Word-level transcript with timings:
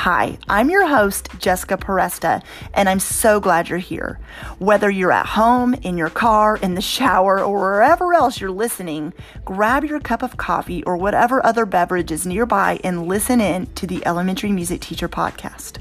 Hi, 0.00 0.36
I'm 0.46 0.68
your 0.68 0.86
host, 0.86 1.30
Jessica 1.38 1.78
Peresta, 1.78 2.42
and 2.74 2.86
I'm 2.86 3.00
so 3.00 3.40
glad 3.40 3.70
you're 3.70 3.78
here. 3.78 4.20
Whether 4.58 4.90
you're 4.90 5.10
at 5.10 5.24
home, 5.24 5.72
in 5.72 5.96
your 5.96 6.10
car, 6.10 6.58
in 6.58 6.74
the 6.74 6.82
shower, 6.82 7.42
or 7.42 7.58
wherever 7.58 8.12
else 8.12 8.38
you're 8.38 8.50
listening, 8.50 9.14
grab 9.46 9.84
your 9.84 9.98
cup 9.98 10.22
of 10.22 10.36
coffee 10.36 10.84
or 10.84 10.98
whatever 10.98 11.44
other 11.44 11.64
beverage 11.64 12.12
is 12.12 12.26
nearby 12.26 12.78
and 12.84 13.08
listen 13.08 13.40
in 13.40 13.66
to 13.74 13.86
the 13.86 14.06
Elementary 14.06 14.52
Music 14.52 14.82
Teacher 14.82 15.08
Podcast. 15.08 15.78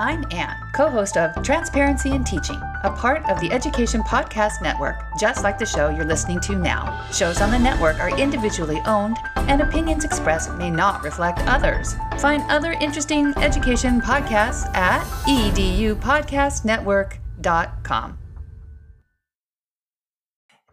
I'm 0.00 0.24
Anne, 0.30 0.56
co 0.72 0.88
host 0.88 1.16
of 1.16 1.42
Transparency 1.42 2.12
in 2.12 2.22
Teaching, 2.22 2.60
a 2.84 2.90
part 2.90 3.28
of 3.28 3.40
the 3.40 3.50
Education 3.50 4.00
Podcast 4.02 4.62
Network, 4.62 5.02
just 5.18 5.42
like 5.42 5.58
the 5.58 5.66
show 5.66 5.88
you're 5.88 6.04
listening 6.04 6.38
to 6.40 6.54
now. 6.54 7.04
Shows 7.10 7.40
on 7.40 7.50
the 7.50 7.58
network 7.58 7.98
are 7.98 8.16
individually 8.16 8.80
owned, 8.86 9.16
and 9.34 9.60
opinions 9.60 10.04
expressed 10.04 10.54
may 10.54 10.70
not 10.70 11.02
reflect 11.02 11.40
others. 11.48 11.96
Find 12.18 12.48
other 12.48 12.76
interesting 12.80 13.34
education 13.38 14.00
podcasts 14.00 14.72
at 14.76 15.02
edupodcastnetwork.com. 15.26 18.18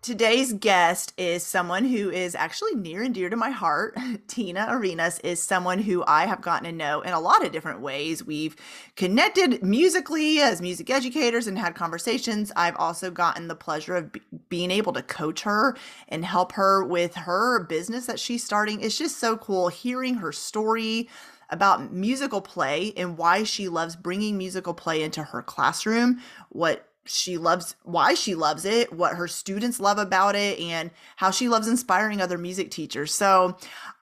Today's 0.06 0.54
guest 0.54 1.16
is 1.18 1.44
someone 1.44 1.84
who 1.84 2.12
is 2.12 2.36
actually 2.36 2.76
near 2.76 3.02
and 3.02 3.12
dear 3.12 3.28
to 3.28 3.36
my 3.36 3.50
heart. 3.50 3.98
Tina 4.28 4.68
Arenas 4.70 5.18
is 5.24 5.42
someone 5.42 5.80
who 5.80 6.04
I 6.06 6.28
have 6.28 6.42
gotten 6.42 6.66
to 6.66 6.72
know 6.72 7.02
in 7.02 7.12
a 7.12 7.20
lot 7.20 7.44
of 7.44 7.52
different 7.52 7.82
ways. 7.82 8.24
We've 8.24 8.56
connected 8.96 9.64
musically 9.64 10.42
as 10.42 10.62
music 10.62 10.92
educators 10.92 11.48
and 11.48 11.58
had 11.58 11.74
conversations. 11.74 12.52
I've 12.56 12.76
also 12.76 13.10
gotten 13.10 13.48
the 13.48 13.56
pleasure 13.56 13.96
of 13.96 14.12
b- 14.12 14.22
being 14.48 14.70
able 14.70 14.94
to 14.94 15.02
coach 15.02 15.42
her 15.42 15.76
and 16.08 16.24
help 16.24 16.52
her 16.52 16.84
with 16.84 17.16
her 17.16 17.64
business 17.64 18.06
that 18.06 18.20
she's 18.20 18.44
starting. 18.44 18.82
It's 18.82 19.00
just 19.00 19.18
so 19.18 19.36
cool 19.38 19.70
hearing 19.70 20.14
her 20.18 20.32
story 20.32 21.10
about 21.50 21.92
musical 21.92 22.42
play 22.42 22.94
and 22.96 23.18
why 23.18 23.42
she 23.42 23.70
loves 23.70 23.96
bringing 23.96 24.38
musical 24.38 24.76
play 24.76 25.02
into 25.02 25.24
her 25.24 25.42
classroom, 25.42 26.22
what 26.50 26.92
she 27.06 27.38
loves 27.38 27.76
why 27.84 28.14
she 28.14 28.36
loves 28.36 28.66
it, 28.66 28.92
what 28.92 29.16
her 29.16 29.28
students 29.28 29.80
love 29.80 29.98
about 29.98 30.36
it, 30.36 30.60
and 30.60 30.92
how 31.18 31.32
she 31.32 31.48
loves 31.48 31.68
inspiring 31.68 32.22
other 32.22 32.38
music 32.38 32.72
teachers. 32.72 33.14
So 33.14 33.58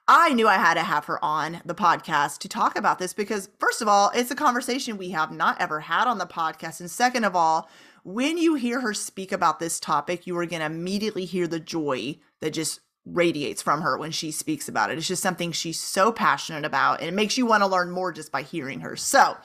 I 0.08 0.34
knew 0.34 0.48
I 0.48 0.56
had 0.56 0.74
to 0.74 0.82
have 0.82 1.06
her 1.06 1.22
on 1.24 1.60
the 1.64 1.74
podcast 1.74 2.38
to 2.40 2.48
talk 2.48 2.76
about 2.76 2.98
this 2.98 3.12
because, 3.12 3.48
first 3.58 3.80
of 3.80 3.88
all, 3.88 4.10
it's 4.14 4.30
a 4.30 4.36
conversation 4.36 4.98
we 4.98 5.10
have 5.10 5.30
not 5.30 5.60
ever 5.60 5.80
had 5.80 6.06
on 6.06 6.18
the 6.18 6.26
podcast. 6.26 6.80
And 6.80 6.90
second 6.90 7.24
of 7.24 7.34
all, 7.36 7.70
when 8.04 8.36
you 8.36 8.54
hear 8.54 8.80
her 8.80 8.92
speak 8.92 9.32
about 9.32 9.60
this 9.60 9.80
topic, 9.80 10.26
you 10.26 10.36
are 10.36 10.46
going 10.46 10.60
to 10.60 10.66
immediately 10.66 11.24
hear 11.24 11.46
the 11.46 11.60
joy 11.60 12.18
that 12.40 12.50
just 12.50 12.80
radiates 13.06 13.62
from 13.62 13.82
her 13.82 13.96
when 13.96 14.10
she 14.10 14.30
speaks 14.30 14.68
about 14.68 14.90
it. 14.90 14.98
It's 14.98 15.08
just 15.08 15.22
something 15.22 15.52
she's 15.52 15.80
so 15.80 16.12
passionate 16.12 16.64
about, 16.64 17.00
and 17.00 17.08
it 17.08 17.14
makes 17.14 17.38
you 17.38 17.46
want 17.46 17.62
to 17.62 17.66
learn 17.66 17.90
more 17.90 18.12
just 18.12 18.32
by 18.32 18.42
hearing 18.42 18.80
her. 18.80 18.96
So, 18.96 19.36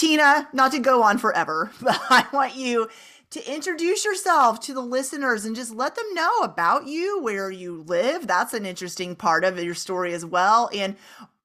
Tina, 0.00 0.48
not 0.54 0.72
to 0.72 0.78
go 0.78 1.02
on 1.02 1.18
forever, 1.18 1.70
but 1.82 2.00
I 2.08 2.24
want 2.32 2.56
you 2.56 2.88
to 3.32 3.54
introduce 3.54 4.02
yourself 4.02 4.58
to 4.60 4.72
the 4.72 4.80
listeners 4.80 5.44
and 5.44 5.54
just 5.54 5.74
let 5.74 5.94
them 5.94 6.14
know 6.14 6.38
about 6.40 6.86
you, 6.86 7.20
where 7.22 7.50
you 7.50 7.82
live. 7.82 8.26
That's 8.26 8.54
an 8.54 8.64
interesting 8.64 9.14
part 9.14 9.44
of 9.44 9.62
your 9.62 9.74
story 9.74 10.14
as 10.14 10.24
well. 10.24 10.70
And 10.74 10.96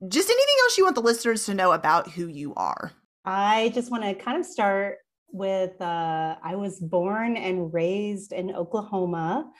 just 0.08 0.30
anything 0.30 0.56
else 0.64 0.78
you 0.78 0.86
want 0.86 0.96
the 0.96 1.02
listeners 1.02 1.46
to 1.48 1.54
know 1.54 1.74
about 1.74 2.12
who 2.12 2.28
you 2.28 2.54
are. 2.56 2.94
I 3.26 3.74
just 3.76 3.92
want 3.92 4.04
to 4.04 4.14
kind 4.14 4.40
of 4.40 4.46
start 4.46 5.00
with 5.34 5.80
uh, 5.82 6.38
I 6.42 6.56
was 6.56 6.80
born 6.80 7.36
and 7.36 7.74
raised 7.74 8.32
in 8.32 8.56
Oklahoma. 8.56 9.52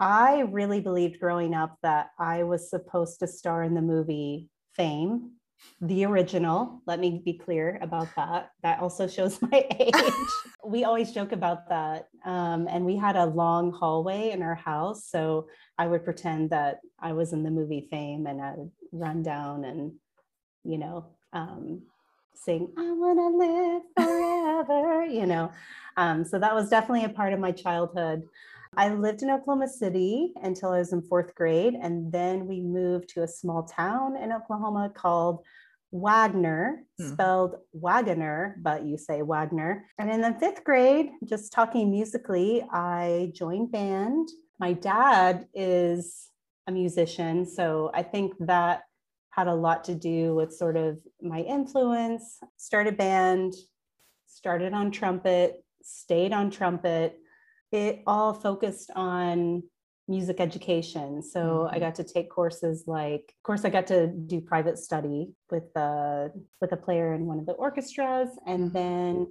I 0.00 0.40
really 0.40 0.80
believed 0.80 1.20
growing 1.20 1.54
up 1.54 1.78
that 1.84 2.08
I 2.18 2.42
was 2.42 2.68
supposed 2.68 3.20
to 3.20 3.28
star 3.28 3.62
in 3.62 3.74
the 3.74 3.80
movie 3.80 4.48
Fame 4.74 5.34
the 5.80 6.04
original. 6.04 6.82
Let 6.86 7.00
me 7.00 7.22
be 7.24 7.34
clear 7.34 7.78
about 7.80 8.08
that. 8.16 8.50
That 8.62 8.80
also 8.80 9.06
shows 9.08 9.40
my 9.42 9.66
age. 9.78 9.94
we 10.64 10.84
always 10.84 11.12
joke 11.12 11.32
about 11.32 11.68
that. 11.68 12.08
Um, 12.24 12.66
and 12.68 12.84
we 12.84 12.96
had 12.96 13.16
a 13.16 13.26
long 13.26 13.72
hallway 13.72 14.30
in 14.30 14.42
our 14.42 14.54
house. 14.54 15.06
So 15.08 15.48
I 15.78 15.86
would 15.86 16.04
pretend 16.04 16.50
that 16.50 16.80
I 16.98 17.12
was 17.12 17.32
in 17.32 17.42
the 17.42 17.50
movie 17.50 17.88
Fame 17.90 18.26
and 18.26 18.40
I 18.40 18.52
would 18.56 18.70
run 18.92 19.22
down 19.22 19.64
and, 19.64 19.92
you 20.64 20.78
know, 20.78 21.06
um, 21.32 21.82
sing, 22.34 22.68
I 22.76 22.92
want 22.92 23.18
to 23.18 23.36
live 23.36 23.82
forever, 23.96 25.04
you 25.04 25.26
know. 25.26 25.50
Um, 25.96 26.24
so 26.24 26.38
that 26.38 26.54
was 26.54 26.68
definitely 26.68 27.04
a 27.04 27.08
part 27.08 27.32
of 27.32 27.40
my 27.40 27.52
childhood. 27.52 28.22
I 28.76 28.94
lived 28.94 29.22
in 29.22 29.30
Oklahoma 29.30 29.68
City 29.68 30.32
until 30.42 30.70
I 30.70 30.78
was 30.78 30.92
in 30.92 31.02
fourth 31.02 31.34
grade. 31.34 31.74
And 31.74 32.12
then 32.12 32.46
we 32.46 32.60
moved 32.60 33.08
to 33.10 33.22
a 33.22 33.28
small 33.28 33.64
town 33.64 34.16
in 34.16 34.32
Oklahoma 34.32 34.92
called 34.94 35.44
Wagner, 35.90 36.84
hmm. 36.98 37.08
spelled 37.08 37.56
Wagoner, 37.72 38.56
but 38.60 38.84
you 38.84 38.98
say 38.98 39.22
Wagner. 39.22 39.86
And 39.98 40.10
in 40.10 40.20
the 40.20 40.36
fifth 40.40 40.64
grade, 40.64 41.10
just 41.24 41.52
talking 41.52 41.90
musically, 41.90 42.66
I 42.72 43.30
joined 43.34 43.70
band. 43.70 44.28
My 44.58 44.72
dad 44.72 45.46
is 45.54 46.28
a 46.66 46.72
musician. 46.72 47.46
So 47.46 47.90
I 47.94 48.02
think 48.02 48.34
that 48.40 48.82
had 49.30 49.46
a 49.46 49.54
lot 49.54 49.84
to 49.84 49.94
do 49.94 50.34
with 50.34 50.52
sort 50.52 50.76
of 50.76 50.98
my 51.20 51.40
influence. 51.40 52.38
Started 52.56 52.96
band, 52.96 53.54
started 54.26 54.72
on 54.72 54.90
trumpet, 54.90 55.64
stayed 55.82 56.32
on 56.32 56.50
trumpet, 56.50 57.18
it 57.74 58.02
all 58.06 58.32
focused 58.32 58.90
on 58.94 59.64
music 60.06 60.38
education. 60.38 61.22
So 61.22 61.40
mm-hmm. 61.40 61.74
I 61.74 61.78
got 61.80 61.96
to 61.96 62.04
take 62.04 62.30
courses 62.30 62.84
like, 62.86 63.34
of 63.36 63.42
course, 63.42 63.64
I 63.64 63.70
got 63.70 63.88
to 63.88 64.06
do 64.06 64.40
private 64.40 64.78
study 64.78 65.32
with 65.50 65.72
the 65.74 66.32
with 66.60 66.72
a 66.72 66.76
player 66.76 67.14
in 67.14 67.26
one 67.26 67.40
of 67.40 67.46
the 67.46 67.52
orchestras, 67.52 68.28
and 68.46 68.70
mm-hmm. 68.70 68.74
then 68.74 69.26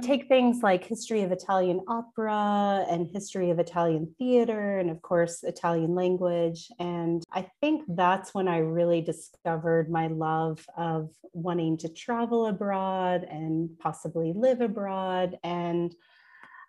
take 0.00 0.28
things 0.28 0.62
like 0.62 0.84
history 0.84 1.22
of 1.22 1.32
Italian 1.32 1.80
opera 1.88 2.86
and 2.88 3.10
history 3.12 3.50
of 3.50 3.58
Italian 3.58 4.14
theater, 4.18 4.78
and 4.78 4.88
of 4.88 5.02
course, 5.02 5.42
Italian 5.42 5.94
language. 5.94 6.68
And 6.78 7.22
I 7.30 7.50
think 7.60 7.82
that's 7.88 8.32
when 8.32 8.48
I 8.48 8.58
really 8.58 9.02
discovered 9.02 9.90
my 9.90 10.06
love 10.06 10.64
of 10.78 11.10
wanting 11.34 11.76
to 11.78 11.88
travel 11.90 12.46
abroad 12.46 13.24
and 13.24 13.68
possibly 13.80 14.32
live 14.34 14.62
abroad 14.62 15.36
and 15.42 15.94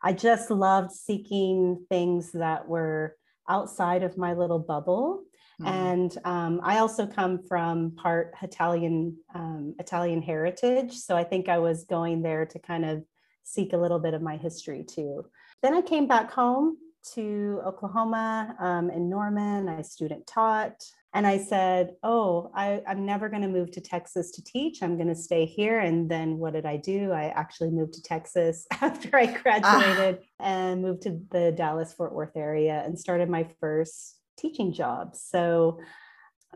I 0.01 0.13
just 0.13 0.49
loved 0.49 0.91
seeking 0.91 1.85
things 1.89 2.31
that 2.31 2.67
were 2.67 3.15
outside 3.47 4.03
of 4.03 4.17
my 4.17 4.33
little 4.33 4.59
bubble. 4.59 5.23
Mm-hmm. 5.61 5.73
And 5.73 6.17
um, 6.23 6.61
I 6.63 6.77
also 6.77 7.05
come 7.05 7.43
from 7.47 7.95
part 7.95 8.33
Italian 8.41 9.17
um, 9.35 9.75
Italian 9.77 10.21
heritage, 10.21 10.93
so 10.93 11.17
I 11.17 11.25
think 11.25 11.49
I 11.49 11.57
was 11.57 11.83
going 11.83 12.21
there 12.21 12.45
to 12.45 12.59
kind 12.59 12.85
of 12.85 13.03
seek 13.43 13.73
a 13.73 13.77
little 13.77 13.99
bit 13.99 14.13
of 14.13 14.21
my 14.21 14.37
history 14.37 14.83
too. 14.83 15.25
Then 15.61 15.73
I 15.73 15.81
came 15.81 16.07
back 16.07 16.31
home 16.31 16.77
to 17.13 17.61
Oklahoma 17.65 18.55
um, 18.59 18.89
in 18.89 19.09
Norman. 19.09 19.67
I 19.67 19.81
student 19.81 20.25
taught. 20.27 20.81
And 21.13 21.25
I 21.25 21.37
said, 21.37 21.95
Oh, 22.03 22.51
I, 22.53 22.81
am 22.85 23.05
never 23.05 23.29
going 23.29 23.41
to 23.41 23.47
move 23.47 23.71
to 23.71 23.81
Texas 23.81 24.31
to 24.31 24.43
teach. 24.43 24.83
I'm 24.83 24.95
going 24.95 25.07
to 25.07 25.15
stay 25.15 25.45
here. 25.45 25.79
And 25.79 26.09
then 26.09 26.37
what 26.37 26.53
did 26.53 26.65
I 26.65 26.77
do? 26.77 27.11
I 27.11 27.25
actually 27.25 27.71
moved 27.71 27.93
to 27.95 28.03
Texas 28.03 28.67
after 28.81 29.15
I 29.15 29.25
graduated 29.25 30.19
ah. 30.21 30.45
and 30.45 30.81
moved 30.81 31.01
to 31.03 31.19
the 31.31 31.51
Dallas 31.51 31.93
Fort 31.93 32.13
Worth 32.13 32.35
area 32.35 32.83
and 32.85 32.97
started 32.97 33.29
my 33.29 33.47
first 33.59 34.17
teaching 34.37 34.71
job. 34.71 35.15
So, 35.15 35.79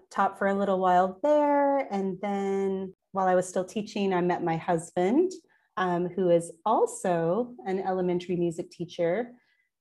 taught 0.09 0.37
for 0.37 0.47
a 0.47 0.53
little 0.53 0.79
while 0.79 1.19
there. 1.23 1.79
And 1.91 2.17
then 2.21 2.93
while 3.11 3.27
I 3.27 3.35
was 3.35 3.47
still 3.47 3.65
teaching, 3.65 4.13
I 4.13 4.21
met 4.21 4.43
my 4.43 4.57
husband, 4.57 5.31
um, 5.77 6.07
who 6.07 6.29
is 6.29 6.51
also 6.65 7.53
an 7.65 7.79
elementary 7.79 8.35
music 8.35 8.69
teacher 8.71 9.31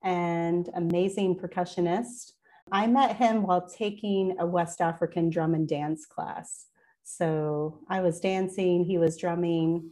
and 0.02 0.68
amazing 0.74 1.36
percussionist 1.36 2.32
I 2.72 2.86
met 2.86 3.16
him 3.16 3.42
while 3.42 3.68
taking 3.68 4.36
a 4.38 4.46
West 4.46 4.80
African 4.80 5.28
drum 5.28 5.54
and 5.54 5.68
dance 5.68 6.06
class. 6.06 6.66
So 7.04 7.80
I 7.88 8.00
was 8.00 8.18
dancing, 8.18 8.84
he 8.84 8.96
was 8.96 9.18
drumming, 9.18 9.90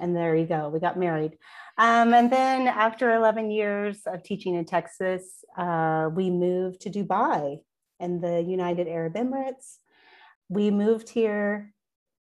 and 0.00 0.14
there 0.14 0.34
you 0.34 0.44
go. 0.44 0.68
We 0.68 0.80
got 0.80 0.98
married. 0.98 1.38
Um, 1.78 2.12
and 2.12 2.30
then 2.30 2.66
after 2.66 3.14
11 3.14 3.52
years 3.52 4.00
of 4.06 4.24
teaching 4.24 4.56
in 4.56 4.64
Texas, 4.64 5.44
uh, 5.56 6.10
we 6.12 6.28
moved 6.28 6.80
to 6.80 6.90
Dubai 6.90 7.60
in 8.00 8.20
the 8.20 8.42
United 8.42 8.88
Arab 8.88 9.14
Emirates. 9.14 9.76
We 10.48 10.72
moved 10.72 11.08
here, 11.08 11.72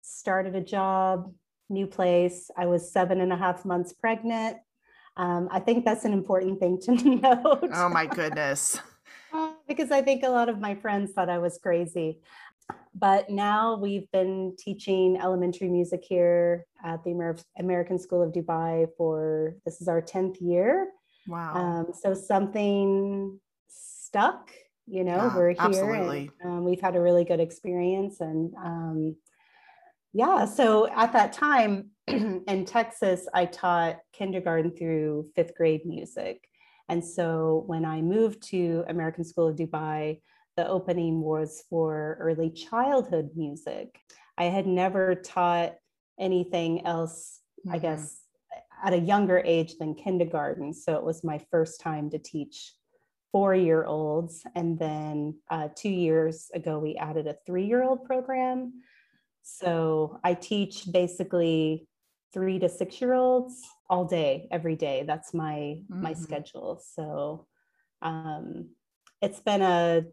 started 0.01 0.55
a 0.55 0.61
job, 0.61 1.31
new 1.69 1.87
place. 1.87 2.51
I 2.57 2.65
was 2.65 2.91
seven 2.91 3.21
and 3.21 3.31
a 3.31 3.37
half 3.37 3.63
months 3.63 3.93
pregnant. 3.93 4.57
Um, 5.15 5.47
I 5.49 5.61
think 5.61 5.85
that's 5.85 6.03
an 6.03 6.13
important 6.13 6.59
thing 6.59 6.79
to 6.81 6.91
note. 7.21 7.69
Oh 7.73 7.89
my 7.89 8.05
goodness. 8.05 8.79
Because 9.67 9.91
I 9.91 10.01
think 10.01 10.23
a 10.23 10.29
lot 10.29 10.49
of 10.49 10.59
my 10.59 10.75
friends 10.75 11.11
thought 11.11 11.29
I 11.29 11.37
was 11.37 11.59
crazy. 11.61 12.19
But 12.93 13.29
now 13.29 13.77
we've 13.77 14.09
been 14.11 14.55
teaching 14.57 15.17
elementary 15.21 15.69
music 15.69 16.03
here 16.03 16.65
at 16.83 17.03
the 17.03 17.11
Amer- 17.11 17.37
American 17.59 17.99
School 17.99 18.21
of 18.23 18.33
Dubai 18.33 18.87
for 18.97 19.55
this 19.65 19.81
is 19.81 19.87
our 19.87 20.01
10th 20.01 20.37
year. 20.41 20.87
Wow. 21.27 21.53
Um, 21.55 21.87
so 21.93 22.13
something 22.13 23.39
stuck, 23.67 24.51
you 24.87 25.03
know, 25.03 25.15
Yeah, 25.17 25.35
we're 25.35 25.49
here 25.49 25.57
absolutely. 25.59 26.31
and 26.41 26.51
um, 26.51 26.63
we've 26.63 26.81
had 26.81 26.95
a 26.95 27.01
really 27.01 27.23
good 27.23 27.39
experience. 27.39 28.19
And 28.19 28.53
um, 28.55 29.15
yeah, 30.13 30.45
so 30.45 30.87
at 30.87 31.13
that 31.13 31.33
time 31.33 31.91
in 32.07 32.65
Texas, 32.65 33.27
I 33.33 33.45
taught 33.45 33.99
kindergarten 34.13 34.71
through 34.71 35.29
fifth 35.35 35.55
grade 35.55 35.85
music. 35.85 36.49
And 36.89 37.03
so 37.03 37.63
when 37.67 37.85
I 37.85 38.01
moved 38.01 38.41
to 38.49 38.83
American 38.87 39.23
School 39.23 39.47
of 39.47 39.55
Dubai, 39.55 40.21
the 40.55 40.67
opening 40.67 41.21
was 41.21 41.63
for 41.69 42.17
early 42.19 42.49
childhood 42.49 43.31
music. 43.35 43.99
I 44.37 44.45
had 44.45 44.65
never 44.65 45.15
taught 45.15 45.75
anything 46.19 46.85
else, 46.85 47.41
I 47.69 47.77
Mhm. 47.77 47.81
guess, 47.81 48.23
at 48.83 48.93
a 48.93 48.99
younger 48.99 49.39
age 49.39 49.77
than 49.77 49.95
kindergarten. 49.95 50.73
So 50.73 50.95
it 50.95 51.03
was 51.03 51.23
my 51.23 51.39
first 51.51 51.79
time 51.81 52.09
to 52.11 52.19
teach 52.19 52.75
four 53.31 53.53
year 53.53 53.83
olds. 53.85 54.43
And 54.55 54.79
then 54.79 55.39
uh, 55.49 55.69
two 55.75 55.89
years 55.89 56.49
ago, 56.53 56.79
we 56.79 56.95
added 56.95 57.27
a 57.27 57.37
three 57.45 57.65
year 57.65 57.83
old 57.83 58.05
program. 58.05 58.81
So 59.43 60.19
I 60.23 60.33
teach 60.33 60.91
basically 60.91 61.86
three 62.33 62.59
to 62.59 62.69
six 62.69 63.01
year 63.01 63.13
olds 63.13 63.61
all 63.89 64.05
day, 64.05 64.47
every 64.51 64.75
day. 64.75 65.03
That's 65.07 65.33
my 65.33 65.81
my 66.01 66.13
Mhm. 66.13 66.23
schedule. 66.23 66.81
So 66.83 67.47
um, 68.01 68.75
it's 69.21 69.39
been 69.39 69.61
a 69.61 70.03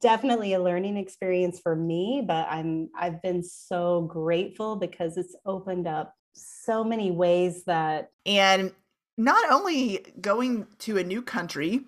definitely 0.00 0.52
a 0.52 0.62
learning 0.62 0.96
experience 0.96 1.60
for 1.60 1.74
me, 1.74 2.22
but 2.26 2.46
I'm 2.48 2.90
I've 2.96 3.22
been 3.22 3.42
so 3.42 4.02
grateful 4.02 4.76
because 4.76 5.16
it's 5.16 5.36
opened 5.44 5.86
up 5.86 6.14
so 6.34 6.82
many 6.84 7.10
ways 7.10 7.64
that 7.64 8.10
and 8.24 8.72
not 9.18 9.50
only 9.50 9.98
going 10.20 10.66
to 10.78 10.98
a 10.98 11.04
new 11.04 11.22
country 11.22 11.84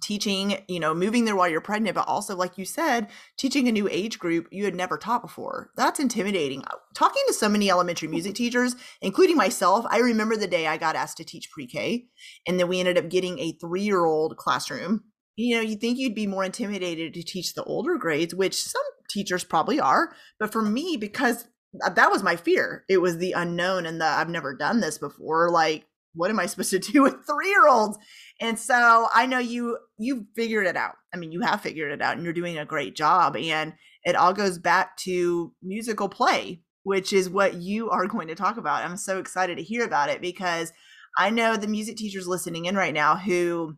teaching 0.00 0.62
you 0.68 0.80
know 0.80 0.94
moving 0.94 1.24
there 1.24 1.36
while 1.36 1.48
you're 1.48 1.60
pregnant 1.60 1.94
but 1.94 2.08
also 2.08 2.34
like 2.34 2.56
you 2.58 2.64
said 2.64 3.08
teaching 3.36 3.68
a 3.68 3.72
new 3.72 3.88
age 3.90 4.18
group 4.18 4.48
you 4.50 4.64
had 4.64 4.74
never 4.74 4.96
taught 4.96 5.22
before. 5.22 5.70
That's 5.76 6.00
intimidating. 6.00 6.64
Uh, 6.64 6.76
talking 6.94 7.22
to 7.26 7.34
so 7.34 7.48
many 7.48 7.70
elementary 7.70 8.08
music 8.08 8.34
teachers 8.36 8.76
including 9.00 9.36
myself 9.36 9.84
i 9.90 9.98
remember 9.98 10.36
the 10.36 10.46
day 10.46 10.66
i 10.66 10.76
got 10.76 10.96
asked 10.96 11.18
to 11.18 11.24
teach 11.24 11.50
pre-k 11.50 12.06
and 12.46 12.58
then 12.58 12.68
we 12.68 12.80
ended 12.80 12.98
up 12.98 13.08
getting 13.08 13.38
a 13.38 13.52
three-year-old 13.52 14.36
classroom. 14.36 15.04
You 15.36 15.56
know 15.56 15.62
you 15.62 15.76
think 15.76 15.98
you'd 15.98 16.14
be 16.14 16.26
more 16.26 16.44
intimidated 16.44 17.14
to 17.14 17.22
teach 17.22 17.54
the 17.54 17.64
older 17.64 17.96
grades 17.96 18.34
which 18.34 18.62
some 18.62 18.82
teachers 19.08 19.44
probably 19.44 19.80
are 19.80 20.12
but 20.38 20.52
for 20.52 20.62
me 20.62 20.96
because 20.96 21.46
that 21.72 22.10
was 22.10 22.22
my 22.22 22.34
fear. 22.36 22.84
It 22.88 22.98
was 22.98 23.18
the 23.18 23.32
unknown 23.32 23.86
and 23.86 24.00
the 24.00 24.06
i've 24.06 24.28
never 24.28 24.54
done 24.54 24.80
this 24.80 24.98
before 24.98 25.50
like 25.50 25.86
what 26.14 26.30
am 26.30 26.40
i 26.40 26.46
supposed 26.46 26.70
to 26.70 26.78
do 26.78 27.02
with 27.02 27.14
three 27.26 27.48
year 27.48 27.68
olds 27.68 27.98
and 28.40 28.58
so 28.58 29.08
i 29.14 29.26
know 29.26 29.38
you 29.38 29.78
you 29.98 30.26
figured 30.34 30.66
it 30.66 30.76
out. 30.76 30.94
I 31.12 31.18
mean 31.18 31.32
you 31.32 31.40
have 31.42 31.60
figured 31.60 31.92
it 31.92 32.02
out 32.02 32.16
and 32.16 32.24
you're 32.24 32.32
doing 32.32 32.58
a 32.58 32.64
great 32.64 32.96
job 32.96 33.36
and 33.36 33.74
it 34.04 34.16
all 34.16 34.32
goes 34.32 34.58
back 34.58 34.96
to 34.98 35.52
musical 35.62 36.08
play 36.08 36.62
which 36.82 37.12
is 37.12 37.28
what 37.28 37.54
you 37.54 37.90
are 37.90 38.06
going 38.06 38.28
to 38.28 38.34
talk 38.34 38.56
about 38.56 38.84
i'm 38.84 38.96
so 38.96 39.18
excited 39.18 39.56
to 39.56 39.62
hear 39.62 39.84
about 39.84 40.08
it 40.08 40.20
because 40.20 40.72
i 41.18 41.30
know 41.30 41.56
the 41.56 41.66
music 41.66 41.96
teachers 41.96 42.26
listening 42.26 42.64
in 42.64 42.74
right 42.74 42.94
now 42.94 43.16
who 43.16 43.76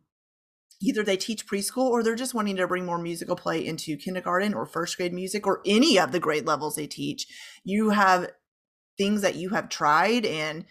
either 0.82 1.02
they 1.02 1.16
teach 1.16 1.46
preschool 1.46 1.88
or 1.90 2.02
they're 2.02 2.14
just 2.16 2.34
wanting 2.34 2.56
to 2.56 2.66
bring 2.66 2.84
more 2.84 2.98
musical 2.98 3.36
play 3.36 3.64
into 3.64 3.96
kindergarten 3.96 4.52
or 4.52 4.66
first 4.66 4.96
grade 4.96 5.12
music 5.12 5.46
or 5.46 5.62
any 5.64 5.98
of 5.98 6.10
the 6.10 6.18
grade 6.18 6.44
levels 6.44 6.74
they 6.74 6.88
teach. 6.88 7.26
You 7.62 7.90
have 7.90 8.30
things 8.98 9.22
that 9.22 9.36
you 9.36 9.50
have 9.50 9.68
tried 9.68 10.26
and 10.26 10.64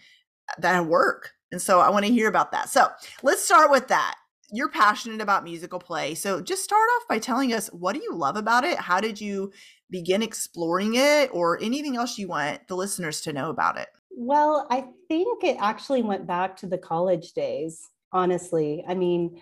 that 0.58 0.86
work 0.86 1.30
and 1.52 1.62
so 1.62 1.80
i 1.80 1.88
want 1.88 2.04
to 2.04 2.10
hear 2.10 2.28
about 2.28 2.50
that. 2.52 2.68
So 2.68 2.88
let's 3.22 3.44
start 3.44 3.70
with 3.70 3.88
that. 3.88 4.16
You're 4.50 4.70
passionate 4.70 5.20
about 5.20 5.44
musical 5.44 5.78
play. 5.78 6.14
So 6.14 6.40
just 6.40 6.64
start 6.64 6.88
off 6.96 7.08
by 7.08 7.18
telling 7.18 7.52
us 7.54 7.68
what 7.68 7.94
do 7.94 8.02
you 8.02 8.14
love 8.14 8.36
about 8.36 8.64
it? 8.64 8.76
How 8.78 9.00
did 9.00 9.20
you 9.20 9.52
begin 9.90 10.22
exploring 10.22 10.94
it? 10.94 11.30
Or 11.32 11.62
anything 11.62 11.96
else 11.96 12.18
you 12.18 12.28
want 12.28 12.66
the 12.68 12.76
listeners 12.76 13.20
to 13.22 13.32
know 13.32 13.50
about 13.50 13.78
it? 13.78 13.88
Well, 14.10 14.66
I 14.70 14.86
think 15.08 15.42
it 15.44 15.56
actually 15.58 16.02
went 16.02 16.26
back 16.26 16.56
to 16.58 16.66
the 16.66 16.76
college 16.76 17.32
days, 17.32 17.88
honestly. 18.12 18.84
I 18.86 18.94
mean, 18.94 19.40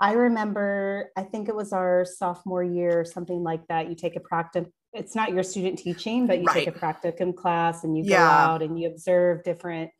I 0.00 0.12
remember, 0.12 1.10
I 1.16 1.22
think 1.22 1.50
it 1.50 1.54
was 1.54 1.74
our 1.74 2.06
sophomore 2.06 2.64
year, 2.64 3.04
something 3.04 3.42
like 3.42 3.66
that. 3.68 3.90
You 3.90 3.94
take 3.94 4.16
a 4.16 4.20
practice, 4.20 4.66
it's 4.94 5.14
not 5.14 5.32
your 5.32 5.42
student 5.42 5.78
teaching, 5.78 6.26
but 6.26 6.40
you 6.40 6.46
take 6.50 6.66
a 6.66 6.72
practicum 6.72 7.36
class 7.36 7.84
and 7.84 7.96
you 7.96 8.08
go 8.08 8.16
out 8.16 8.62
and 8.62 8.80
you 8.80 8.88
observe 8.88 9.44
different 9.44 9.90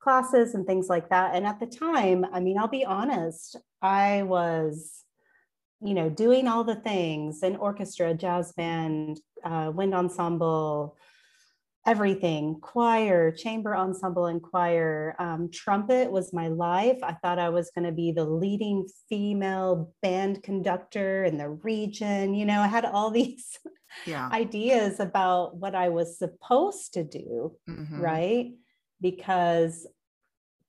classes 0.00 0.54
and 0.54 0.66
things 0.66 0.88
like 0.88 1.08
that. 1.10 1.34
And 1.34 1.46
at 1.46 1.60
the 1.60 1.66
time, 1.66 2.24
I 2.32 2.40
mean, 2.40 2.58
I'll 2.58 2.68
be 2.68 2.84
honest, 2.84 3.56
I 3.82 4.22
was, 4.22 5.04
you 5.80 5.94
know, 5.94 6.08
doing 6.10 6.48
all 6.48 6.64
the 6.64 6.74
things 6.74 7.42
an 7.42 7.56
orchestra, 7.56 8.14
jazz 8.14 8.52
band, 8.52 9.20
uh, 9.44 9.70
wind 9.74 9.94
ensemble, 9.94 10.96
everything 11.86 12.60
choir 12.60 13.30
chamber 13.32 13.74
ensemble 13.74 14.26
and 14.26 14.42
choir. 14.42 15.16
Um, 15.18 15.50
trumpet 15.50 16.12
was 16.12 16.32
my 16.32 16.48
life. 16.48 16.98
I 17.02 17.14
thought 17.14 17.38
i 17.38 17.48
was 17.48 17.70
going 17.74 17.86
to 17.86 17.92
be 17.92 18.12
the 18.12 18.24
leading 18.24 18.86
female 19.08 19.94
band 20.02 20.42
conductor 20.42 21.24
in 21.24 21.38
the 21.38 21.48
region. 21.48 22.34
You 22.34 22.44
know 22.44 22.60
i 22.60 22.66
had 22.66 22.84
all 22.84 23.10
these 23.20 23.58
yeah. 24.06 24.28
ideas 24.30 25.00
about 25.00 25.56
what 25.56 25.74
i 25.74 25.88
was 25.88 26.18
supposed 26.18 26.92
to 26.94 27.02
do 27.02 27.56
Mhm. 27.68 27.98
right 28.00 28.52
because 29.00 29.86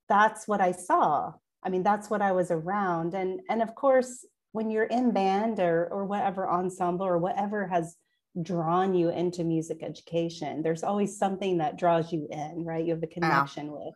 that's 0.08 0.46
what 0.48 0.60
i 0.60 0.72
saw. 0.72 1.32
I 1.64 1.68
mean 1.70 1.82
that's 1.82 2.10
what 2.10 2.22
i 2.22 2.32
was 2.32 2.50
around. 2.50 3.14
And 3.14 3.40
and 3.48 3.62
of 3.62 3.74
course 3.74 4.24
when 4.52 4.70
you're 4.70 4.84
in 4.98 5.12
band 5.12 5.60
or 5.60 5.88
or 5.92 6.04
whatever 6.04 6.48
ensemble 6.48 7.06
or 7.06 7.18
whatever 7.18 7.66
has 7.66 7.96
drawn 8.40 8.94
you 8.94 9.10
into 9.10 9.44
music 9.44 9.82
education 9.82 10.62
there's 10.62 10.82
always 10.82 11.18
something 11.18 11.58
that 11.58 11.76
draws 11.78 12.12
you 12.12 12.26
in 12.30 12.64
right? 12.64 12.84
You 12.84 12.94
have 12.94 13.02
a 13.02 13.06
connection 13.06 13.70
with. 13.72 13.94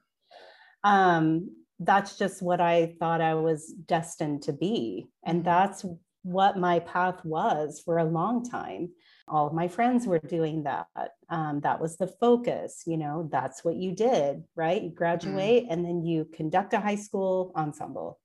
Um 0.85 1.51
that's 1.81 2.17
just 2.17 2.41
what 2.41 2.61
i 2.61 2.95
thought 2.99 3.21
i 3.21 3.35
was 3.35 3.73
destined 3.87 4.43
to 4.45 4.53
be. 4.53 5.07
And 5.25 5.41
Mhm. 5.41 5.45
that's 5.45 5.85
what 6.23 6.57
my 6.59 6.81
path 6.81 7.25
was 7.25 7.81
for 7.85 7.99
a 7.99 8.05
long 8.05 8.45
time 8.45 8.91
all 9.29 9.47
of 9.47 9.53
my 9.53 9.69
friends 9.69 10.07
were 10.07 10.19
doing 10.19 10.63
that 10.65 10.87
um, 11.31 11.61
that 11.61 11.81
was 11.81 11.97
the 11.97 12.07
focus 12.07 12.83
you 12.87 12.97
know 12.97 13.29
that's 13.33 13.65
what 13.65 13.77
you 13.77 13.93
did 13.93 14.45
right? 14.55 14.83
You 14.83 14.91
graduate 14.91 15.67
and 15.69 15.85
then 15.85 16.05
you 16.05 16.27
conduct 16.33 16.73
a 16.75 16.81
high 16.81 16.97
school 16.97 17.53
ensemble. 17.57 18.19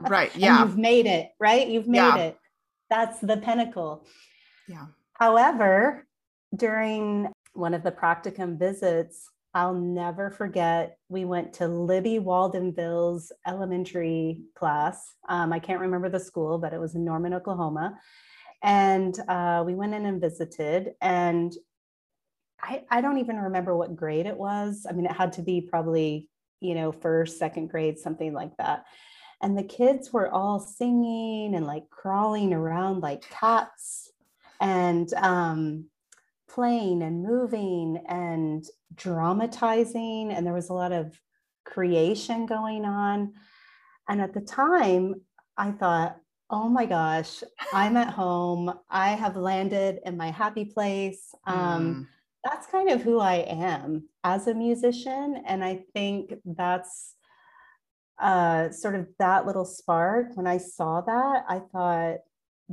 Right 0.00 0.30
yeah. 0.36 0.62
you've 0.62 0.78
made 0.78 1.06
it 1.06 1.30
right? 1.38 1.66
You've 1.68 1.88
made 1.88 1.98
Yeah. 1.98 2.16
it. 2.16 2.38
That's 2.88 3.20
the 3.20 3.36
pinnacle. 3.36 4.06
Yeah. 4.68 4.86
However, 5.14 6.06
during 6.54 7.28
one 7.52 7.74
of 7.74 7.82
the 7.82 7.92
practicum 7.92 8.58
visits, 8.58 9.28
I'll 9.52 9.74
never 9.74 10.30
forget, 10.30 10.96
we 11.08 11.24
went 11.24 11.52
to 11.54 11.66
Libby 11.66 12.18
Waldenville's 12.20 13.32
elementary 13.46 14.42
class. 14.54 15.14
Um, 15.28 15.52
I 15.52 15.58
can't 15.58 15.80
remember 15.80 16.08
the 16.08 16.20
school, 16.20 16.58
but 16.58 16.72
it 16.72 16.78
was 16.80 16.94
in 16.94 17.04
Norman, 17.04 17.34
Oklahoma. 17.34 17.98
And 18.62 19.18
uh, 19.28 19.62
we 19.66 19.74
went 19.74 19.94
in 19.94 20.04
and 20.04 20.20
visited, 20.20 20.92
and 21.00 21.52
I, 22.62 22.82
I 22.90 23.00
don't 23.00 23.18
even 23.18 23.36
remember 23.36 23.76
what 23.76 23.96
grade 23.96 24.26
it 24.26 24.36
was. 24.36 24.86
I 24.88 24.92
mean, 24.92 25.06
it 25.06 25.12
had 25.12 25.32
to 25.34 25.42
be 25.42 25.60
probably, 25.62 26.28
you 26.60 26.74
know, 26.74 26.92
first, 26.92 27.38
second 27.38 27.68
grade, 27.68 27.98
something 27.98 28.32
like 28.34 28.56
that. 28.58 28.84
And 29.42 29.56
the 29.56 29.62
kids 29.62 30.12
were 30.12 30.30
all 30.30 30.60
singing 30.60 31.54
and 31.54 31.66
like 31.66 31.88
crawling 31.88 32.52
around 32.52 33.00
like 33.00 33.22
cats 33.22 34.12
and 34.60 35.10
um, 35.14 35.86
playing 36.48 37.02
and 37.02 37.22
moving 37.22 38.02
and 38.06 38.64
dramatizing. 38.94 40.30
And 40.30 40.46
there 40.46 40.52
was 40.52 40.68
a 40.68 40.74
lot 40.74 40.92
of 40.92 41.18
creation 41.64 42.44
going 42.44 42.84
on. 42.84 43.32
And 44.08 44.20
at 44.20 44.34
the 44.34 44.42
time, 44.42 45.14
I 45.56 45.70
thought, 45.70 46.16
Oh 46.50 46.68
my 46.68 46.84
gosh, 46.84 47.42
I'm 47.72 47.96
at 47.96 48.12
home. 48.12 48.72
I 48.88 49.10
have 49.10 49.36
landed 49.36 50.00
in 50.04 50.16
my 50.16 50.30
happy 50.30 50.64
place. 50.64 51.32
Um, 51.46 51.54
Mm. 51.94 52.06
that's 52.44 52.66
kind 52.66 52.90
of 52.90 53.02
who 53.02 53.20
I 53.20 53.36
am 53.36 54.08
as 54.24 54.46
a 54.48 54.54
musician. 54.54 55.42
And 55.46 55.62
I 55.64 55.84
think 55.94 56.34
that's 56.44 57.14
uh, 58.18 58.70
sort 58.70 58.96
of 58.96 59.08
that 59.18 59.46
little 59.46 59.64
spark. 59.64 60.36
When 60.36 60.46
I 60.46 60.58
saw 60.58 61.00
that, 61.02 61.44
I 61.48 61.60
thought, 61.72 62.18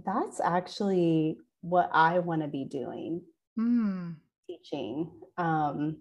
that's 0.06 0.40
actually 0.42 1.38
what 1.62 1.90
I 1.94 2.20
want 2.20 2.42
to 2.42 2.48
be 2.48 2.66
doing, 2.66 3.22
Mm. 3.58 4.16
teaching. 4.48 5.10
Um, 5.38 5.98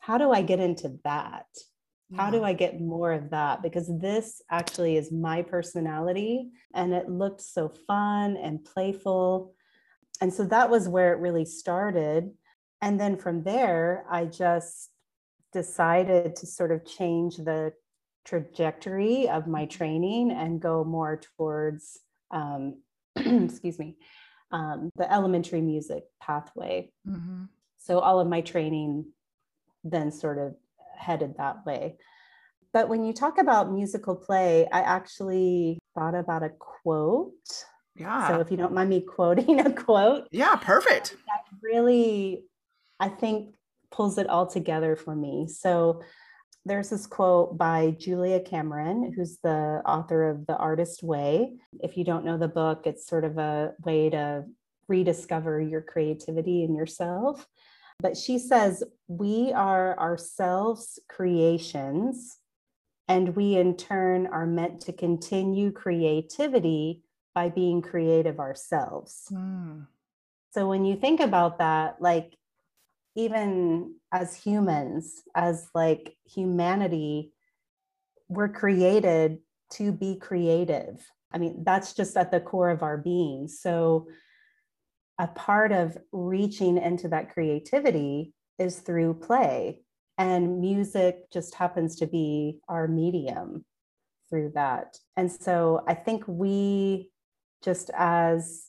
how 0.00 0.18
do 0.18 0.30
I 0.32 0.42
get 0.42 0.60
into 0.60 0.98
that? 1.04 1.46
How 2.16 2.30
do 2.30 2.42
I 2.42 2.54
get 2.54 2.80
more 2.80 3.12
of 3.12 3.30
that? 3.30 3.62
Because 3.62 3.86
this 3.98 4.40
actually 4.50 4.96
is 4.96 5.12
my 5.12 5.42
personality 5.42 6.50
and 6.74 6.94
it 6.94 7.08
looked 7.08 7.42
so 7.42 7.68
fun 7.68 8.36
and 8.36 8.64
playful. 8.64 9.54
And 10.20 10.32
so 10.32 10.44
that 10.46 10.70
was 10.70 10.88
where 10.88 11.12
it 11.12 11.20
really 11.20 11.44
started. 11.44 12.30
And 12.80 12.98
then 12.98 13.16
from 13.16 13.42
there, 13.42 14.06
I 14.10 14.24
just 14.24 14.90
decided 15.52 16.36
to 16.36 16.46
sort 16.46 16.72
of 16.72 16.86
change 16.86 17.36
the 17.36 17.74
trajectory 18.24 19.28
of 19.28 19.46
my 19.46 19.66
training 19.66 20.30
and 20.30 20.60
go 20.60 20.84
more 20.84 21.20
towards, 21.36 21.98
um, 22.30 22.82
excuse 23.16 23.78
me, 23.78 23.96
um, 24.50 24.90
the 24.96 25.10
elementary 25.12 25.60
music 25.60 26.04
pathway. 26.22 26.90
Mhm. 27.06 27.48
So 27.76 27.98
all 27.98 28.18
of 28.18 28.28
my 28.28 28.40
training 28.40 29.12
then 29.84 30.10
sort 30.10 30.38
of 30.38 30.56
headed 30.98 31.36
that 31.38 31.64
way. 31.64 31.96
But 32.72 32.88
when 32.88 33.04
you 33.04 33.12
talk 33.12 33.38
about 33.38 33.72
musical 33.72 34.14
play, 34.14 34.68
I 34.70 34.80
actually 34.80 35.78
thought 35.94 36.14
about 36.14 36.42
a 36.42 36.50
quote. 36.50 37.32
Yeah. 37.96 38.28
So 38.28 38.40
if 38.40 38.50
you 38.50 38.56
don't 38.56 38.74
mind 38.74 38.90
me 38.90 39.00
quoting 39.16 39.60
a 39.60 39.72
quote, 39.72 40.28
yeah, 40.30 40.56
perfect. 40.56 41.16
that 41.26 41.44
really, 41.62 42.44
I 43.00 43.08
think, 43.08 43.54
pulls 43.90 44.18
it 44.18 44.28
all 44.28 44.46
together 44.46 44.96
for 44.96 45.16
me. 45.16 45.48
So 45.48 46.02
there's 46.64 46.90
this 46.90 47.06
quote 47.06 47.56
by 47.56 47.96
Julia 47.98 48.40
Cameron, 48.40 49.12
who's 49.16 49.38
the 49.42 49.80
author 49.86 50.28
of 50.28 50.46
The 50.46 50.56
Artist 50.56 51.02
Way. 51.02 51.54
If 51.80 51.96
you 51.96 52.04
don't 52.04 52.26
know 52.26 52.36
the 52.36 52.48
book, 52.48 52.82
it's 52.84 53.06
sort 53.06 53.24
of 53.24 53.38
a 53.38 53.72
way 53.84 54.10
to 54.10 54.44
rediscover 54.86 55.60
your 55.60 55.80
creativity 55.80 56.64
in 56.64 56.74
yourself. 56.74 57.46
But 58.00 58.16
she 58.16 58.38
says, 58.38 58.84
We 59.08 59.52
are 59.52 59.98
ourselves 59.98 60.98
creations, 61.08 62.38
and 63.08 63.34
we 63.34 63.56
in 63.56 63.76
turn 63.76 64.26
are 64.26 64.46
meant 64.46 64.80
to 64.82 64.92
continue 64.92 65.72
creativity 65.72 67.02
by 67.34 67.48
being 67.48 67.82
creative 67.82 68.38
ourselves. 68.38 69.26
Mm. 69.32 69.86
So 70.50 70.68
when 70.68 70.84
you 70.84 70.96
think 70.96 71.20
about 71.20 71.58
that, 71.58 72.00
like 72.00 72.36
even 73.14 73.96
as 74.12 74.34
humans, 74.34 75.22
as 75.34 75.68
like 75.74 76.16
humanity, 76.24 77.32
we're 78.28 78.48
created 78.48 79.38
to 79.72 79.92
be 79.92 80.16
creative. 80.16 81.04
I 81.32 81.38
mean, 81.38 81.64
that's 81.64 81.94
just 81.94 82.16
at 82.16 82.30
the 82.30 82.40
core 82.40 82.70
of 82.70 82.82
our 82.82 82.96
being. 82.96 83.48
So 83.48 84.08
a 85.18 85.26
part 85.26 85.72
of 85.72 85.98
reaching 86.12 86.78
into 86.78 87.08
that 87.08 87.32
creativity 87.32 88.32
is 88.58 88.78
through 88.78 89.14
play. 89.14 89.80
And 90.16 90.60
music 90.60 91.30
just 91.32 91.54
happens 91.54 91.96
to 91.96 92.06
be 92.06 92.60
our 92.68 92.88
medium 92.88 93.64
through 94.28 94.52
that. 94.54 94.98
And 95.16 95.30
so 95.30 95.84
I 95.86 95.94
think 95.94 96.24
we, 96.26 97.10
just 97.62 97.90
as 97.96 98.66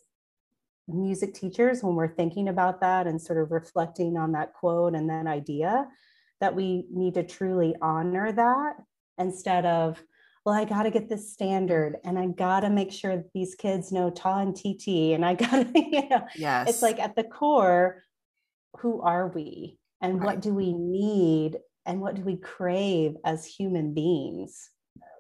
music 0.88 1.34
teachers, 1.34 1.84
when 1.84 1.96
we're 1.96 2.16
thinking 2.16 2.50
about 2.50 2.82
that 2.82 3.08
and 3.08 3.22
sort 3.22 3.40
of 3.40 3.52
reflecting 3.52 4.18
on 4.18 4.32
that 4.32 4.54
quote 4.54 4.96
and 4.96 5.10
that 5.10 5.28
idea, 5.28 5.88
that 6.40 6.56
we 6.56 6.86
need 6.92 7.16
to 7.16 7.24
truly 7.24 7.76
honor 7.82 8.32
that 8.32 8.76
instead 9.18 9.66
of, 9.66 10.02
well, 10.50 10.58
I 10.58 10.66
got 10.66 10.84
to 10.84 10.92
get 10.92 11.10
this 11.10 11.32
standard 11.32 11.98
and 12.04 12.18
I 12.20 12.28
got 12.28 12.62
to 12.62 12.70
make 12.70 12.92
sure 12.92 13.16
that 13.18 13.32
these 13.34 13.56
kids 13.56 13.92
know 13.92 14.10
ta 14.10 14.40
and 14.40 14.56
tt 14.56 15.14
and 15.14 15.26
I 15.26 15.36
got 15.44 15.52
to, 15.74 15.80
you 15.80 16.10
know, 16.10 16.26
Yes. 16.34 16.68
it's 16.68 16.82
like 16.82 17.00
at 17.00 17.16
the 17.16 17.24
core, 17.24 18.04
who 18.80 19.02
are 19.02 19.30
we 19.30 19.80
and 20.02 20.22
Right. 20.22 20.26
what 20.26 20.42
do 20.42 20.54
we 20.54 20.74
need 20.74 21.60
and 21.86 22.02
what 22.02 22.16
do 22.16 22.22
we 22.24 22.38
crave 22.38 23.16
as 23.26 23.46
human 23.46 23.94
beings? 23.94 24.70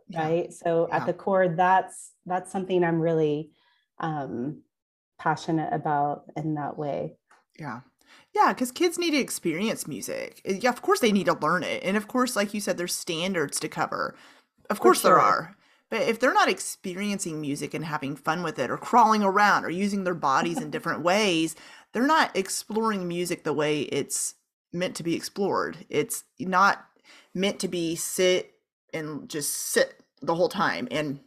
Yeah. 0.07 0.19
right 0.21 0.53
so 0.53 0.87
Yeah. 0.87 0.97
at 0.97 1.05
the 1.05 1.13
core 1.13 1.49
that's 1.49 2.13
that's 2.25 2.51
something 2.51 2.83
i'm 2.83 2.99
really 2.99 3.51
um 3.99 4.63
passionate 5.19 5.73
about 5.73 6.25
in 6.35 6.55
that 6.55 6.77
way 6.77 7.15
Yeah. 7.59 7.81
Yeah, 8.33 8.53
because 8.53 8.71
kids 8.71 8.97
need 8.97 9.11
to 9.11 9.17
experience 9.17 9.87
music. 9.87 10.41
Uh, 10.47 10.53
Yeah, 10.53 10.69
of 10.69 10.81
course 10.81 10.99
they 10.99 11.11
need 11.11 11.25
to 11.25 11.33
learn 11.33 11.63
it. 11.63 11.83
And 11.83 11.97
of 11.97 12.07
course, 12.07 12.35
like 12.35 12.53
you 12.53 12.61
said, 12.61 12.77
there's 12.77 12.95
standards 12.95 13.59
to 13.59 13.69
cover. 13.69 14.15
Of 14.69 14.79
course 14.79 15.01
there 15.01 15.19
are. 15.19 15.55
But 15.89 16.03
if 16.03 16.19
they're 16.19 16.33
not 16.33 16.49
experiencing 16.49 17.41
music 17.41 17.73
and 17.73 17.83
having 17.83 18.15
fun 18.15 18.43
with 18.43 18.59
it 18.59 18.69
or 18.69 18.77
crawling 18.77 19.23
around 19.23 19.65
or 19.65 19.71
using 19.71 20.03
their 20.03 20.13
bodies 20.13 20.61
in 20.61 20.69
different 20.69 21.01
ways, 21.01 21.55
they're 21.93 22.05
not 22.05 22.35
exploring 22.35 23.07
music 23.07 23.43
the 23.43 23.53
way 23.53 23.81
it's 23.81 24.35
meant 24.71 24.95
to 24.97 25.03
be 25.03 25.15
explored. 25.15 25.77
It's 25.89 26.25
not 26.39 26.85
meant 27.33 27.59
to 27.61 27.67
be 27.67 27.95
sit 27.95 28.53
and 28.93 29.27
just 29.27 29.53
sit 29.53 30.03
the 30.21 30.35
whole 30.35 30.49
time. 30.49 30.87
And 30.91 31.19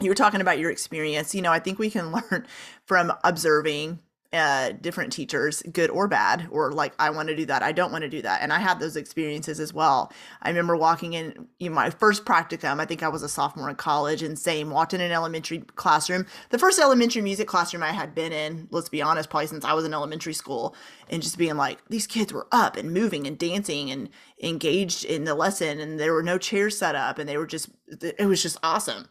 you 0.00 0.10
were 0.10 0.16
talking 0.16 0.40
about 0.40 0.58
your 0.58 0.70
experience. 0.70 1.34
You 1.34 1.42
know, 1.42 1.52
I 1.52 1.60
think 1.60 1.78
we 1.78 1.90
can 1.90 2.10
learn 2.30 2.46
from 2.84 3.12
observing 3.22 4.00
uh, 4.34 4.72
different 4.72 5.12
teachers, 5.12 5.62
good 5.72 5.90
or 5.90 6.08
bad, 6.08 6.48
or 6.50 6.72
like, 6.72 6.92
I 6.98 7.10
want 7.10 7.28
to 7.28 7.36
do 7.36 7.46
that, 7.46 7.62
I 7.62 7.72
don't 7.72 7.92
want 7.92 8.02
to 8.02 8.08
do 8.08 8.20
that. 8.22 8.42
And 8.42 8.52
I 8.52 8.58
had 8.58 8.80
those 8.80 8.96
experiences 8.96 9.60
as 9.60 9.72
well. 9.72 10.12
I 10.42 10.48
remember 10.48 10.76
walking 10.76 11.12
in 11.12 11.46
you 11.58 11.70
know, 11.70 11.74
my 11.74 11.90
first 11.90 12.24
practicum, 12.24 12.80
I 12.80 12.84
think 12.84 13.02
I 13.02 13.08
was 13.08 13.22
a 13.22 13.28
sophomore 13.28 13.70
in 13.70 13.76
college, 13.76 14.22
and 14.22 14.38
same, 14.38 14.70
walked 14.70 14.92
in 14.92 15.00
an 15.00 15.12
elementary 15.12 15.60
classroom. 15.76 16.26
The 16.50 16.58
first 16.58 16.80
elementary 16.80 17.22
music 17.22 17.46
classroom 17.46 17.82
I 17.84 17.92
had 17.92 18.14
been 18.14 18.32
in, 18.32 18.66
let's 18.70 18.88
be 18.88 19.00
honest, 19.00 19.30
probably 19.30 19.46
since 19.46 19.64
I 19.64 19.72
was 19.72 19.84
in 19.84 19.94
elementary 19.94 20.34
school, 20.34 20.74
and 21.08 21.22
just 21.22 21.38
being 21.38 21.56
like, 21.56 21.78
these 21.88 22.06
kids 22.06 22.32
were 22.32 22.48
up 22.50 22.76
and 22.76 22.92
moving 22.92 23.26
and 23.26 23.38
dancing 23.38 23.90
and 23.90 24.08
engaged 24.42 25.04
in 25.04 25.24
the 25.24 25.34
lesson, 25.34 25.78
and 25.78 26.00
there 26.00 26.12
were 26.12 26.22
no 26.22 26.38
chairs 26.38 26.76
set 26.76 26.96
up, 26.96 27.18
and 27.18 27.28
they 27.28 27.36
were 27.36 27.46
just, 27.46 27.68
it 28.02 28.26
was 28.26 28.42
just 28.42 28.58
awesome. 28.62 29.06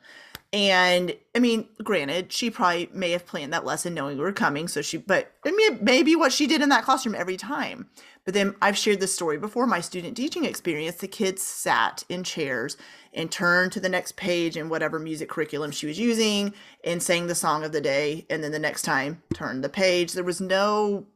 And 0.54 1.16
I 1.36 1.40
mean, 1.40 1.68
granted, 1.84 2.32
she 2.32 2.52
probably 2.52 2.88
may 2.94 3.10
have 3.10 3.26
planned 3.26 3.52
that 3.54 3.66
lesson 3.66 3.96
knowing 3.96 4.18
we 4.18 4.24
were 4.24 4.32
coming. 4.32 4.68
So 4.68 4.84
she, 4.84 4.98
but 4.98 5.32
I 5.44 5.52
mean, 5.52 5.80
maybe 5.82 6.16
what 6.16 6.32
she 6.32 6.46
did 6.46 6.62
in 6.62 6.70
that 6.70 6.84
classroom 6.84 7.16
every 7.16 7.38
time. 7.38 7.90
But 8.24 8.36
then 8.36 8.56
I've 8.62 8.78
shared 8.78 9.00
this 9.00 9.14
story 9.16 9.40
before 9.40 9.66
my 9.66 9.82
student 9.82 10.16
teaching 10.16 10.46
experience. 10.46 10.98
The 10.98 11.08
kids 11.08 11.42
sat 11.42 12.04
in 12.08 12.24
chairs 12.24 12.78
and 13.16 13.32
turned 13.32 13.72
to 13.72 13.80
the 13.80 13.90
next 13.90 14.16
page 14.16 14.56
in 14.56 14.70
whatever 14.70 15.00
music 15.00 15.28
curriculum 15.28 15.72
she 15.72 15.88
was 15.88 16.00
using 16.00 16.54
and 16.86 17.02
sang 17.02 17.26
the 17.26 17.36
song 17.36 17.64
of 17.64 17.72
the 17.72 17.82
day. 17.82 18.28
And 18.30 18.44
then 18.44 18.52
the 18.52 18.60
next 18.60 18.84
time 18.84 19.24
turned 19.34 19.64
the 19.64 19.70
page. 19.70 20.14
There 20.14 20.24
was 20.24 20.40
no 20.40 21.08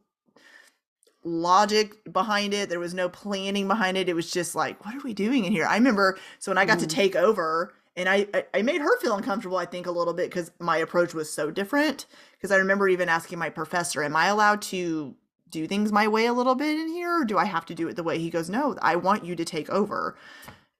logic 1.22 2.12
behind 2.12 2.54
it. 2.54 2.68
There 2.70 2.80
was 2.80 2.92
no 2.92 3.08
planning 3.08 3.68
behind 3.68 3.96
it. 3.96 4.08
It 4.08 4.14
was 4.14 4.32
just 4.32 4.56
like, 4.56 4.84
what 4.84 4.96
are 4.96 5.02
we 5.04 5.14
doing 5.14 5.44
in 5.44 5.52
here? 5.52 5.64
I 5.64 5.76
remember, 5.76 6.18
so 6.40 6.50
when 6.50 6.58
I 6.58 6.64
got 6.64 6.80
to 6.80 6.86
Mhm. 6.86 6.90
take 6.90 7.16
over, 7.16 7.72
and 7.98 8.08
I, 8.08 8.26
I, 8.54 8.62
made 8.62 8.80
her 8.80 8.98
feel 9.00 9.16
uncomfortable, 9.16 9.56
I 9.56 9.66
think, 9.66 9.88
a 9.88 9.90
little 9.90 10.14
bit 10.14 10.30
because 10.30 10.52
my 10.60 10.76
approach 10.76 11.14
was 11.14 11.32
so 11.32 11.50
different. 11.50 12.06
Because 12.32 12.52
I 12.52 12.56
remember 12.56 12.88
even 12.88 13.08
asking 13.08 13.40
my 13.40 13.50
professor, 13.50 14.04
Am 14.04 14.14
I 14.14 14.26
allowed 14.26 14.62
to 14.62 15.16
do 15.50 15.66
things 15.66 15.90
my 15.90 16.06
way 16.06 16.26
a 16.26 16.32
little 16.32 16.54
bit 16.54 16.78
in 16.78 16.88
here? 16.88 17.22
Or 17.22 17.24
do 17.24 17.38
I 17.38 17.44
have 17.44 17.66
to 17.66 17.74
do 17.74 17.88
it 17.88 17.96
the 17.96 18.04
way? 18.04 18.18
He 18.18 18.30
goes, 18.30 18.48
No, 18.48 18.76
I 18.80 18.94
want 18.94 19.24
you 19.24 19.34
to 19.34 19.44
take 19.44 19.68
over. 19.68 20.16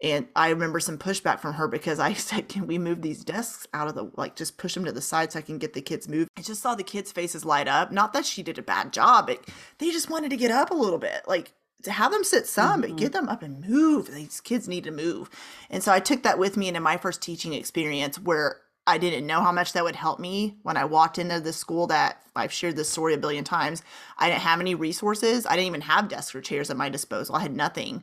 And 0.00 0.28
I 0.36 0.50
remember 0.50 0.78
some 0.78 0.96
pushback 0.96 1.40
from 1.40 1.54
her 1.54 1.66
because 1.66 1.98
I 1.98 2.12
said, 2.14 2.48
Can 2.48 2.68
we 2.68 2.78
move 2.78 3.02
these 3.02 3.24
desks 3.24 3.66
out 3.74 3.88
of 3.88 3.96
the, 3.96 4.12
like, 4.16 4.36
just 4.36 4.56
push 4.56 4.74
them 4.74 4.84
to 4.84 4.92
the 4.92 5.00
side 5.00 5.32
so 5.32 5.40
I 5.40 5.42
can 5.42 5.58
get 5.58 5.72
the 5.72 5.82
kids 5.82 6.08
moved? 6.08 6.30
I 6.38 6.42
just 6.42 6.62
saw 6.62 6.76
the 6.76 6.84
kids' 6.84 7.10
faces 7.10 7.44
light 7.44 7.66
up. 7.66 7.90
Not 7.90 8.12
that 8.12 8.26
she 8.26 8.44
did 8.44 8.58
a 8.58 8.62
bad 8.62 8.92
job, 8.92 9.28
they 9.78 9.90
just 9.90 10.08
wanted 10.08 10.30
to 10.30 10.36
get 10.36 10.52
up 10.52 10.70
a 10.70 10.76
little 10.76 11.00
bit. 11.00 11.22
Like, 11.26 11.52
to 11.82 11.92
have 11.92 12.12
them 12.12 12.24
sit 12.24 12.46
some, 12.46 12.80
but 12.80 12.96
get 12.96 13.12
mm-hmm. 13.12 13.26
them 13.26 13.28
up 13.28 13.42
and 13.42 13.66
move. 13.66 14.12
These 14.12 14.40
kids 14.40 14.68
need 14.68 14.84
to 14.84 14.90
move. 14.90 15.30
And 15.70 15.82
so 15.82 15.92
I 15.92 16.00
took 16.00 16.22
that 16.24 16.38
with 16.38 16.56
me 16.56 16.68
into 16.68 16.80
my 16.80 16.96
first 16.96 17.22
teaching 17.22 17.52
experience 17.52 18.18
where 18.18 18.60
I 18.86 18.98
didn't 18.98 19.26
know 19.26 19.42
how 19.42 19.52
much 19.52 19.74
that 19.74 19.84
would 19.84 19.96
help 19.96 20.18
me 20.18 20.56
when 20.62 20.76
I 20.76 20.86
walked 20.86 21.18
into 21.18 21.40
the 21.40 21.52
school 21.52 21.86
that 21.88 22.22
I've 22.34 22.52
shared 22.52 22.76
this 22.76 22.88
story 22.88 23.14
a 23.14 23.18
billion 23.18 23.44
times. 23.44 23.82
I 24.16 24.28
didn't 24.28 24.40
have 24.40 24.60
any 24.60 24.74
resources. 24.74 25.44
I 25.46 25.50
didn't 25.50 25.66
even 25.66 25.80
have 25.82 26.08
desks 26.08 26.34
or 26.34 26.40
chairs 26.40 26.70
at 26.70 26.76
my 26.76 26.88
disposal. 26.88 27.36
I 27.36 27.40
had 27.40 27.54
nothing. 27.54 28.02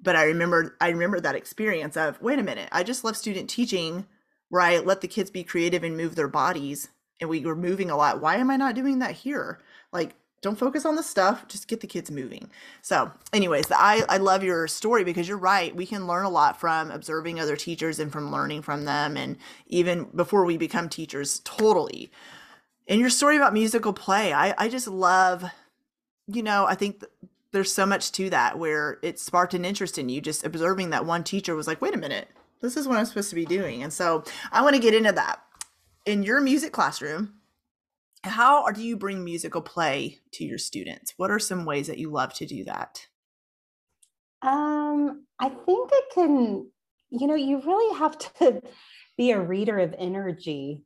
But 0.00 0.16
I 0.16 0.24
remember 0.24 0.76
I 0.80 0.90
remember 0.90 1.18
that 1.18 1.34
experience 1.34 1.96
of, 1.96 2.20
wait 2.20 2.38
a 2.38 2.42
minute, 2.42 2.68
I 2.70 2.82
just 2.82 3.04
left 3.04 3.18
student 3.18 3.48
teaching 3.50 4.06
where 4.50 4.62
I 4.62 4.78
let 4.78 5.00
the 5.00 5.08
kids 5.08 5.30
be 5.30 5.44
creative 5.44 5.82
and 5.82 5.96
move 5.96 6.14
their 6.14 6.28
bodies 6.28 6.88
and 7.20 7.28
we 7.28 7.40
were 7.40 7.56
moving 7.56 7.90
a 7.90 7.96
lot. 7.96 8.20
Why 8.20 8.36
am 8.36 8.50
I 8.50 8.56
not 8.56 8.74
doing 8.74 8.98
that 9.00 9.12
here? 9.12 9.60
Like 9.92 10.14
don't 10.40 10.58
focus 10.58 10.86
on 10.86 10.96
the 10.96 11.02
stuff 11.02 11.46
just 11.48 11.68
get 11.68 11.80
the 11.80 11.86
kids 11.86 12.10
moving. 12.10 12.50
So 12.82 13.10
anyways 13.32 13.66
i 13.70 14.04
i 14.08 14.16
love 14.18 14.42
your 14.42 14.68
story 14.68 15.04
because 15.04 15.28
you're 15.28 15.38
right. 15.38 15.74
We 15.74 15.86
can 15.86 16.06
learn 16.06 16.24
a 16.24 16.30
lot 16.30 16.60
from 16.60 16.90
observing 16.90 17.40
other 17.40 17.56
teachers 17.56 17.98
and 17.98 18.12
from 18.12 18.30
learning 18.30 18.62
from 18.62 18.84
them 18.84 19.16
and 19.16 19.36
even 19.66 20.04
before 20.14 20.44
we 20.44 20.56
become 20.56 20.88
teachers 20.88 21.40
totally. 21.44 22.10
And 22.86 23.00
your 23.00 23.10
story 23.10 23.36
about 23.36 23.52
musical 23.52 23.92
play 23.92 24.32
i 24.32 24.54
i 24.58 24.68
just 24.68 24.88
love 24.88 25.44
you 26.26 26.42
know 26.42 26.66
i 26.66 26.74
think 26.74 27.00
th- 27.00 27.12
there's 27.52 27.72
so 27.72 27.86
much 27.86 28.12
to 28.12 28.28
that 28.30 28.58
where 28.58 28.98
it 29.02 29.18
sparked 29.18 29.54
an 29.54 29.64
interest 29.64 29.98
in 29.98 30.08
you 30.08 30.20
just 30.20 30.44
observing 30.44 30.90
that 30.90 31.06
one 31.06 31.24
teacher 31.24 31.54
was 31.54 31.66
like 31.66 31.80
wait 31.82 31.94
a 31.94 31.98
minute 31.98 32.28
this 32.60 32.76
is 32.76 32.88
what 32.88 32.98
i'm 32.98 33.06
supposed 33.06 33.30
to 33.30 33.36
be 33.36 33.44
doing. 33.44 33.82
And 33.82 33.92
so 33.92 34.24
i 34.52 34.62
want 34.62 34.74
to 34.74 34.82
get 34.82 34.94
into 34.94 35.12
that. 35.12 35.42
In 36.06 36.22
your 36.22 36.40
music 36.40 36.72
classroom 36.72 37.34
how 38.24 38.70
do 38.70 38.82
you 38.82 38.96
bring 38.96 39.24
musical 39.24 39.62
play 39.62 40.20
to 40.32 40.44
your 40.44 40.58
students? 40.58 41.14
What 41.16 41.30
are 41.30 41.38
some 41.38 41.64
ways 41.64 41.86
that 41.86 41.98
you 41.98 42.10
love 42.10 42.34
to 42.34 42.46
do 42.46 42.64
that? 42.64 43.06
Um 44.42 45.24
i 45.40 45.48
think 45.48 45.90
it 45.92 46.04
can 46.14 46.70
you 47.10 47.26
know 47.26 47.34
you 47.34 47.60
really 47.60 47.98
have 47.98 48.18
to 48.18 48.62
be 49.16 49.32
a 49.32 49.40
reader 49.40 49.78
of 49.78 49.94
energy 49.98 50.82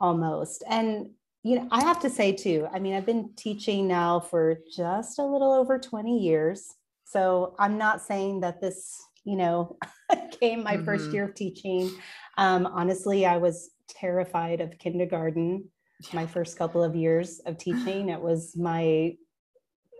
almost. 0.00 0.64
And 0.68 1.10
you 1.44 1.56
know 1.56 1.68
i 1.70 1.80
have 1.80 2.00
to 2.00 2.10
say 2.10 2.32
too 2.32 2.66
i 2.72 2.80
mean 2.80 2.94
i've 2.94 3.06
been 3.06 3.30
teaching 3.36 3.86
now 3.86 4.18
for 4.18 4.58
just 4.74 5.20
a 5.20 5.24
little 5.24 5.52
over 5.52 5.78
20 5.78 6.18
years. 6.18 6.74
So 7.04 7.54
i'm 7.58 7.78
not 7.78 8.02
saying 8.02 8.40
that 8.40 8.60
this 8.60 9.00
you 9.24 9.36
know 9.36 9.76
came 10.40 10.62
my 10.62 10.76
mm-hmm. 10.76 10.84
first 10.84 11.10
year 11.12 11.24
of 11.24 11.34
teaching. 11.34 11.90
Um, 12.36 12.66
honestly 12.66 13.26
i 13.26 13.36
was 13.36 13.70
terrified 13.88 14.60
of 14.60 14.78
kindergarten 14.78 15.70
my 16.12 16.26
first 16.26 16.56
couple 16.58 16.82
of 16.82 16.94
years 16.94 17.40
of 17.46 17.58
teaching. 17.58 18.08
It 18.08 18.20
was 18.20 18.56
my 18.56 19.16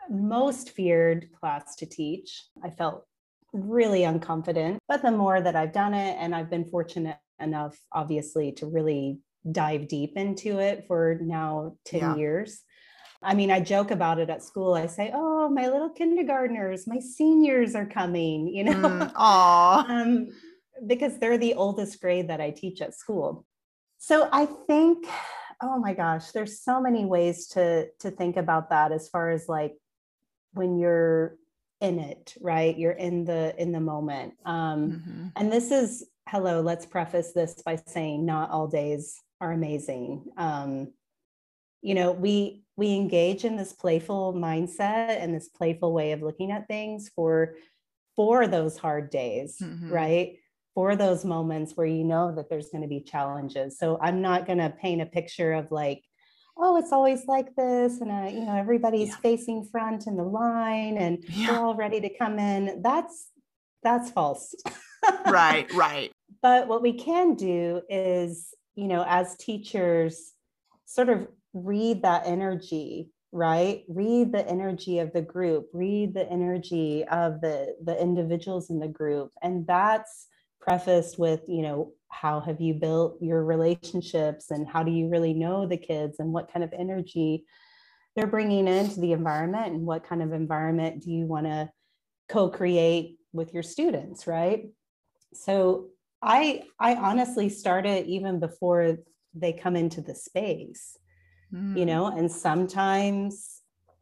most 0.09 0.71
feared 0.71 1.29
class 1.39 1.77
to 1.77 1.87
teach. 1.87 2.45
I 2.63 2.71
felt 2.71 3.05
really 3.53 4.01
unconfident. 4.01 4.79
But 4.89 5.03
the 5.03 5.11
more 5.11 5.41
that 5.41 5.57
I've 5.57 5.73
done 5.73 5.95
it, 5.95 6.17
and 6.19 6.35
I've 6.35 6.51
been 6.51 6.65
fortunate 6.65 7.19
enough, 7.41 7.79
obviously, 7.93 8.53
to 8.53 8.67
really 8.67 9.21
dive 9.51 9.89
deep 9.89 10.17
into 10.17 10.59
it 10.59 10.85
for 10.87 11.19
now 11.21 11.77
10 11.87 12.01
yeah. 12.01 12.17
years. 12.17 12.61
I 13.23 13.35
mean, 13.35 13.51
I 13.51 13.61
joke 13.61 13.91
about 13.91 14.21
it 14.21 14.31
at 14.31 14.45
school. 14.45 14.75
I 14.75 14.87
say, 14.87 15.11
"Oh, 15.13 15.49
my 15.49 15.69
little 15.69 15.91
kindergartners, 15.91 16.87
my 16.87 17.01
seniors 17.01 17.75
are 17.75 17.87
coming," 17.87 18.47
you 18.47 18.63
know, 18.63 18.75
mm, 18.75 19.13
um, 19.91 20.29
because 20.87 21.19
they're 21.19 21.39
the 21.39 21.55
oldest 21.55 22.01
grade 22.01 22.29
that 22.29 22.41
I 22.41 22.51
teach 22.51 22.81
at 22.81 22.95
school. 22.95 23.45
So 23.99 24.29
I 24.31 24.47
think 24.47 25.05
oh 25.63 25.79
my 25.79 25.95
gosh 25.95 26.31
there's 26.31 26.61
so 26.61 26.81
many 26.81 27.05
ways 27.05 27.49
to 27.49 27.89
to 28.01 28.11
think 28.11 28.37
about 28.37 28.71
that 28.71 28.93
as 28.93 29.09
far 29.09 29.31
as 29.31 29.49
like 29.49 29.75
when 30.53 30.79
you're 30.79 31.37
in 31.81 31.99
it 31.99 32.35
right 32.41 32.77
you're 32.79 32.93
in 32.93 33.25
the 33.25 33.55
in 33.61 33.73
the 33.73 33.81
moment 33.81 34.35
um 34.45 34.91
mm-hmm. 34.91 35.27
and 35.37 35.53
this 35.53 35.71
is 35.71 36.05
hello 36.29 36.61
let's 36.61 36.87
preface 36.87 37.33
this 37.33 37.63
by 37.65 37.77
saying 37.87 38.25
not 38.25 38.51
all 38.51 38.67
days 38.67 39.21
are 39.41 39.53
amazing 39.53 40.25
um 40.37 40.89
you 41.83 41.95
know 41.95 42.13
we 42.13 42.63
we 42.77 42.95
engage 42.95 43.45
in 43.45 43.57
this 43.57 43.73
playful 43.73 44.35
mindset 44.35 45.21
and 45.23 45.35
this 45.35 45.49
playful 45.49 45.93
way 45.93 46.13
of 46.13 46.23
looking 46.23 46.51
at 46.51 46.67
things 46.67 47.11
for 47.15 47.55
for 48.17 48.49
those 48.49 48.77
hard 48.77 49.11
days 49.11 49.59
mm-hmm. 49.63 49.93
right 49.93 50.38
for 50.79 50.95
those 50.95 51.25
moments 51.25 51.73
where 51.75 51.89
you 51.89 52.05
know 52.05 52.33
that 52.33 52.49
there's 52.49 52.69
going 52.69 52.83
to 52.83 52.87
be 52.89 53.01
challenges. 53.01 53.77
So 53.81 53.99
I'm 54.01 54.23
not 54.23 54.47
going 54.47 54.61
to 54.61 54.71
paint 54.71 55.03
a 55.03 55.07
picture 55.07 55.53
of 55.55 55.73
like, 55.73 56.05
oh, 56.57 56.77
it's 56.77 56.93
always 56.93 57.27
like 57.27 57.49
this, 57.57 58.01
and 58.01 58.13
uh, 58.13 58.31
you 58.31 58.47
know 58.47 58.55
everybody's 58.55 59.09
yeah. 59.09 59.17
facing 59.17 59.65
front 59.73 60.07
in 60.07 60.17
the 60.17 60.23
line, 60.23 60.97
and 60.97 61.19
yeah. 61.31 61.51
we're 61.51 61.59
all 61.59 61.75
ready 61.75 62.01
to 62.03 62.17
come 62.17 62.39
in. 62.39 62.81
That's 62.81 63.31
that's 63.83 64.13
false. 64.13 64.55
right, 65.27 65.67
right. 65.75 66.13
But 66.43 66.69
what 66.69 66.81
we 66.81 66.93
can 66.93 67.35
do 67.35 67.83
is, 67.89 68.55
you 68.77 68.87
know, 68.87 69.05
as 69.05 69.37
teachers, 69.37 70.33
sort 70.85 71.09
of 71.09 71.27
read 71.55 72.03
that 72.03 72.23
energy 72.25 73.11
right 73.31 73.83
read 73.89 74.33
the 74.33 74.49
energy 74.49 75.01
of 75.01 75.13
the 75.13 75.21
group 75.21 75.69
read 75.75 76.15
the 76.15 76.27
energy 76.31 77.05
of 77.11 77.43
the 77.43 77.75
the 77.85 78.01
individuals 78.01 78.71
in 78.71 78.79
the 78.79 78.89
group 78.89 79.31
and 79.43 79.67
that's 79.67 80.29
prefaced 80.69 81.19
with 81.19 81.41
you 81.49 81.63
know 81.63 81.93
how 82.11 82.41
have 82.41 82.61
you 82.61 82.75
built 82.75 83.17
your 83.23 83.43
relationships 83.43 84.51
and 84.51 84.69
how 84.69 84.83
do 84.83 84.91
you 84.91 85.09
really 85.09 85.33
know 85.33 85.67
the 85.67 85.77
kids 85.79 86.17
and 86.19 86.33
what 86.33 86.53
kind 86.53 86.63
of 86.63 86.73
energy 86.77 87.45
they're 88.15 88.27
bringing 88.27 88.69
into 88.69 89.01
the 89.01 89.13
environment 89.13 89.73
and 89.73 89.87
what 89.87 90.05
kind 90.05 90.23
of 90.23 90.33
environment 90.33 91.03
do 91.03 91.11
you 91.11 91.25
want 91.25 91.47
to 91.47 91.71
co-create 92.29 93.17
with 93.33 93.55
your 93.55 93.63
students 93.63 94.27
right? 94.27 94.67
So 95.33 95.89
i 96.21 96.65
i 96.81 96.97
honestly 96.97 97.49
started 97.49 98.07
even 98.07 98.41
before 98.41 98.99
they 99.35 99.53
come 99.53 99.77
into 99.77 100.01
the 100.01 100.15
space 100.15 100.99
mm. 101.55 101.79
you 101.79 101.87
know 101.87 102.07
and 102.07 102.31
sometimes 102.31 103.59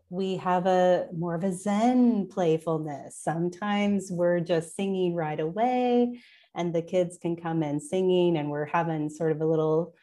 we 0.08 0.36
have 0.36 0.66
a 0.66 1.08
more 1.12 1.34
of 1.34 1.42
a 1.42 1.52
zen 1.52 2.28
playfulness. 2.28 3.18
Sometimes 3.18 4.10
we're 4.10 4.40
just 4.40 4.76
singing 4.76 5.14
right 5.14 5.40
away 5.40 6.20
and 6.56 6.74
the 6.74 6.82
kids 6.82 7.18
can 7.18 7.36
come 7.36 7.62
in 7.62 7.78
singing 7.78 8.36
and 8.36 8.50
we're 8.50 8.64
having 8.64 9.08
sort 9.10 9.30
of 9.30 9.40
a 9.40 9.46
little 9.46 9.94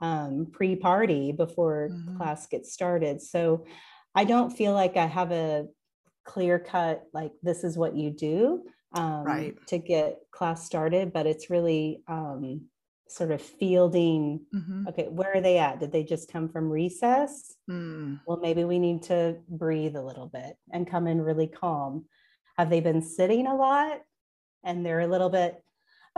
um, 0.00 0.46
pre-party 0.52 1.32
before 1.32 1.88
mm-hmm. 1.90 2.16
class 2.16 2.46
gets 2.46 2.72
started 2.72 3.20
so 3.20 3.64
i 4.14 4.24
don't 4.24 4.50
feel 4.50 4.72
like 4.72 4.96
i 4.96 5.06
have 5.06 5.32
a 5.32 5.66
clear 6.24 6.58
cut 6.58 7.04
like 7.12 7.32
this 7.42 7.64
is 7.64 7.76
what 7.76 7.96
you 7.96 8.10
do 8.10 8.62
um, 8.94 9.24
right. 9.24 9.66
to 9.66 9.78
get 9.78 10.18
class 10.30 10.64
started 10.64 11.12
but 11.12 11.26
it's 11.26 11.50
really 11.50 12.02
um, 12.06 12.62
sort 13.08 13.30
of 13.30 13.40
fielding 13.40 14.40
mm-hmm. 14.54 14.88
okay 14.88 15.06
where 15.08 15.36
are 15.36 15.40
they 15.40 15.58
at 15.58 15.80
did 15.80 15.92
they 15.92 16.02
just 16.02 16.30
come 16.30 16.48
from 16.48 16.70
recess 16.70 17.54
mm. 17.70 18.18
well 18.26 18.38
maybe 18.38 18.64
we 18.64 18.78
need 18.78 19.02
to 19.02 19.36
breathe 19.48 19.96
a 19.96 20.02
little 20.02 20.26
bit 20.26 20.56
and 20.72 20.90
come 20.90 21.06
in 21.06 21.20
really 21.20 21.46
calm 21.46 22.04
have 22.56 22.70
they 22.70 22.80
been 22.80 23.02
sitting 23.02 23.46
a 23.46 23.54
lot 23.54 24.00
and 24.64 24.84
they're 24.84 25.00
a 25.00 25.06
little 25.06 25.30
bit 25.30 25.61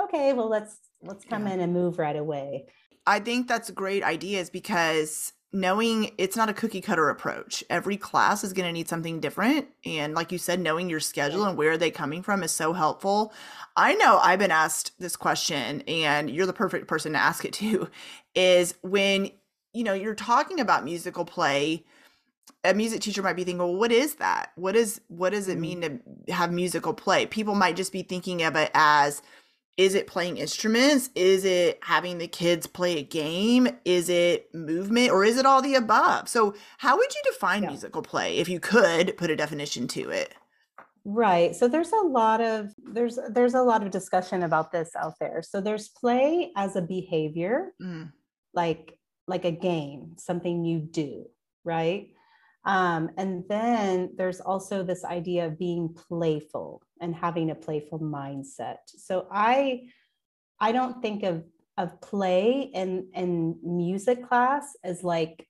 okay, 0.00 0.32
well 0.32 0.48
let's 0.48 0.76
let's 1.02 1.24
come 1.24 1.46
yeah. 1.46 1.54
in 1.54 1.60
and 1.60 1.72
move 1.72 1.98
right 1.98 2.16
away. 2.16 2.66
I 3.06 3.20
think 3.20 3.48
that's 3.48 3.68
a 3.68 3.72
great 3.72 4.02
ideas 4.02 4.48
because 4.50 5.32
knowing 5.54 6.10
it's 6.18 6.36
not 6.36 6.48
a 6.48 6.52
cookie 6.52 6.80
cutter 6.80 7.08
approach. 7.08 7.62
Every 7.70 7.96
class 7.96 8.42
is 8.42 8.52
going 8.52 8.66
to 8.66 8.72
need 8.72 8.88
something 8.88 9.20
different. 9.20 9.68
And 9.84 10.12
like 10.12 10.32
you 10.32 10.38
said, 10.38 10.58
knowing 10.58 10.90
your 10.90 11.00
schedule 11.00 11.44
and 11.44 11.56
where 11.56 11.78
they're 11.78 11.88
they 11.88 11.90
coming 11.92 12.22
from 12.22 12.42
is 12.42 12.50
so 12.50 12.72
helpful. 12.72 13.32
I 13.76 13.94
know 13.94 14.18
I've 14.18 14.40
been 14.40 14.50
asked 14.50 14.98
this 14.98 15.14
question, 15.14 15.82
and 15.82 16.28
you're 16.28 16.46
the 16.46 16.52
perfect 16.52 16.88
person 16.88 17.12
to 17.12 17.18
ask 17.18 17.44
it 17.44 17.52
to 17.54 17.88
is 18.34 18.74
when, 18.82 19.30
you 19.72 19.84
know, 19.84 19.94
you're 19.94 20.14
talking 20.16 20.58
about 20.58 20.84
musical 20.84 21.24
play, 21.24 21.84
a 22.64 22.74
music 22.74 23.00
teacher 23.00 23.22
might 23.22 23.36
be 23.36 23.44
thinking, 23.44 23.58
well, 23.58 23.76
what 23.76 23.92
is 23.92 24.16
that? 24.16 24.50
What 24.56 24.74
is 24.74 25.00
what 25.08 25.30
does 25.30 25.48
it 25.48 25.52
mm-hmm. 25.52 25.60
mean 25.60 26.02
to 26.26 26.32
have 26.32 26.50
musical 26.50 26.94
play? 26.94 27.26
People 27.26 27.54
might 27.54 27.76
just 27.76 27.92
be 27.92 28.02
thinking 28.02 28.42
of 28.42 28.56
it 28.56 28.70
as 28.74 29.22
is 29.76 29.94
it 29.94 30.06
playing 30.06 30.36
instruments? 30.36 31.10
Is 31.14 31.44
it 31.44 31.78
having 31.82 32.18
the 32.18 32.28
kids 32.28 32.66
play 32.66 32.98
a 32.98 33.02
game? 33.02 33.68
Is 33.84 34.08
it 34.08 34.54
movement 34.54 35.10
or 35.10 35.24
is 35.24 35.36
it 35.36 35.46
all 35.46 35.62
the 35.62 35.74
above? 35.74 36.28
So, 36.28 36.54
how 36.78 36.96
would 36.96 37.12
you 37.14 37.20
define 37.24 37.62
yeah. 37.62 37.70
musical 37.70 38.02
play 38.02 38.38
if 38.38 38.48
you 38.48 38.60
could 38.60 39.16
put 39.16 39.30
a 39.30 39.36
definition 39.36 39.88
to 39.88 40.10
it? 40.10 40.34
Right. 41.04 41.54
So 41.54 41.68
there's 41.68 41.92
a 41.92 42.06
lot 42.06 42.40
of 42.40 42.72
there's 42.78 43.18
there's 43.30 43.54
a 43.54 43.62
lot 43.62 43.82
of 43.82 43.90
discussion 43.90 44.42
about 44.42 44.72
this 44.72 44.90
out 44.96 45.14
there. 45.20 45.42
So 45.42 45.60
there's 45.60 45.88
play 45.88 46.50
as 46.56 46.76
a 46.76 46.82
behavior, 46.82 47.72
mm. 47.82 48.10
like 48.54 48.96
like 49.26 49.44
a 49.44 49.50
game, 49.50 50.14
something 50.16 50.64
you 50.64 50.78
do, 50.78 51.26
right? 51.62 52.08
Um, 52.64 53.10
and 53.18 53.44
then 53.48 54.14
there's 54.16 54.40
also 54.40 54.82
this 54.82 55.04
idea 55.04 55.46
of 55.46 55.58
being 55.58 55.94
playful 55.94 56.80
and 57.04 57.14
having 57.14 57.50
a 57.50 57.54
playful 57.54 58.00
mindset. 58.00 58.78
So 58.86 59.26
I 59.30 59.88
I 60.60 60.72
don't 60.72 61.00
think 61.02 61.22
of 61.22 61.44
of 61.76 62.00
play 62.00 62.70
and 62.74 63.04
and 63.14 63.56
music 63.62 64.26
class 64.28 64.76
as 64.82 65.04
like 65.04 65.46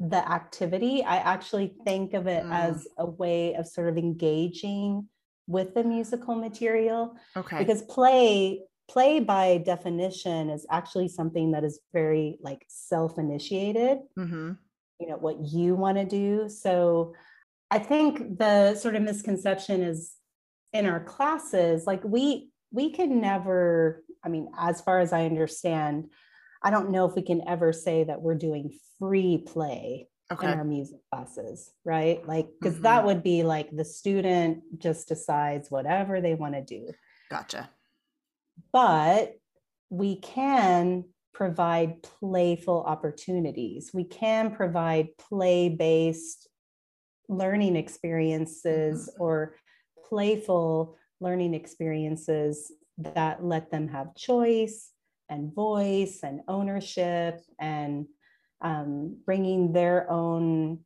the 0.00 0.28
activity. 0.30 1.02
I 1.02 1.16
actually 1.16 1.74
think 1.84 2.14
of 2.14 2.26
it 2.26 2.44
mm. 2.44 2.52
as 2.52 2.86
a 2.98 3.06
way 3.06 3.54
of 3.54 3.66
sort 3.66 3.88
of 3.88 3.96
engaging 3.96 5.08
with 5.46 5.74
the 5.74 5.84
musical 5.84 6.34
material. 6.34 7.16
Okay. 7.36 7.58
Because 7.58 7.82
play 7.82 8.62
play 8.88 9.20
by 9.20 9.58
definition 9.58 10.48
is 10.50 10.64
actually 10.70 11.08
something 11.08 11.52
that 11.52 11.64
is 11.64 11.80
very 11.92 12.38
like 12.40 12.64
self-initiated. 12.68 13.98
Mm-hmm 14.18 14.52
you 15.00 15.08
know 15.08 15.16
what 15.16 15.36
you 15.44 15.74
want 15.74 15.96
to 15.96 16.04
do 16.04 16.48
so 16.48 17.14
i 17.70 17.78
think 17.78 18.38
the 18.38 18.74
sort 18.74 18.96
of 18.96 19.02
misconception 19.02 19.82
is 19.82 20.14
in 20.72 20.86
our 20.86 21.00
classes 21.00 21.86
like 21.86 22.02
we 22.04 22.50
we 22.72 22.90
can 22.90 23.20
never 23.20 24.04
i 24.24 24.28
mean 24.28 24.48
as 24.58 24.80
far 24.80 24.98
as 25.00 25.12
i 25.12 25.24
understand 25.24 26.10
i 26.62 26.70
don't 26.70 26.90
know 26.90 27.06
if 27.06 27.14
we 27.14 27.22
can 27.22 27.46
ever 27.48 27.72
say 27.72 28.04
that 28.04 28.20
we're 28.20 28.34
doing 28.34 28.70
free 28.98 29.38
play 29.38 30.08
okay. 30.32 30.52
in 30.52 30.58
our 30.58 30.64
music 30.64 30.98
classes, 31.12 31.70
right? 31.84 32.26
Like, 32.26 32.48
because 32.60 32.74
mm-hmm. 32.74 32.84
that 32.84 33.04
would 33.04 33.22
be 33.22 33.42
like 33.42 33.70
the 33.70 33.84
student 33.84 34.62
just 34.78 35.08
decides 35.08 35.70
whatever 35.70 36.20
they 36.20 36.34
want 36.34 36.54
to 36.54 36.62
do. 36.62 36.90
Gotcha. 37.30 37.70
But 38.72 39.34
we 39.90 40.16
can 40.16 41.04
provide 41.32 42.02
playful 42.02 42.82
opportunities. 42.82 43.90
We 43.92 44.04
can 44.04 44.54
provide 44.54 45.08
play 45.18 45.68
based 45.68 46.48
learning 47.28 47.76
experiences 47.76 49.10
mm-hmm. 49.12 49.22
or 49.22 49.56
playful 50.08 50.96
learning 51.20 51.54
experiences 51.54 52.72
that 52.98 53.44
let 53.44 53.70
them 53.70 53.88
have 53.88 54.14
choice 54.14 54.92
and 55.28 55.54
voice 55.54 56.20
and 56.22 56.40
ownership 56.48 57.40
and 57.58 58.06
um, 58.60 59.18
bringing 59.24 59.72
their 59.72 60.10
own 60.10 60.80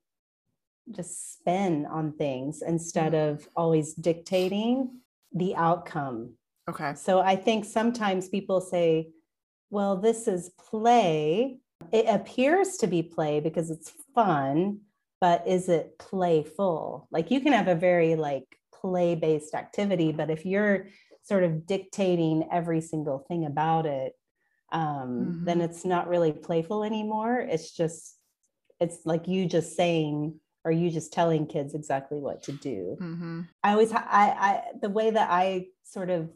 just 0.90 1.34
spin 1.34 1.86
on 1.86 2.12
things 2.12 2.62
instead 2.62 3.12
mm-hmm. 3.12 3.34
of 3.34 3.48
always 3.54 3.94
dictating 3.94 5.00
the 5.32 5.54
outcome. 5.54 6.34
Okay. 6.68 6.94
So 6.94 7.20
I 7.20 7.36
think 7.36 7.64
sometimes 7.64 8.28
people 8.28 8.60
say, 8.60 9.10
well, 9.70 9.96
this 9.96 10.26
is 10.26 10.50
play. 10.58 11.58
It 11.92 12.06
appears 12.08 12.76
to 12.78 12.86
be 12.86 13.02
play 13.02 13.40
because 13.40 13.70
it's 13.70 13.92
fun, 14.14 14.80
but 15.20 15.46
is 15.46 15.68
it 15.68 15.98
playful? 15.98 17.08
Like 17.10 17.30
you 17.30 17.40
can 17.40 17.52
have 17.52 17.68
a 17.68 17.74
very 17.74 18.16
like 18.16 18.59
play 18.80 19.14
based 19.14 19.54
activity, 19.54 20.12
but 20.12 20.30
if 20.30 20.46
you're 20.46 20.88
sort 21.22 21.44
of 21.44 21.66
dictating 21.66 22.48
every 22.50 22.80
single 22.80 23.18
thing 23.18 23.44
about 23.44 23.86
it, 23.86 24.14
um, 24.72 24.82
mm-hmm. 24.82 25.44
then 25.44 25.60
it's 25.60 25.84
not 25.84 26.08
really 26.08 26.32
playful 26.32 26.84
anymore. 26.84 27.38
It's 27.38 27.72
just, 27.76 28.16
it's 28.80 29.04
like 29.04 29.28
you 29.28 29.46
just 29.46 29.76
saying, 29.76 30.40
or 30.64 30.70
you 30.70 30.90
just 30.90 31.12
telling 31.12 31.46
kids 31.46 31.74
exactly 31.74 32.18
what 32.18 32.42
to 32.44 32.52
do. 32.52 32.96
Mm-hmm. 33.00 33.40
I 33.62 33.72
always, 33.72 33.92
I, 33.92 33.98
I, 34.00 34.62
the 34.80 34.90
way 34.90 35.10
that 35.10 35.30
I 35.30 35.66
sort 35.84 36.10
of 36.10 36.30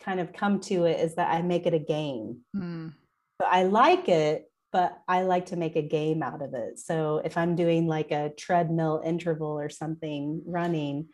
kind 0.00 0.20
of 0.20 0.32
come 0.32 0.60
to 0.60 0.84
it 0.84 1.00
is 1.00 1.14
that 1.16 1.30
I 1.32 1.42
make 1.42 1.66
it 1.66 1.74
a 1.74 1.78
game. 1.78 2.38
Mm. 2.54 2.92
So 3.40 3.46
I 3.46 3.64
like 3.64 4.08
it, 4.08 4.50
but 4.72 4.98
I 5.08 5.22
like 5.22 5.46
to 5.46 5.56
make 5.56 5.76
a 5.76 5.82
game 5.82 6.22
out 6.22 6.42
of 6.42 6.54
it. 6.54 6.78
So 6.78 7.20
if 7.24 7.36
I'm 7.36 7.56
doing 7.56 7.86
like 7.86 8.10
a 8.10 8.32
treadmill 8.38 9.02
interval 9.04 9.58
or 9.58 9.68
something 9.68 10.42
running, 10.46 11.08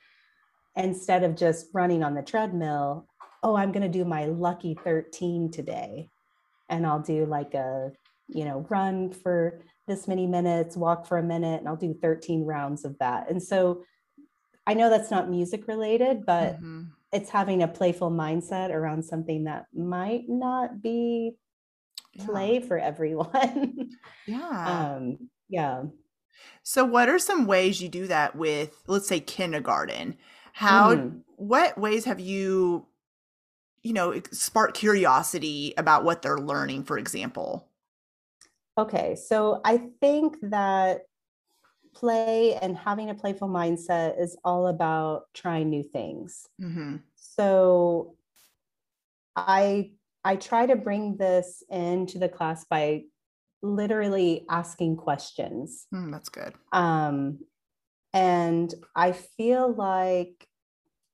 instead 0.76 1.22
of 1.24 1.37
just 1.37 1.66
running 1.72 2.02
on 2.02 2.14
the 2.14 2.22
treadmill, 2.22 3.06
oh, 3.42 3.56
I'm 3.56 3.72
going 3.72 3.82
to 3.82 3.98
do 3.98 4.04
my 4.04 4.26
lucky 4.26 4.78
13 4.85 5.50
today 5.50 6.08
and 6.68 6.87
I'll 6.87 7.02
do 7.02 7.26
like 7.26 7.54
a, 7.54 7.92
you 8.28 8.44
know, 8.44 8.66
run 8.70 9.12
for 9.12 9.61
this 9.87 10.08
many 10.08 10.26
minutes, 10.26 10.76
walk 10.76 11.06
for 11.06 11.18
a 11.18 11.22
minute, 11.22 11.58
and 11.58 11.68
I'll 11.68 11.76
do 11.76 11.92
13 11.92 12.44
rounds 12.44 12.85
of 12.85 12.96
that. 12.98 13.28
And 13.28 13.42
so 13.42 13.85
I 14.66 14.74
know 14.74 14.88
that's 14.88 15.11
not 15.11 15.28
music 15.28 15.66
related, 15.66 16.24
but 16.24 16.56
mm-hmm. 16.56 16.85
it's 17.12 17.30
having 17.30 17.62
a 17.62 17.68
playful 17.68 18.11
mindset 18.11 18.70
around 18.70 19.04
something 19.04 19.44
that 19.44 19.66
might 19.74 20.28
not 20.28 20.80
be 20.80 21.37
play 22.20 22.54
yeah. 22.54 22.66
for 22.66 22.78
everyone. 22.78 23.90
yeah. 24.26 24.94
Um, 24.96 25.28
yeah. 25.48 25.82
So 26.62 26.85
what 26.85 27.08
are 27.08 27.18
some 27.18 27.46
ways 27.46 27.82
you 27.82 27.88
do 27.88 28.06
that 28.06 28.37
with 28.37 28.82
let's 28.87 29.08
say 29.08 29.20
kindergarten? 29.20 30.16
How 30.52 30.94
mm-hmm. 30.94 31.18
what 31.36 31.78
ways 31.78 32.04
have 32.04 32.20
you 32.20 32.86
you 33.82 33.92
know, 33.92 34.20
spark 34.30 34.74
curiosity 34.74 35.74
about 35.76 36.04
what 36.04 36.22
they're 36.22 36.38
learning, 36.38 36.84
for 36.84 36.98
example? 36.98 37.68
Okay, 38.78 39.16
so 39.16 39.60
I 39.64 39.88
think 40.00 40.36
that 40.42 41.02
play 41.94 42.54
and 42.54 42.76
having 42.76 43.10
a 43.10 43.14
playful 43.14 43.48
mindset 43.48 44.20
is 44.20 44.36
all 44.44 44.68
about 44.68 45.24
trying 45.34 45.68
new 45.68 45.82
things. 45.82 46.48
Mm-hmm. 46.60 46.96
So 47.16 48.14
I 49.36 49.90
I 50.24 50.36
try 50.36 50.66
to 50.66 50.76
bring 50.76 51.16
this 51.16 51.62
into 51.68 52.18
the 52.18 52.28
class 52.28 52.64
by 52.64 53.02
literally 53.62 54.46
asking 54.48 54.96
questions. 54.96 55.86
Mm, 55.92 56.12
that's 56.12 56.28
good. 56.28 56.54
Um, 56.72 57.40
and 58.12 58.72
I 58.94 59.12
feel 59.12 59.72
like 59.72 60.46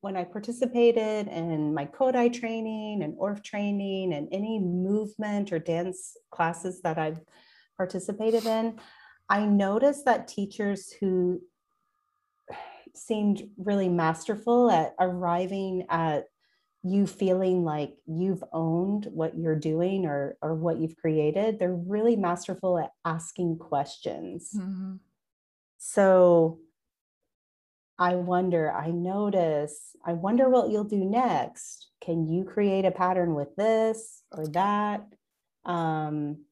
when 0.00 0.16
I 0.16 0.24
participated 0.24 1.28
in 1.28 1.74
my 1.74 1.86
Kodály 1.86 2.32
training 2.32 3.02
and 3.02 3.16
Orff 3.18 3.42
training 3.42 4.12
and 4.14 4.28
any 4.30 4.58
movement 4.58 5.52
or 5.52 5.58
dance 5.58 6.16
classes 6.30 6.80
that 6.82 6.98
I've 6.98 7.20
participated 7.76 8.46
in, 8.46 8.78
I 9.28 9.44
noticed 9.44 10.04
that 10.04 10.28
teachers 10.28 10.92
who 10.92 11.40
seemed 12.94 13.48
really 13.56 13.88
masterful 13.88 14.70
at 14.70 14.94
arriving 14.98 15.86
at 15.88 16.26
you 16.84 17.06
feeling 17.06 17.64
like 17.64 17.94
you've 18.06 18.42
owned 18.52 19.06
what 19.06 19.36
you're 19.36 19.58
doing 19.58 20.06
or 20.06 20.36
or 20.40 20.54
what 20.54 20.78
you've 20.78 20.96
created 20.96 21.58
they're 21.58 21.74
really 21.74 22.14
masterful 22.14 22.78
at 22.78 22.90
asking 23.04 23.58
questions 23.58 24.50
mm-hmm. 24.56 24.94
so 25.76 26.58
I 27.98 28.14
wonder, 28.14 28.72
I 28.72 28.90
notice, 28.90 29.96
I 30.04 30.12
wonder 30.12 30.48
what 30.48 30.70
you'll 30.70 30.84
do 30.84 31.04
next. 31.04 31.88
Can 32.00 32.28
you 32.28 32.44
create 32.44 32.84
a 32.84 32.92
pattern 32.92 33.34
with 33.34 33.56
this 33.56 34.22
or 34.30 34.46
that? 34.48 35.04
Um, 35.64 36.44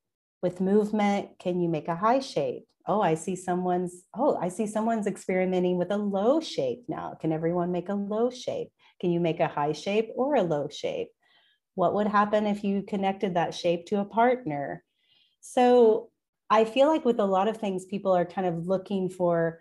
with 0.43 0.61
movement, 0.61 1.39
can 1.39 1.61
you 1.61 1.69
make 1.69 1.89
a 1.89 1.95
high 1.97 2.19
shape? 2.19 2.65
Oh, 2.87 3.01
I 3.01 3.15
see 3.15 3.37
someone's, 3.37 4.05
oh, 4.17 4.37
I 4.37 4.49
see 4.49 4.67
someone's 4.67 5.07
experimenting 5.07 5.79
with 5.79 5.91
a 5.91 5.97
low 5.97 6.41
shape 6.41 6.85
now. 6.89 7.17
Can 7.21 7.33
everyone 7.33 7.73
make 7.73 7.89
a 7.89 7.95
low 7.95 8.31
shape? 8.31 8.69
Can 9.01 9.11
you 9.11 9.21
make 9.21 9.41
a 9.41 9.49
high 9.49 9.73
shape 9.73 10.11
or 10.15 10.35
a 10.35 10.43
low 10.43 10.69
shape? 10.69 11.09
What 11.75 11.95
would 11.95 12.07
happen 12.07 12.47
if 12.47 12.65
you 12.65 12.83
connected 12.83 13.35
that 13.35 13.55
shape 13.55 13.87
to 13.87 14.01
a 14.01 14.05
partner? 14.05 14.85
So 15.41 16.11
I 16.49 16.65
feel 16.65 16.89
like 16.89 17.05
with 17.05 17.19
a 17.19 17.25
lot 17.25 17.49
of 17.49 17.57
things, 17.57 17.85
people 17.85 18.13
are 18.13 18.25
kind 18.25 18.47
of 18.47 18.67
looking 18.67 19.09
for, 19.09 19.61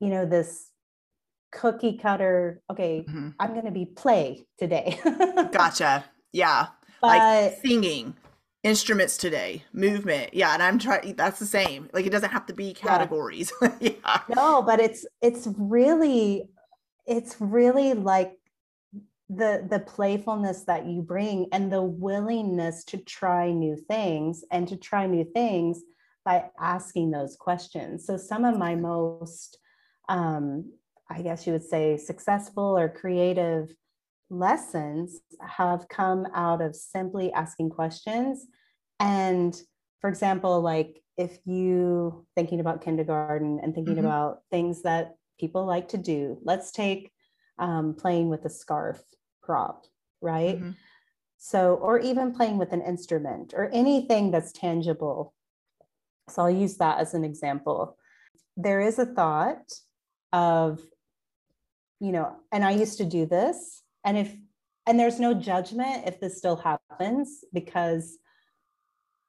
you 0.00 0.08
know, 0.08 0.26
this 0.26 0.71
cookie 1.52 1.98
cutter 1.98 2.62
okay 2.70 3.04
mm-hmm. 3.08 3.28
i'm 3.38 3.52
going 3.52 3.66
to 3.66 3.70
be 3.70 3.84
play 3.84 4.44
today. 4.58 4.98
Gotcha. 5.52 6.04
Yeah. 6.32 6.68
But, 7.00 7.06
like 7.06 7.58
singing 7.64 8.14
instruments 8.62 9.16
today 9.16 9.64
movement. 9.72 10.34
Yeah 10.34 10.54
and 10.54 10.62
i'm 10.62 10.78
trying 10.78 11.14
that's 11.14 11.38
the 11.38 11.46
same. 11.46 11.88
Like 11.92 12.06
it 12.06 12.10
doesn't 12.10 12.30
have 12.30 12.46
to 12.46 12.54
be 12.54 12.74
categories. 12.74 13.52
Yeah. 13.62 13.70
yeah 13.80 14.20
no 14.34 14.62
but 14.62 14.80
it's 14.80 15.06
it's 15.20 15.48
really 15.58 16.48
it's 17.06 17.36
really 17.40 17.94
like 17.94 18.38
the 19.28 19.66
the 19.68 19.80
playfulness 19.80 20.64
that 20.64 20.86
you 20.86 21.02
bring 21.02 21.46
and 21.52 21.72
the 21.72 21.82
willingness 21.82 22.84
to 22.84 22.98
try 22.98 23.50
new 23.50 23.76
things 23.76 24.44
and 24.50 24.68
to 24.68 24.76
try 24.76 25.06
new 25.06 25.24
things 25.24 25.82
by 26.24 26.44
asking 26.60 27.10
those 27.10 27.36
questions. 27.36 28.06
So 28.06 28.16
some 28.16 28.44
of 28.44 28.58
my 28.58 28.74
most 28.74 29.58
um, 30.08 30.72
I 31.14 31.22
guess 31.22 31.46
you 31.46 31.52
would 31.52 31.64
say, 31.64 31.96
successful 31.96 32.78
or 32.78 32.88
creative 32.88 33.74
lessons 34.30 35.20
have 35.40 35.88
come 35.88 36.26
out 36.34 36.62
of 36.62 36.74
simply 36.74 37.32
asking 37.32 37.70
questions. 37.70 38.46
And 38.98 39.54
for 40.00 40.08
example, 40.08 40.60
like 40.60 41.02
if 41.16 41.38
you 41.44 42.26
thinking 42.34 42.60
about 42.60 42.82
kindergarten 42.82 43.60
and 43.62 43.74
thinking 43.74 43.96
mm-hmm. 43.96 44.06
about 44.06 44.40
things 44.50 44.82
that 44.82 45.16
people 45.38 45.66
like 45.66 45.88
to 45.88 45.98
do, 45.98 46.38
let's 46.42 46.72
take 46.72 47.12
um, 47.58 47.94
playing 47.94 48.28
with 48.28 48.44
a 48.44 48.50
scarf 48.50 49.02
prop, 49.42 49.84
right? 50.20 50.56
Mm-hmm. 50.56 50.70
So, 51.38 51.74
or 51.74 51.98
even 51.98 52.32
playing 52.32 52.56
with 52.56 52.72
an 52.72 52.82
instrument 52.82 53.52
or 53.54 53.68
anything 53.72 54.30
that's 54.30 54.52
tangible. 54.52 55.34
So 56.28 56.42
I'll 56.42 56.50
use 56.50 56.76
that 56.76 56.98
as 56.98 57.14
an 57.14 57.24
example. 57.24 57.98
There 58.56 58.80
is 58.80 58.98
a 58.98 59.06
thought 59.06 59.72
of 60.32 60.80
you 62.02 62.10
know, 62.10 62.34
and 62.50 62.64
I 62.64 62.72
used 62.72 62.98
to 62.98 63.04
do 63.04 63.26
this. 63.26 63.80
And 64.04 64.18
if, 64.18 64.34
and 64.88 64.98
there's 64.98 65.20
no 65.20 65.32
judgment 65.32 66.02
if 66.04 66.18
this 66.18 66.36
still 66.36 66.56
happens 66.56 67.44
because 67.52 68.18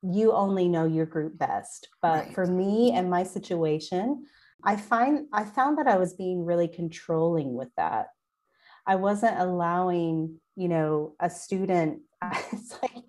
you 0.02 0.32
only 0.32 0.68
know 0.68 0.86
your 0.86 1.06
group 1.06 1.38
best. 1.38 1.88
But 2.02 2.26
right. 2.26 2.34
for 2.34 2.48
me 2.48 2.92
and 2.92 3.12
my 3.12 3.24
situation, 3.24 4.26
I 4.64 4.76
find 4.76 5.28
I 5.32 5.44
found 5.44 5.78
that 5.78 5.88
I 5.88 5.98
was 5.98 6.16
being 6.16 6.46
really 6.46 6.68
controlling 6.68 7.54
with 7.54 7.70
that. 7.78 8.08
I 8.88 8.96
wasn't 8.96 9.40
allowing, 9.40 10.40
you 10.56 10.68
know, 10.68 11.16
a 11.20 11.30
student. 11.30 12.02
It's 12.52 12.76
like, 12.82 13.04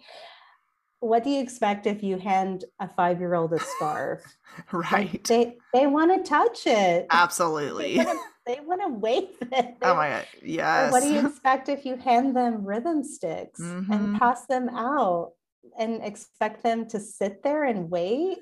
what 1.01 1.25
do 1.25 1.31
you 1.31 1.41
expect 1.41 1.87
if 1.87 2.03
you 2.03 2.19
hand 2.19 2.65
a 2.81 2.89
five-year-old 2.89 3.55
a 3.55 3.61
scarf? 3.61 4.21
right. 4.73 4.93
Like 4.93 5.25
they 5.25 5.57
they 5.73 5.87
want 5.87 6.13
to 6.13 6.29
touch 6.29 6.67
it. 6.67 7.07
Absolutely 7.11 8.05
they 8.47 8.61
want 8.61 8.83
to 8.83 8.89
wave 8.89 9.31
it. 9.41 9.51
They, 9.51 9.87
oh 9.87 9.95
my 9.95 10.11
god, 10.11 10.27
yes. 10.43 10.93
What 10.93 11.03
do 11.03 11.13
you 11.13 11.27
expect 11.27 11.69
if 11.69 11.85
you 11.85 11.97
hand 11.97 12.37
them 12.37 12.65
rhythm 12.65 13.03
sticks 13.03 13.61
mm-hmm. 13.61 13.93
and 13.93 14.19
pass 14.19 14.47
them 14.47 14.69
out 14.69 15.33
and 15.79 16.03
expect 16.03 16.63
them 16.63 16.87
to 16.89 17.01
sit 17.01 17.43
there 17.43 17.65
and 17.65 17.91
wait? 17.91 18.39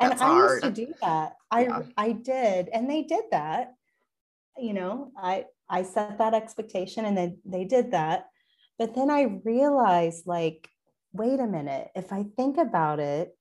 and 0.00 0.12
That's 0.12 0.22
I 0.22 0.26
hard. 0.26 0.62
used 0.62 0.76
to 0.76 0.86
do 0.86 0.94
that. 1.00 1.36
I 1.50 1.64
Yeah. 1.64 1.82
I 1.96 2.12
did, 2.12 2.68
and 2.68 2.88
they 2.88 3.02
did 3.02 3.24
that. 3.30 3.74
You 4.56 4.74
know, 4.74 5.12
I 5.16 5.46
I 5.68 5.82
set 5.82 6.18
that 6.18 6.34
expectation, 6.34 7.04
and 7.04 7.16
then 7.16 7.38
they 7.44 7.64
did 7.64 7.92
that. 7.92 8.28
But 8.78 8.94
then 8.94 9.10
I 9.10 9.40
realized, 9.44 10.26
like, 10.26 10.68
wait 11.12 11.40
a 11.40 11.46
minute. 11.46 11.90
If 11.94 12.12
I 12.12 12.24
think 12.36 12.58
about 12.58 12.98
it 12.98 13.36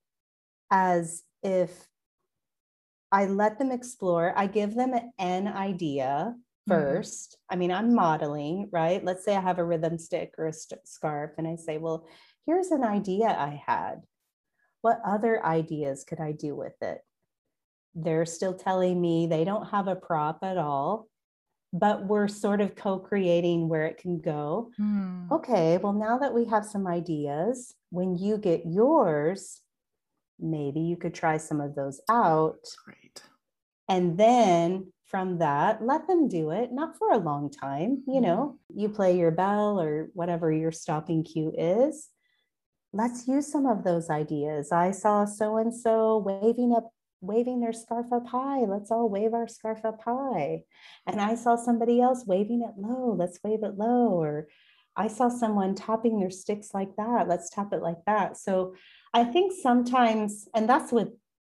as 0.69 1.23
if 1.41 1.87
I 3.13 3.27
let 3.27 3.59
them 3.59 3.71
explore, 3.71 4.33
I 4.37 4.47
give 4.47 4.75
them 4.75 4.93
an 5.19 5.47
idea 5.47 6.35
Mhm. 6.67 6.67
1st 6.67 7.37
I 7.49 7.55
mean, 7.57 7.71
I'm 7.71 7.95
modeling, 7.95 8.69
right? 8.73 9.03
Let's 9.05 9.23
say 9.25 9.35
I 9.37 9.41
have 9.41 9.59
a 9.59 9.65
rhythm 9.65 9.97
stick 9.99 10.35
or 10.37 10.47
a 10.47 10.53
st- 10.53 10.87
scarf, 10.87 11.31
and 11.37 11.47
I 11.47 11.55
say, 11.55 11.77
well, 11.77 12.07
here's 12.45 12.71
an 12.71 12.83
idea 12.83 13.27
I 13.29 13.61
had. 13.65 14.03
What 14.81 15.01
other 15.05 15.45
ideas 15.45 16.03
could 16.03 16.19
I 16.21 16.33
do 16.33 16.55
with 16.55 16.81
it? 16.81 17.05
They're 17.95 18.25
still 18.25 18.55
telling 18.55 18.99
me 19.01 19.27
they 19.27 19.43
don't 19.45 19.67
have 19.67 19.87
a 19.87 19.95
prop 19.95 20.39
at 20.43 20.57
all, 20.57 21.07
but 21.73 22.05
we're 22.07 22.27
sort 22.27 22.61
of 22.61 22.75
co 22.75 22.99
creating 22.99 23.69
where 23.69 23.85
it 23.85 23.97
can 23.97 24.19
go. 24.19 24.71
Hmm. 24.77 25.31
Okay, 25.31 25.77
well, 25.77 25.93
now 25.93 26.17
that 26.19 26.33
we 26.33 26.45
have 26.45 26.65
some 26.65 26.87
ideas, 26.87 27.75
when 27.91 28.15
you 28.17 28.37
get 28.37 28.65
yours, 28.65 29.61
maybe 30.39 30.81
you 30.81 30.97
could 30.97 31.13
try 31.13 31.37
some 31.37 31.61
of 31.61 31.75
those 31.75 32.01
out. 32.09 32.65
Great. 32.85 33.02
And 33.89 34.17
then 34.17 34.91
from 35.05 35.39
that, 35.39 35.85
let 35.85 36.07
them 36.07 36.27
do 36.27 36.49
it, 36.51 36.71
not 36.71 36.97
for 36.97 37.11
a 37.11 37.17
long 37.17 37.51
time. 37.51 38.03
You 38.07 38.15
mm-hmm. 38.15 38.23
know, 38.23 38.59
you 38.73 38.89
play 38.89 39.17
your 39.17 39.31
bell 39.31 39.79
or 39.79 40.09
whatever 40.13 40.51
your 40.51 40.71
stopping 40.71 41.23
cue 41.23 41.53
is. 41.57 42.09
Let's 42.93 43.27
use 43.27 43.51
some 43.51 43.65
of 43.65 43.83
those 43.83 44.09
ideas. 44.09 44.71
I 44.71 44.91
saw 44.91 45.25
so 45.25 45.57
and 45.57 45.75
so 45.75 46.17
waving 46.17 46.73
up, 46.75 46.91
waving 47.21 47.59
their 47.59 47.73
scarf 47.73 48.11
up 48.11 48.27
high. 48.27 48.61
Let's 48.61 48.91
all 48.91 49.09
wave 49.09 49.33
our 49.33 49.47
scarf 49.47 49.83
up 49.83 50.01
high. 50.03 50.63
And 51.07 51.19
I 51.19 51.35
saw 51.35 51.55
somebody 51.55 52.01
else 52.01 52.25
waving 52.25 52.61
it 52.61 52.79
low. 52.79 53.15
Let's 53.17 53.39
wave 53.43 53.63
it 53.63 53.77
low. 53.77 54.09
Or 54.09 54.47
I 54.95 55.07
saw 55.07 55.29
someone 55.29 55.75
tapping 55.75 56.19
their 56.19 56.29
sticks 56.29 56.69
like 56.73 56.95
that. 56.97 57.27
Let's 57.27 57.49
tap 57.49 57.73
it 57.73 57.81
like 57.81 58.03
that. 58.05 58.37
So 58.37 58.75
I 59.13 59.23
think 59.23 59.53
sometimes, 59.59 60.47
and 60.55 60.69
that's 60.69 60.91
with 60.91 61.09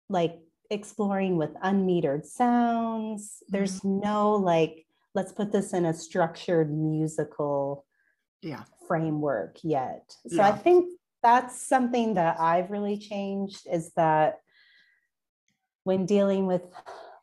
like 0.10 0.38
exploring 0.70 1.38
with 1.38 1.54
unmetered 1.64 2.26
sounds. 2.26 3.44
There's 3.50 3.84
no 3.84 4.34
like, 4.34 4.86
let's 5.14 5.32
put 5.32 5.52
this 5.52 5.74
in 5.74 5.86
a 5.86 5.94
structured 5.94 6.74
musical 6.74 7.86
Yeah. 8.42 8.64
framework 8.88 9.60
yet. 9.64 10.16
So 10.28 10.42
I 10.42 10.52
think 10.52 10.90
that's 11.22 11.62
something 11.62 12.16
that 12.16 12.40
I've 12.40 12.72
really 12.72 12.98
changed 12.98 13.68
is 13.72 13.94
that 13.94 14.40
when 15.84 16.06
dealing 16.06 16.48
with 16.48 16.64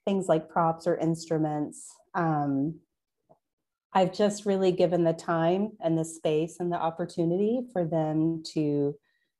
things 0.04 0.28
like 0.28 0.48
props 0.48 0.86
or 0.86 0.96
instruments, 0.96 1.88
um, 2.14 2.80
I've 3.92 4.12
just 4.12 4.46
really 4.46 4.72
given 4.72 5.04
the 5.04 5.12
time 5.12 5.72
and 5.80 5.98
the 5.98 6.04
space 6.04 6.60
and 6.60 6.72
the 6.72 6.80
opportunity 6.80 7.62
for 7.72 7.84
them 7.84 8.42
to 8.54 8.94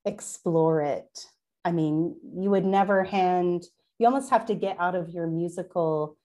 explore 0.04 0.82
it. 0.82 1.26
I 1.64 1.72
mean, 1.72 2.16
you 2.36 2.50
would 2.50 2.64
never 2.64 3.04
hand, 3.04 3.64
you 4.00 4.06
almost 4.06 4.30
have 4.30 4.46
to 4.46 4.54
get 4.54 4.76
out 4.80 4.94
of 4.94 5.10
your 5.10 5.26
musical 5.26 6.16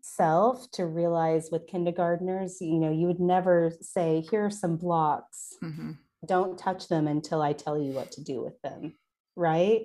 self 0.00 0.70
to 0.72 0.86
realize 0.86 1.48
with 1.50 1.66
kindergartners, 1.66 2.60
you 2.60 2.78
know, 2.78 2.92
you 2.92 3.06
would 3.06 3.20
never 3.20 3.72
say, 3.80 4.22
here 4.30 4.46
are 4.46 4.50
some 4.50 4.76
blocks, 4.76 5.54
hmm 5.60 5.92
don't 6.26 6.58
touch 6.58 6.88
them 6.88 7.06
until 7.06 7.42
I 7.42 7.52
tell 7.52 7.78
you 7.78 7.92
what 7.92 8.10
to 8.12 8.24
do 8.24 8.42
with 8.42 8.58
them. 8.62 8.94
Right. 9.36 9.82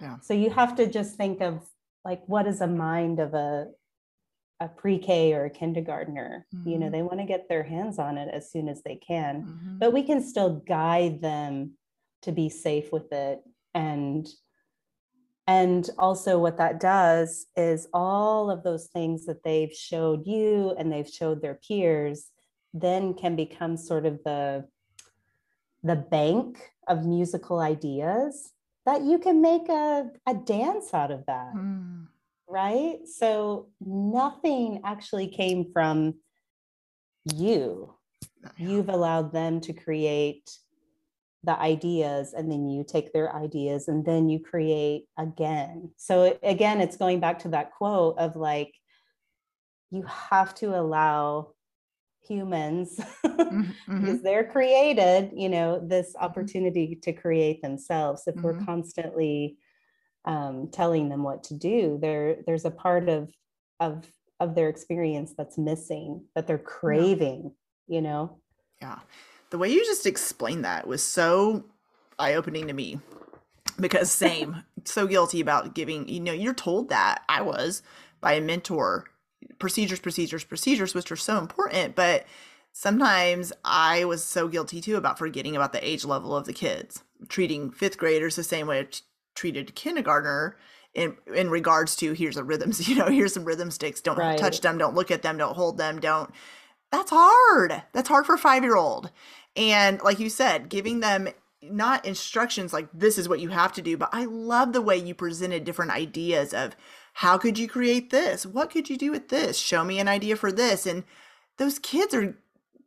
Yeah. 0.00 0.16
So 0.22 0.32
you 0.32 0.48
have 0.48 0.74
to 0.76 0.86
just 0.86 1.16
think 1.16 1.42
of 1.42 1.68
like, 2.02 2.22
what 2.26 2.46
is 2.46 2.62
a 2.62 2.66
mind 2.66 3.20
of 3.20 3.34
a, 3.34 3.66
a 4.58 4.68
pre-K 4.68 5.34
or 5.34 5.44
a 5.44 5.50
kindergartner? 5.50 6.46
You 6.64 6.78
know, 6.78 6.86
Mhm. 6.86 6.92
they 6.92 7.02
want 7.02 7.20
to 7.20 7.26
get 7.26 7.46
their 7.46 7.62
hands 7.62 7.98
on 7.98 8.16
it 8.16 8.30
as 8.32 8.50
soon 8.50 8.70
as 8.70 8.82
they 8.82 8.96
can, 8.96 9.42
hmm 9.42 9.78
but 9.80 9.92
we 9.92 10.02
can 10.02 10.22
still 10.22 10.60
guide 10.60 11.20
them 11.20 11.76
to 12.22 12.32
be 12.32 12.48
safe 12.48 12.90
with 12.90 13.12
it 13.12 13.42
and 13.74 14.26
and 15.46 15.88
also 15.98 16.38
what 16.38 16.58
that 16.58 16.78
does 16.80 17.46
is 17.56 17.88
all 17.92 18.50
of 18.50 18.62
those 18.62 18.86
things 18.86 19.26
that 19.26 19.42
they've 19.42 19.72
showed 19.72 20.26
you 20.26 20.74
and 20.78 20.92
they've 20.92 21.08
showed 21.08 21.42
their 21.42 21.58
peers 21.66 22.28
then 22.74 23.12
can 23.14 23.36
become 23.36 23.76
sort 23.76 24.06
of 24.06 24.22
the 24.24 24.64
the 25.82 25.96
bank 25.96 26.70
of 26.86 27.04
musical 27.04 27.58
ideas 27.58 28.52
that 28.86 29.02
you 29.02 29.18
can 29.18 29.42
make 29.42 29.68
a, 29.68 30.10
a 30.26 30.34
dance 30.34 30.94
out 30.94 31.10
of 31.10 31.24
that 31.26 31.52
Mm. 31.54 32.06
right? 32.48 32.98
So 33.06 33.68
nothing 33.80 34.80
actually 34.84 35.26
came 35.28 35.72
from 35.72 36.14
you. 37.24 37.94
You've 38.56 38.88
allowed 38.88 39.32
them 39.32 39.60
to 39.62 39.72
create 39.72 40.50
the 41.44 41.58
ideas 41.58 42.32
and 42.34 42.50
then 42.52 42.68
you 42.68 42.84
take 42.84 43.12
their 43.12 43.34
ideas 43.34 43.88
and 43.88 44.04
then 44.04 44.28
you 44.28 44.38
create 44.40 45.06
again 45.18 45.90
so 45.96 46.38
again 46.42 46.80
it's 46.80 46.96
going 46.96 47.20
back 47.20 47.38
to 47.38 47.48
that 47.48 47.72
quote 47.72 48.16
of 48.18 48.36
like 48.36 48.74
you 49.90 50.02
have 50.04 50.54
to 50.56 50.78
allow 50.78 51.52
humans 52.28 53.00
Mhm, 53.50 53.76
mhm. 53.88 54.00
because 54.00 54.22
they're 54.22 54.50
created 54.50 55.32
you 55.34 55.48
know 55.48 55.80
this 55.86 56.14
opportunity 56.20 56.96
to 57.02 57.12
create 57.12 57.62
themselves 57.62 58.24
if 58.26 58.36
we're 58.42 58.54
Mhm. 58.54 58.64
constantly 58.64 59.58
um, 60.26 60.70
telling 60.72 61.08
them 61.08 61.22
what 61.24 61.44
to 61.44 61.54
do 61.56 61.98
there 62.02 62.38
there's 62.46 62.64
a 62.66 62.70
part 62.72 63.08
of 63.08 63.32
of 63.80 64.10
of 64.40 64.54
their 64.54 64.68
experience 64.68 65.34
that's 65.36 65.58
missing 65.58 66.26
that 66.34 66.46
they're 66.46 66.58
craving 66.58 67.54
you 67.88 68.02
know 68.02 68.40
Yeah. 68.80 69.00
The 69.52 69.58
way 69.58 69.68
you 69.68 69.84
just 69.84 70.06
explained 70.06 70.64
that 70.64 70.86
was 70.86 71.02
so 71.02 71.66
eye 72.18 72.32
opening 72.32 72.68
to 72.68 72.72
me 72.72 73.00
because, 73.78 74.10
same, 74.10 74.64
so 74.84 75.06
guilty 75.06 75.42
about 75.42 75.74
giving, 75.74 76.08
you 76.08 76.20
know, 76.20 76.32
you're 76.32 76.54
told 76.54 76.88
that 76.88 77.22
I 77.28 77.42
was 77.42 77.82
by 78.22 78.32
a 78.32 78.40
mentor 78.40 79.04
procedures, 79.58 80.00
procedures, 80.00 80.42
procedures, 80.42 80.94
which 80.94 81.12
are 81.12 81.16
so 81.16 81.36
important. 81.36 81.94
But 81.94 82.24
sometimes 82.72 83.52
I 83.62 84.06
was 84.06 84.24
so 84.24 84.48
guilty 84.48 84.80
too 84.80 84.96
about 84.96 85.18
forgetting 85.18 85.54
about 85.54 85.74
the 85.74 85.86
age 85.86 86.06
level 86.06 86.34
of 86.34 86.46
the 86.46 86.54
kids, 86.54 87.02
treating 87.28 87.70
fifth 87.70 87.98
graders 87.98 88.36
the 88.36 88.42
same 88.42 88.66
way 88.66 88.80
I 88.80 88.84
t- 88.84 89.02
treated 89.34 89.74
kindergartner. 89.74 90.56
In, 90.94 91.16
in 91.34 91.48
regards 91.48 91.96
to 91.96 92.12
here's 92.12 92.36
a 92.36 92.44
rhythms 92.44 92.86
you 92.88 92.94
know 92.94 93.06
here's 93.06 93.32
some 93.32 93.46
rhythm 93.46 93.70
sticks 93.70 94.02
don't 94.02 94.18
touch 94.36 94.60
them 94.60 94.76
don't 94.76 94.94
look 94.94 95.10
at 95.10 95.22
them 95.22 95.38
don't 95.38 95.56
hold 95.56 95.78
them 95.78 95.98
don't 96.00 96.30
that's 96.92 97.10
hard. 97.10 97.82
That's 97.92 98.08
hard 98.08 98.26
for 98.26 98.34
a 98.34 98.38
five 98.38 98.62
year 98.62 98.76
old. 98.76 99.10
And 99.56 100.00
like 100.02 100.18
you 100.18 100.30
said, 100.30 100.68
giving 100.68 101.00
them 101.00 101.28
not 101.62 102.04
instructions 102.04 102.72
like 102.72 102.88
this 102.92 103.18
is 103.18 103.28
what 103.28 103.40
you 103.40 103.50
have 103.50 103.72
to 103.74 103.82
do, 103.82 103.96
but 103.96 104.10
I 104.12 104.24
love 104.24 104.72
the 104.72 104.82
way 104.82 104.96
you 104.96 105.14
presented 105.14 105.64
different 105.64 105.92
ideas 105.92 106.52
of 106.52 106.76
how 107.14 107.38
could 107.38 107.58
you 107.58 107.68
create 107.68 108.10
this? 108.10 108.46
What 108.46 108.70
could 108.70 108.90
you 108.90 108.96
do 108.96 109.10
with 109.10 109.28
this? 109.28 109.58
Show 109.58 109.84
me 109.84 109.98
an 110.00 110.08
idea 110.08 110.36
for 110.36 110.50
this. 110.50 110.86
And 110.86 111.04
those 111.58 111.78
kids 111.78 112.14
are 112.14 112.36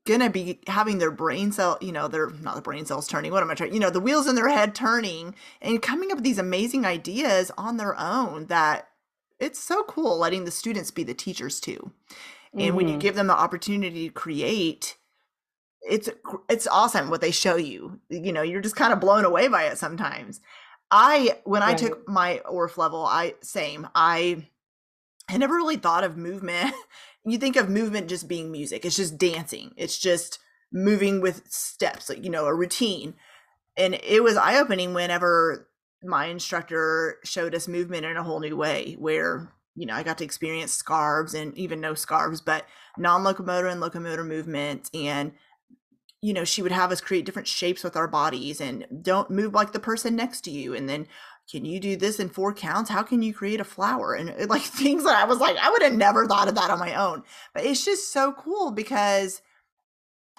gonna 0.06 0.30
be 0.30 0.60
having 0.68 0.98
their 0.98 1.12
brain 1.12 1.52
cell, 1.52 1.78
you 1.82 1.92
know, 1.92 2.08
their 2.08 2.30
not 2.30 2.56
the 2.56 2.62
brain 2.62 2.86
cells 2.86 3.08
turning. 3.08 3.32
What 3.32 3.44
am 3.44 3.52
I 3.52 3.56
trying? 3.56 3.74
You 3.74 3.80
know, 3.80 3.90
the 3.90 4.00
wheels 4.00 4.28
in 4.28 4.36
their 4.36 4.50
head 4.50 4.76
turning 4.76 5.36
and 5.62 5.82
coming 5.82 6.12
up 6.12 6.18
with 6.18 6.24
these 6.24 6.40
amazing 6.40 6.86
ideas 6.86 7.52
on 7.58 7.78
their 7.78 8.00
own 8.00 8.48
that 8.48 8.90
it's 9.40 9.60
so 9.60 9.84
cool 9.84 10.18
letting 10.18 10.46
the 10.46 10.52
students 10.52 10.92
be 10.92 11.04
the 11.04 11.14
teachers 11.14 11.60
too 11.60 11.92
and 12.58 12.76
when 12.76 12.88
you 12.88 12.96
Mhm. 12.96 13.00
give 13.00 13.16
them 13.16 13.28
the 13.28 13.38
opportunity 13.38 14.08
to 14.08 14.14
create 14.14 14.98
it's 15.88 16.10
it's 16.50 16.68
awesome 16.68 17.10
what 17.10 17.22
they 17.22 17.32
show 17.32 17.56
you 17.56 18.00
you 18.10 18.34
know 18.34 18.42
you're 18.42 18.62
just 18.62 18.76
kind 18.76 18.94
of 18.94 19.00
blown 19.00 19.26
away 19.26 19.48
by 19.48 19.64
it 19.64 19.78
sometimes. 19.78 20.42
I 20.92 21.40
when 21.46 21.64
i 21.64 21.74
took 21.74 22.08
my 22.08 22.42
Orff 22.46 22.78
level 22.78 23.06
i 23.06 23.34
same 23.42 23.88
i 23.96 24.48
had 25.28 25.40
never 25.40 25.56
really 25.56 25.78
thought 25.78 26.04
of 26.04 26.18
movement. 26.18 26.74
You 27.28 27.40
think 27.40 27.56
of 27.56 27.70
movement 27.70 28.08
just 28.08 28.28
being 28.28 28.52
music 28.52 28.86
it's 28.86 28.96
just 28.96 29.18
dancing 29.18 29.74
it's 29.78 29.98
just 29.98 30.38
moving 30.72 31.22
with 31.22 31.42
steps 31.50 32.10
like 32.10 32.24
you 32.24 32.30
know 32.30 32.46
a 32.46 32.54
routine. 32.54 33.16
And 33.78 33.96
it 34.04 34.24
was 34.24 34.38
eye-opening 34.38 34.94
whenever 34.94 35.68
my 36.04 36.28
instructor 36.28 37.18
showed 37.24 37.56
us 37.56 37.68
movement 37.68 38.06
in 38.06 38.16
a 38.16 38.24
whole 38.24 38.40
new 38.40 38.56
way 38.56 38.96
where 39.00 39.52
you 39.76 39.86
know 39.86 39.96
i 39.96 40.04
got 40.04 40.20
to 40.20 40.24
experience 40.24 40.72
scarves 40.72 41.34
and 41.34 41.58
even 41.58 41.82
no 41.82 41.94
scarves 41.96 42.42
but 42.42 42.66
non-locomotor 42.98 43.68
and 43.68 43.82
locomotor 43.82 44.24
movements 44.24 44.92
and 44.94 45.32
you 46.26 46.34
know 46.34 46.44
she 46.44 46.64
would 46.64 46.72
have 46.72 46.92
us 46.92 47.02
create 47.02 47.24
different 47.24 47.48
shapes 47.48 47.84
with 47.84 47.96
our 47.96 48.08
bodies 48.08 48.60
and 48.60 48.88
don't 49.04 49.30
move 49.30 49.54
like 49.54 49.74
the 49.74 49.80
person 49.80 50.16
next 50.16 50.42
to 50.42 50.50
you. 50.50 50.74
And 50.74 50.90
then 50.90 51.06
can 51.52 51.66
you 51.66 51.80
do 51.80 51.96
this 51.96 52.20
in 52.20 52.30
four 52.30 52.52
counts? 52.52 52.90
How 52.90 53.04
can 53.04 53.22
you 53.22 53.32
create 53.32 53.60
a 53.60 53.64
flower? 53.64 54.16
And 54.16 54.30
it- 54.30 54.42
uh, 54.42 54.48
like 54.50 54.64
things 54.64 55.04
that 55.04 55.16
i 55.16 55.24
was 55.26 55.40
like 55.40 55.56
i 55.58 55.70
would 55.70 55.84
have 55.84 55.94
never 55.94 56.26
thought 56.26 56.48
of 56.48 56.56
that 56.56 56.72
on 56.72 56.80
my 56.80 56.96
own. 56.96 57.22
But 57.54 57.66
it's 57.66 57.86
just 57.86 58.12
so 58.12 58.34
cool 58.34 58.72
because 58.72 59.44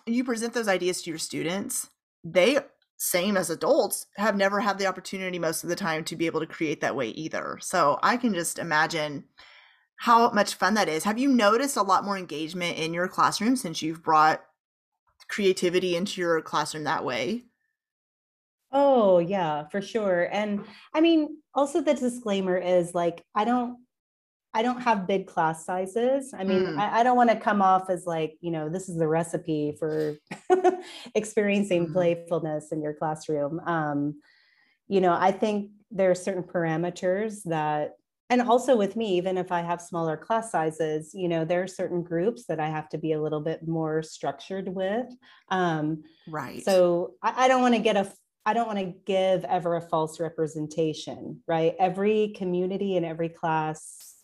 you 0.06 0.24
present 0.24 0.54
those 0.54 0.66
ideas 0.66 1.02
to 1.02 1.10
your 1.10 1.20
students. 1.20 1.88
They 2.24 2.58
same 2.98 3.36
as 3.36 3.50
adults, 3.50 4.06
have 4.16 4.36
never 4.36 4.58
had 4.58 4.78
the 4.78 4.86
opportunity 4.86 5.38
most 5.38 5.62
of 5.62 5.68
the 5.68 5.76
time 5.76 6.02
to 6.02 6.16
be 6.16 6.26
able 6.26 6.40
to 6.40 6.46
create 6.46 6.80
that 6.80 6.96
way 6.96 7.08
either. 7.10 7.58
So 7.60 7.98
I 8.02 8.16
can 8.16 8.32
just 8.34 8.58
imagine 8.58 9.24
how 9.98 10.30
much 10.30 10.54
fun 10.54 10.74
that 10.74 10.88
is. 10.88 11.04
Have 11.04 11.18
you 11.18 11.28
noticed 11.28 11.76
a 11.76 11.82
lot 11.82 12.04
more 12.04 12.18
engagement 12.18 12.78
in 12.78 12.94
your 12.94 13.06
classroom 13.06 13.54
since 13.54 13.82
you've 13.82 14.02
brought 14.02 14.42
creativity 15.28 15.96
into 15.96 16.20
your 16.20 16.40
classroom 16.40 16.84
that 16.84 17.04
way? 17.04 17.42
Oh, 18.72 19.18
yeah, 19.18 19.68
for 19.68 19.80
sure. 19.80 20.28
And 20.30 20.64
I 20.92 21.00
mean, 21.00 21.38
also 21.54 21.80
the 21.80 21.94
disclaimer 21.94 22.58
is 22.58 22.94
like, 22.94 23.22
I 23.34 23.44
don't 23.44 23.78
I 24.56 24.62
don't 24.62 24.80
have 24.80 25.06
big 25.06 25.26
class 25.26 25.66
sizes. 25.66 26.32
I 26.32 26.42
mean, 26.42 26.62
mm. 26.62 26.78
I, 26.78 27.00
I, 27.00 27.02
don't 27.02 27.16
want 27.16 27.28
to 27.28 27.36
come 27.36 27.60
off 27.60 27.90
as 27.90 28.06
like, 28.06 28.38
you 28.40 28.50
know, 28.50 28.70
this 28.70 28.88
is 28.88 28.96
the 28.96 29.06
recipe 29.06 29.76
for 29.78 30.16
experiencing 31.14 31.88
mm. 31.88 31.92
playfulness 31.92 32.72
in 32.72 32.80
your 32.80 32.94
classroom. 32.94 33.60
Um, 33.66 34.18
you 34.88 35.02
know, 35.02 35.12
I 35.12 35.30
think 35.30 35.72
there 35.90 36.10
are 36.10 36.14
certain 36.14 36.42
parameters 36.42 37.42
that, 37.44 37.96
and 38.28 38.42
also 38.42 38.76
with 38.76 38.96
me, 38.96 39.16
even 39.16 39.38
if 39.38 39.52
I 39.52 39.60
have 39.60 39.80
smaller 39.80 40.16
class 40.16 40.50
sizes, 40.50 41.12
you 41.14 41.28
know, 41.28 41.44
there 41.44 41.62
are 41.62 41.68
certain 41.68 42.02
groups 42.02 42.46
that 42.46 42.58
I 42.58 42.68
have 42.68 42.88
to 42.90 42.98
be 42.98 43.12
a 43.12 43.22
little 43.22 43.40
bit 43.40 43.66
more 43.66 44.02
structured 44.02 44.68
with. 44.68 45.06
Um, 45.50 46.02
right. 46.26 46.64
So 46.64 47.14
I, 47.22 47.44
I 47.44 47.48
don't 47.48 47.62
want 47.62 47.74
to 47.74 47.80
get 47.80 47.96
a 47.96 48.10
I 48.44 48.54
don't 48.54 48.68
want 48.68 48.78
to 48.78 48.94
give 49.04 49.44
ever 49.44 49.74
a 49.74 49.80
false 49.80 50.20
representation, 50.20 51.42
right? 51.48 51.74
Every 51.80 52.32
community 52.36 52.96
and 52.96 53.04
every 53.04 53.28
class 53.28 54.14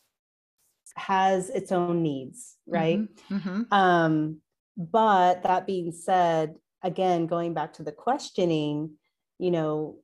has 0.94 1.50
its 1.50 1.72
own 1.72 2.02
needs, 2.02 2.56
right? 2.64 3.00
Mm-hmm, 3.00 3.34
mm-hmm. 3.34 3.74
Um, 3.74 4.40
but 4.76 5.42
that 5.42 5.66
being 5.66 5.90
said, 5.90 6.54
again, 6.84 7.26
going 7.26 7.52
back 7.52 7.74
to 7.74 7.82
the 7.82 7.90
questioning, 7.90 8.92
you 9.40 9.50
know, 9.50 9.96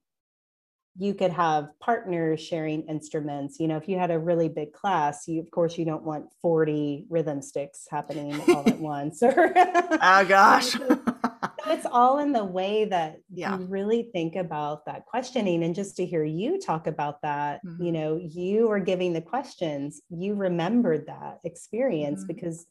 you 0.98 1.14
could 1.14 1.30
have 1.30 1.68
partners 1.80 2.40
sharing 2.40 2.82
instruments. 2.82 3.60
You 3.60 3.68
know, 3.68 3.76
if 3.76 3.88
you 3.88 3.98
had 3.98 4.10
a 4.10 4.18
really 4.18 4.48
big 4.48 4.72
class, 4.72 5.28
you 5.28 5.40
of 5.40 5.50
course 5.50 5.78
you 5.78 5.84
don't 5.84 6.02
want 6.02 6.26
40 6.42 7.06
rhythm 7.08 7.40
sticks 7.40 7.86
happening 7.88 8.40
all 8.48 8.68
at 8.68 8.78
once. 8.80 9.22
Or 9.22 9.52
oh 9.56 10.24
gosh. 10.26 10.76
it's 11.66 11.86
all 11.90 12.18
in 12.18 12.32
the 12.32 12.44
way 12.44 12.84
that 12.86 13.20
yeah. 13.32 13.58
you 13.58 13.64
really 13.66 14.08
think 14.12 14.36
about 14.36 14.84
that 14.86 15.06
questioning 15.06 15.62
and 15.62 15.74
just 15.74 15.96
to 15.96 16.06
hear 16.06 16.24
you 16.24 16.58
talk 16.58 16.86
about 16.86 17.22
that 17.22 17.64
mm-hmm. 17.64 17.82
you 17.84 17.92
know 17.92 18.16
you 18.16 18.70
are 18.70 18.80
giving 18.80 19.12
the 19.12 19.20
questions 19.20 20.00
you 20.08 20.34
remembered 20.34 21.06
that 21.06 21.38
experience 21.44 22.20
mm-hmm. 22.20 22.34
because 22.34 22.66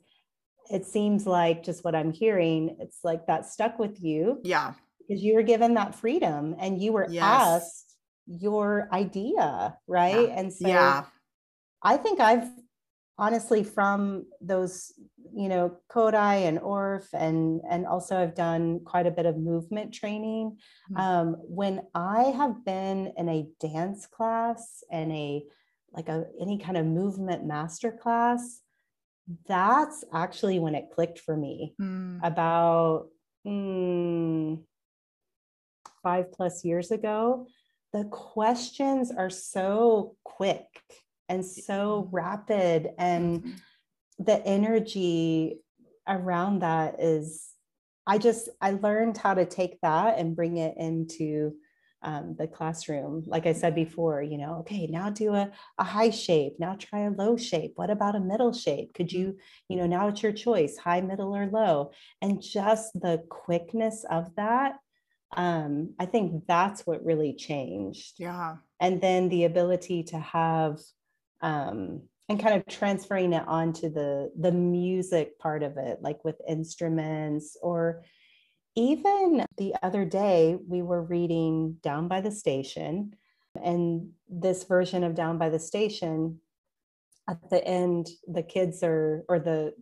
it 0.72 0.86
seems 0.86 1.26
like 1.26 1.64
just 1.64 1.84
what 1.84 1.96
i'm 1.96 2.12
hearing 2.12 2.76
it's 2.80 3.00
like 3.04 3.26
that 3.28 3.46
stuck 3.46 3.78
with 3.80 4.02
you 4.02 4.40
yeah 4.44 4.74
because 5.08 5.24
you 5.24 5.36
were 5.36 5.44
given 5.44 5.74
that 5.76 5.96
freedom 5.96 6.56
and 6.60 6.82
you 6.82 6.92
were 6.92 7.08
yes. 7.10 7.24
asked 7.24 7.87
your 8.28 8.90
idea 8.92 9.78
right 9.88 10.28
yeah. 10.28 10.36
and 10.40 10.54
so 10.54 10.68
yeah 10.68 11.06
i 11.82 11.96
think 11.98 12.20
i've 12.20 12.50
honestly 13.18 13.64
from 13.64 14.26
those 14.42 14.94
you 15.34 15.50
know 15.50 15.78
Kodály 15.90 16.48
and 16.48 16.60
orff 16.60 17.08
and 17.14 17.62
and 17.70 17.86
also 17.86 18.18
i've 18.18 18.36
done 18.36 18.82
quite 18.84 19.08
a 19.08 19.12
bit 19.12 19.26
of 19.26 19.38
movement 19.38 19.94
training 19.94 20.58
mm-hmm. 20.92 21.02
um, 21.02 21.36
when 21.42 21.82
i 21.96 22.24
have 22.24 22.64
been 22.66 23.14
in 23.18 23.30
a 23.30 23.48
dance 23.60 24.06
class 24.06 24.84
and 24.92 25.12
a 25.12 25.44
like 25.94 26.10
a 26.10 26.26
any 26.40 26.58
kind 26.58 26.78
of 26.78 26.86
movement 26.86 27.46
master 27.46 27.92
class 27.92 28.62
that's 29.48 30.04
actually 30.14 30.60
when 30.60 30.76
it 30.76 30.90
clicked 30.94 31.20
for 31.20 31.36
me 31.36 31.74
mm. 31.82 32.20
about 32.24 33.08
mm, 33.46 34.62
five 36.02 36.32
plus 36.32 36.64
years 36.64 36.92
ago 36.92 37.48
the 37.94 38.06
questions 38.06 39.12
are 39.12 39.30
so 39.30 40.16
quick 40.24 40.68
and 41.30 41.46
so 41.46 42.04
mm-hmm. 42.04 42.16
rapid 42.16 42.90
and 42.98 43.44
mm-hmm. 43.44 43.52
the 44.24 44.46
energy 44.46 45.60
around 46.08 46.60
that 46.60 47.00
is 47.00 47.50
i 48.06 48.18
just 48.18 48.50
i 48.62 48.72
learned 48.72 49.18
how 49.18 49.34
to 49.34 49.46
take 49.46 49.80
that 49.82 50.18
and 50.18 50.36
bring 50.36 50.58
it 50.58 50.76
into 50.78 51.54
um, 52.04 52.36
the 52.38 52.48
classroom. 52.48 53.24
Like 53.26 53.48
i 53.48 53.54
said 53.54 53.74
before 53.74 54.22
you 54.22 54.38
know 54.38 54.60
okay 54.60 54.86
now 54.86 55.10
do 55.10 55.34
a, 55.34 55.52
a 55.80 55.84
high 55.84 56.12
shape 56.12 56.54
now 56.60 56.76
try 56.76 57.02
a 57.02 57.10
low 57.10 57.36
shape. 57.36 57.74
What 57.76 57.90
about 57.90 58.16
a 58.16 58.20
middle 58.20 58.54
shape? 58.54 58.94
Could 58.94 59.12
you 59.12 59.38
you 59.68 59.78
know 59.78 59.88
now 59.88 60.08
it's 60.08 60.22
your 60.22 60.32
choice 60.32 60.78
high 60.78 61.02
middle 61.02 61.36
or 61.36 61.48
low? 61.48 61.92
And 62.22 62.42
just 62.42 62.94
the 62.94 63.24
quickness 63.30 64.06
of 64.10 64.34
that 64.36 64.76
um, 65.36 65.94
i 66.00 66.06
think 66.06 66.44
that's 66.48 66.86
what 66.86 67.04
really 67.04 67.34
changed. 67.34 68.16
Yeah. 68.18 68.56
And 68.80 69.02
then 69.02 69.30
the 69.30 69.46
ability 69.46 70.04
to 70.04 70.20
have 70.20 70.80
um, 71.42 72.04
and 72.30 72.40
kind 72.40 72.56
of 72.56 72.66
transferring 72.68 73.34
it 73.34 73.44
onto 73.48 73.90
the 73.90 74.32
the 74.38 74.52
music 74.52 75.40
part 75.40 75.64
of 75.64 75.78
it 75.78 76.00
like 76.02 76.24
with 76.24 76.42
instruments 76.48 77.58
or 77.62 78.04
even 78.76 79.46
the 79.58 79.74
other 79.82 80.06
day 80.06 80.58
we 80.68 80.82
were 80.82 81.02
reading 81.02 81.78
down 81.82 82.08
by 82.08 82.22
the 82.22 82.32
station 82.32 83.14
and 83.64 84.10
this 84.30 84.66
version 84.66 85.04
of 85.04 85.16
down 85.16 85.38
by 85.38 85.50
the 85.50 85.60
station 85.60 86.40
at 87.30 87.50
the 87.50 87.66
end 87.66 88.08
the 88.28 88.44
kids 88.44 88.84
are 88.84 89.24
or 89.30 89.40
the 89.40 89.74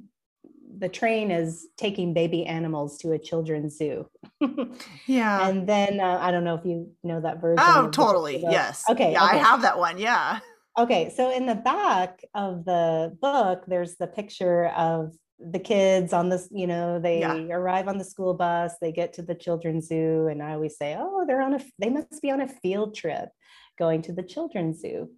the 0.78 0.90
train 0.90 1.32
is 1.32 1.68
taking 1.78 2.14
baby 2.14 2.46
animals 2.46 2.98
to 3.00 3.12
a 3.12 3.20
children's 3.20 3.78
zoo. 3.78 4.08
yeah. 5.08 5.48
And 5.48 5.68
then 5.68 6.00
uh, 6.00 6.20
I 6.22 6.32
don't 6.32 6.44
know 6.44 6.56
if 6.56 6.66
you 6.66 6.92
know 7.04 7.22
that 7.22 7.42
version. 7.42 7.64
Oh, 7.66 7.90
totally. 7.90 8.42
Yes. 8.42 8.84
Okay. 8.90 9.14
Yeah, 9.14 9.26
okay. 9.26 9.38
I 9.38 9.42
have 9.42 9.62
that 9.62 9.78
one. 9.78 9.98
Yeah. 9.98 10.40
Okay, 10.78 11.10
so 11.16 11.32
in 11.32 11.46
the 11.46 11.56
back 11.56 12.20
of 12.34 12.66
the 12.66 13.18
book, 13.22 13.64
there's 13.66 13.96
the 13.96 14.08
picture 14.08 14.66
of 14.68 15.16
the 15.40 15.60
kids 15.60 16.12
on 16.12 16.28
this, 16.28 16.50
you 16.52 16.68
know, 16.68 17.00
they 17.00 17.20
yeah. 17.20 17.36
arrive 17.50 17.88
on 17.88 17.98
the 17.98 18.04
school 18.04 18.34
bus, 18.34 18.74
they 18.82 18.92
get 18.92 19.14
to 19.14 19.22
the 19.22 19.36
children's 19.36 19.88
zoo, 19.88 20.28
and 20.28 20.44
I 20.44 20.54
always 20.54 20.78
say, 20.78 20.98
oh, 21.00 21.24
they're 21.26 21.42
on 21.42 21.54
a, 21.54 21.62
they 21.80 21.90
must 21.90 22.22
be 22.22 22.30
on 22.30 22.42
a 22.42 22.48
field 22.48 22.94
trip 22.94 23.30
going 23.78 24.02
to 24.04 24.14
the 24.14 24.24
children's 24.24 24.82
zoo. 24.82 25.10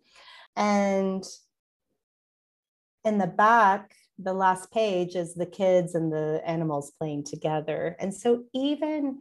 And 0.55 1.23
in 3.03 3.17
the 3.17 3.27
back, 3.27 3.93
the 4.19 4.33
last 4.33 4.71
page 4.71 5.15
is 5.15 5.35
the 5.35 5.45
kids 5.45 5.95
and 5.95 6.11
the 6.11 6.41
animals 6.45 6.91
playing 6.97 7.23
together. 7.23 7.95
And 7.99 8.13
so 8.13 8.43
even 8.53 9.19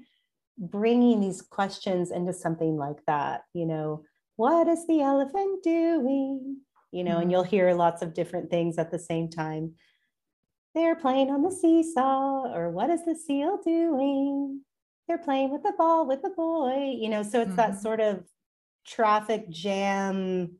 bringing 0.59 1.21
these 1.21 1.43
questions 1.43 2.11
into 2.11 2.33
something 2.33 2.77
like 2.77 3.05
that, 3.07 3.43
you 3.53 3.67
know, 3.67 4.05
what 4.37 4.69
is 4.69 4.87
the 4.87 5.03
elephant 5.03 5.63
doing? 5.63 6.59
You 6.93 7.05
know, 7.05 7.19
and 7.19 7.31
you'll 7.31 7.43
mm-hmm. 7.43 7.51
hear 7.51 7.75
lots 7.75 8.01
of 8.03 8.15
different 8.15 8.51
things 8.51 8.79
at 8.79 8.91
the 8.91 8.99
same 8.99 9.29
time. 9.29 9.75
They're 10.75 10.97
playing 10.97 11.31
on 11.31 11.43
the 11.43 11.51
seesaw, 11.51 12.53
or 12.55 12.71
what 12.71 12.91
is 12.91 13.05
the 13.05 13.15
seal 13.15 13.59
doing? 13.65 14.61
They're 15.09 15.19
playing 15.19 15.51
with 15.51 15.63
the 15.63 15.73
ball 15.77 16.07
with 16.07 16.23
the 16.23 16.31
boy, 16.31 16.97
you 16.99 17.09
know, 17.09 17.23
so 17.23 17.41
it's 17.41 17.49
mm-hmm. 17.49 17.57
that 17.57 17.81
sort 17.81 18.01
of 18.01 18.25
traffic 18.87 19.49
jam, 19.51 20.57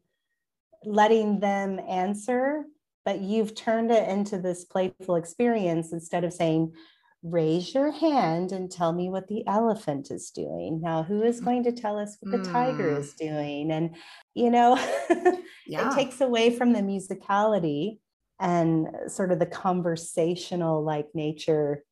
letting 0.85 1.41
them 1.41 1.81
answer, 1.81 2.65
but 3.07 3.21
you've 3.21 3.55
turned 3.55 3.93
it 3.93 4.09
into 4.09 4.37
this 4.37 4.65
playful 4.65 5.15
experience 5.15 5.93
instead 5.93 6.25
of 6.25 6.33
saying, 6.33 6.75
raise 7.23 7.73
your 7.73 7.93
hand 7.93 8.51
and 8.51 8.71
tell 8.71 8.93
me 8.93 9.09
what 9.09 9.29
the 9.29 9.47
elephant 9.47 10.11
is 10.11 10.31
doing. 10.31 10.81
Now, 10.83 11.05
who 11.05 11.23
is 11.23 11.41
going 11.41 11.63
to 11.65 11.73
tell 11.73 11.99
us 11.99 12.17
what 12.21 12.33
the 12.33 12.49
mm. 12.49 12.53
tiger 12.53 12.99
is 12.99 13.15
doing? 13.15 13.71
And, 13.71 13.95
you 14.35 14.51
know, 14.51 14.77
yeah. 15.67 15.89
it 15.89 15.95
takes 15.95 16.21
away 16.21 16.51
from 16.51 16.73
the 16.73 16.81
musicality 16.81 18.01
and 18.41 18.89
sort 19.07 19.31
of 19.31 19.39
the 19.39 19.47
conversational 19.47 20.83
like 20.83 21.07
nature 21.15 21.85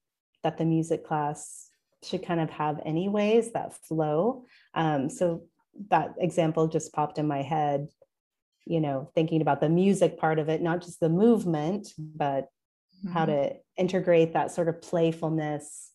that 0.43 0.59
the 0.59 0.65
music 0.65 1.07
class 1.07 1.71
should 2.03 2.27
kind 2.27 2.41
of 2.41 2.51
have, 2.51 2.81
anyways, 2.85 3.53
that 3.53 3.73
flow. 3.73 4.47
Um, 4.75 5.09
so 5.09 5.45
that 5.91 6.15
example 6.19 6.67
just 6.67 6.93
popped 6.93 7.19
in 7.19 7.27
my 7.29 7.43
head 7.43 7.87
you 8.67 8.81
know 8.81 9.11
thinking 9.15 9.41
about 9.41 9.61
the 9.61 9.69
music 9.69 10.19
part 10.19 10.39
of 10.39 10.49
it 10.49 10.63
not 10.63 10.83
just 10.83 11.01
the 11.01 11.09
movement 11.09 11.89
but 11.99 12.49
mm-hmm. 13.05 13.13
how 13.13 13.25
to 13.25 13.53
integrate 13.77 14.33
that 14.33 14.51
sort 14.51 14.69
of 14.69 14.81
playfulness 14.81 15.91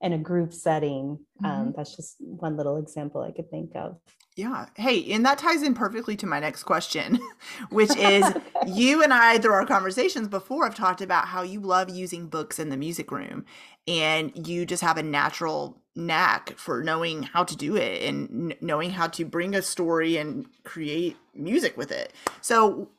in 0.00 0.12
a 0.12 0.18
group 0.18 0.52
setting. 0.52 1.18
Um, 1.44 1.50
mm-hmm. 1.50 1.60
Um, 1.60 1.74
that's 1.76 1.96
just 1.96 2.16
one 2.18 2.56
little 2.56 2.76
example 2.76 3.22
I 3.22 3.32
could 3.32 3.50
think 3.50 3.72
of. 3.74 3.98
Yeah. 4.36 4.66
Hey, 4.76 5.10
and 5.12 5.26
that 5.26 5.38
ties 5.38 5.64
in 5.64 5.74
perfectly 5.74 6.14
to 6.16 6.26
my 6.26 6.38
next 6.38 6.62
question, 6.62 7.18
which 7.70 7.94
is 7.96 8.24
you 8.66 9.02
and 9.02 9.12
I, 9.12 9.38
through 9.38 9.52
our 9.52 9.66
conversations 9.66 10.28
before, 10.28 10.64
have 10.64 10.76
talked 10.76 11.00
about 11.00 11.26
how 11.26 11.42
you 11.42 11.60
love 11.60 11.90
using 11.90 12.28
books 12.28 12.60
in 12.60 12.68
the 12.68 12.76
music 12.76 13.10
room 13.10 13.44
and 13.88 14.46
you 14.46 14.64
just 14.64 14.82
have 14.82 14.98
a 14.98 15.02
natural 15.02 15.82
knack 15.96 16.56
for 16.56 16.84
knowing 16.84 17.24
how 17.24 17.42
to 17.42 17.56
do 17.56 17.74
it 17.74 18.02
and 18.02 18.54
knowing 18.60 18.90
how 18.90 19.08
to 19.08 19.24
bring 19.24 19.54
a 19.56 19.62
story 19.62 20.16
and 20.16 20.46
create 20.62 21.16
music 21.34 21.76
with 21.76 21.90
it. 21.90 22.12
So, 22.40 22.90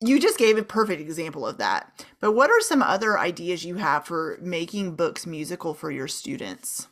you 0.00 0.20
just 0.20 0.38
gave 0.38 0.56
a 0.56 0.62
perfect 0.62 1.00
example 1.00 1.46
of 1.46 1.58
that. 1.58 2.06
But 2.20 2.32
what 2.32 2.50
are 2.50 2.60
some 2.60 2.82
other 2.82 3.18
ideas 3.18 3.64
you 3.64 3.76
have 3.76 4.06
for 4.06 4.38
making 4.40 4.94
books 4.94 5.26
musical 5.26 5.74
for 5.74 5.90
your 5.90 6.08
students? 6.08 6.88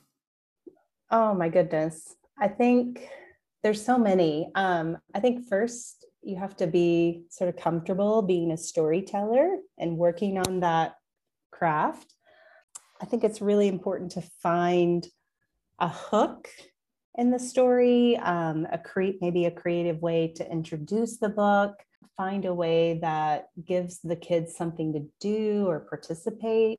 Oh 1.10 1.34
my 1.34 1.48
goodness. 1.48 2.16
I 2.38 2.48
think 2.48 3.08
there's 3.62 3.84
so 3.84 3.98
many. 3.98 4.50
Um, 4.54 4.98
I 5.14 5.20
think 5.20 5.48
first 5.48 6.04
you 6.22 6.36
have 6.36 6.56
to 6.56 6.66
be 6.66 7.24
sort 7.30 7.48
of 7.48 7.56
comfortable 7.56 8.22
being 8.22 8.50
a 8.50 8.56
storyteller 8.56 9.58
and 9.78 9.96
working 9.96 10.38
on 10.38 10.60
that 10.60 10.96
craft. 11.52 12.14
I 13.00 13.06
think 13.06 13.22
it's 13.22 13.40
really 13.40 13.68
important 13.68 14.12
to 14.12 14.22
find 14.42 15.06
a 15.78 15.88
hook 15.88 16.48
in 17.16 17.30
the 17.30 17.38
story, 17.38 18.16
um, 18.18 18.66
a 18.70 18.80
maybe 19.20 19.46
a 19.46 19.50
creative 19.50 20.00
way 20.02 20.32
to 20.36 20.50
introduce 20.50 21.16
the 21.18 21.28
book, 21.28 21.82
find 22.16 22.44
a 22.44 22.54
way 22.54 22.98
that 23.00 23.48
gives 23.64 24.00
the 24.00 24.16
kids 24.16 24.56
something 24.56 24.92
to 24.92 25.06
do 25.20 25.66
or 25.66 25.80
participate 25.80 26.78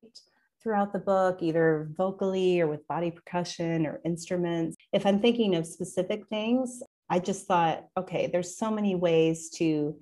throughout 0.61 0.91
the 0.91 0.99
book, 0.99 1.41
either 1.41 1.89
vocally 1.95 2.59
or 2.59 2.67
with 2.67 2.87
body 2.87 3.11
percussion 3.11 3.85
or 3.85 4.01
instruments. 4.03 4.75
If 4.91 5.05
I'm 5.05 5.19
thinking 5.19 5.55
of 5.55 5.65
specific 5.65 6.27
things, 6.27 6.81
I 7.09 7.19
just 7.19 7.47
thought, 7.47 7.85
okay, 7.95 8.27
there's 8.27 8.57
so 8.57 8.69
many 8.69 8.95
ways 8.95 9.49
to 9.51 9.97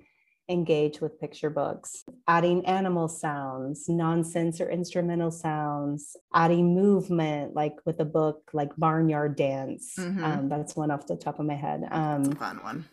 engage 0.48 1.00
with 1.00 1.20
picture 1.20 1.50
books, 1.50 2.04
adding 2.28 2.64
animal 2.66 3.08
sounds, 3.08 3.88
nonsense 3.88 4.60
or 4.60 4.70
instrumental 4.70 5.30
sounds, 5.30 6.16
adding 6.34 6.74
movement, 6.74 7.54
like 7.54 7.74
with 7.84 8.00
a 8.00 8.04
book 8.04 8.50
like 8.52 8.70
Barnyard 8.76 9.36
Dance. 9.36 9.94
Mm-hmm. 9.98 10.24
Um, 10.24 10.48
that's 10.48 10.76
one 10.76 10.90
off 10.90 11.06
the 11.06 11.16
top 11.16 11.38
of 11.38 11.46
my 11.46 11.54
head. 11.54 11.86
Um, 11.90 12.32
fun 12.32 12.62
one. 12.62 12.84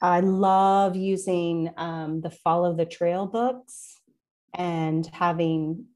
I 0.00 0.20
love 0.20 0.96
using 0.96 1.70
um, 1.76 2.20
the 2.20 2.30
Follow 2.30 2.74
the 2.74 2.86
Trail 2.86 3.26
books 3.26 3.98
and 4.54 5.06
having 5.12 5.86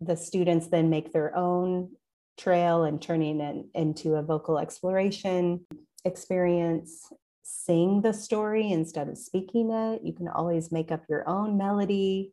the 0.00 0.16
students 0.16 0.68
then 0.68 0.90
make 0.90 1.12
their 1.12 1.36
own 1.36 1.90
trail 2.38 2.84
and 2.84 3.00
turning 3.00 3.40
it 3.40 3.64
into 3.74 4.14
a 4.14 4.22
vocal 4.22 4.58
exploration 4.58 5.64
experience 6.04 7.10
sing 7.44 8.00
the 8.00 8.12
story 8.12 8.70
instead 8.70 9.08
of 9.08 9.18
speaking 9.18 9.70
it. 9.70 10.00
You 10.02 10.12
can 10.12 10.28
always 10.28 10.72
make 10.72 10.90
up 10.90 11.04
your 11.08 11.28
own 11.28 11.56
melody, 11.56 12.32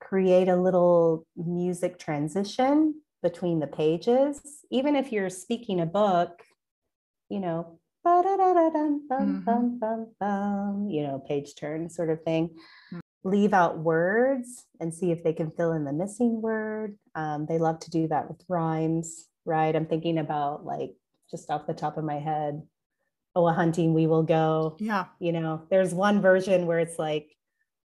create 0.00 0.48
a 0.48 0.56
little 0.56 1.26
music 1.34 1.98
transition 1.98 3.00
between 3.22 3.58
the 3.58 3.66
pages. 3.66 4.40
Even 4.70 4.94
if 4.94 5.10
you're 5.10 5.30
speaking 5.30 5.80
a 5.80 5.86
book, 5.86 6.42
you 7.30 7.40
know, 7.40 7.80
mm-hmm. 10.22 10.90
you 10.90 11.02
know, 11.02 11.24
page 11.26 11.54
turn 11.56 11.88
sort 11.88 12.10
of 12.10 12.22
thing. 12.22 12.50
Mm. 12.92 13.00
Leave 13.24 13.54
out 13.54 13.78
words 13.78 14.64
and 14.78 14.92
see 14.92 15.10
if 15.10 15.24
they 15.24 15.32
can 15.32 15.50
fill 15.52 15.72
in 15.72 15.84
the 15.84 15.92
missing 15.94 16.42
word. 16.42 16.98
Um, 17.14 17.46
they 17.46 17.56
love 17.56 17.80
to 17.80 17.90
do 17.90 18.06
that 18.08 18.28
with 18.28 18.44
rhymes, 18.46 19.26
right? 19.46 19.74
I'm 19.74 19.86
thinking 19.86 20.18
about 20.18 20.66
like 20.66 20.92
just 21.30 21.50
off 21.50 21.66
the 21.66 21.72
top 21.72 21.96
of 21.96 22.04
my 22.04 22.18
head, 22.18 22.62
oh, 23.34 23.48
a 23.48 23.52
hunting 23.52 23.94
we 23.94 24.06
will 24.06 24.22
go. 24.22 24.76
Yeah. 24.78 25.06
You 25.18 25.32
know, 25.32 25.62
there's 25.70 25.92
one 25.92 26.20
version 26.20 26.66
where 26.66 26.78
it's 26.78 26.98
like, 26.98 27.34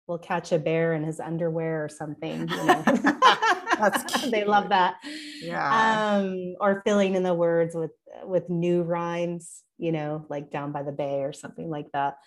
we'll 0.06 0.18
catch 0.18 0.52
a 0.52 0.58
bear 0.58 0.92
in 0.92 1.02
his 1.02 1.18
underwear 1.18 1.84
or 1.84 1.88
something. 1.88 2.48
You 2.48 2.64
know? 2.64 2.82
That's 3.78 4.20
cute. 4.20 4.30
they 4.32 4.44
love 4.44 4.68
that. 4.68 4.96
Yeah. 5.40 6.16
Um, 6.16 6.54
or 6.60 6.82
filling 6.84 7.14
in 7.14 7.22
the 7.22 7.34
words 7.34 7.74
with 7.74 7.92
with 8.22 8.48
new 8.48 8.82
rhymes, 8.82 9.62
you 9.78 9.92
know, 9.92 10.24
like 10.28 10.50
down 10.50 10.72
by 10.72 10.82
the 10.82 10.92
bay 10.92 11.22
or 11.22 11.32
something 11.32 11.68
like 11.68 11.90
that. 11.92 12.18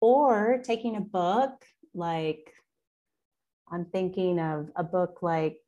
Or 0.00 0.60
taking 0.64 0.96
a 0.96 1.00
book 1.00 1.64
like 1.94 2.52
I'm 3.70 3.86
thinking 3.86 4.38
of 4.38 4.70
a 4.76 4.84
book 4.84 5.18
like 5.22 5.58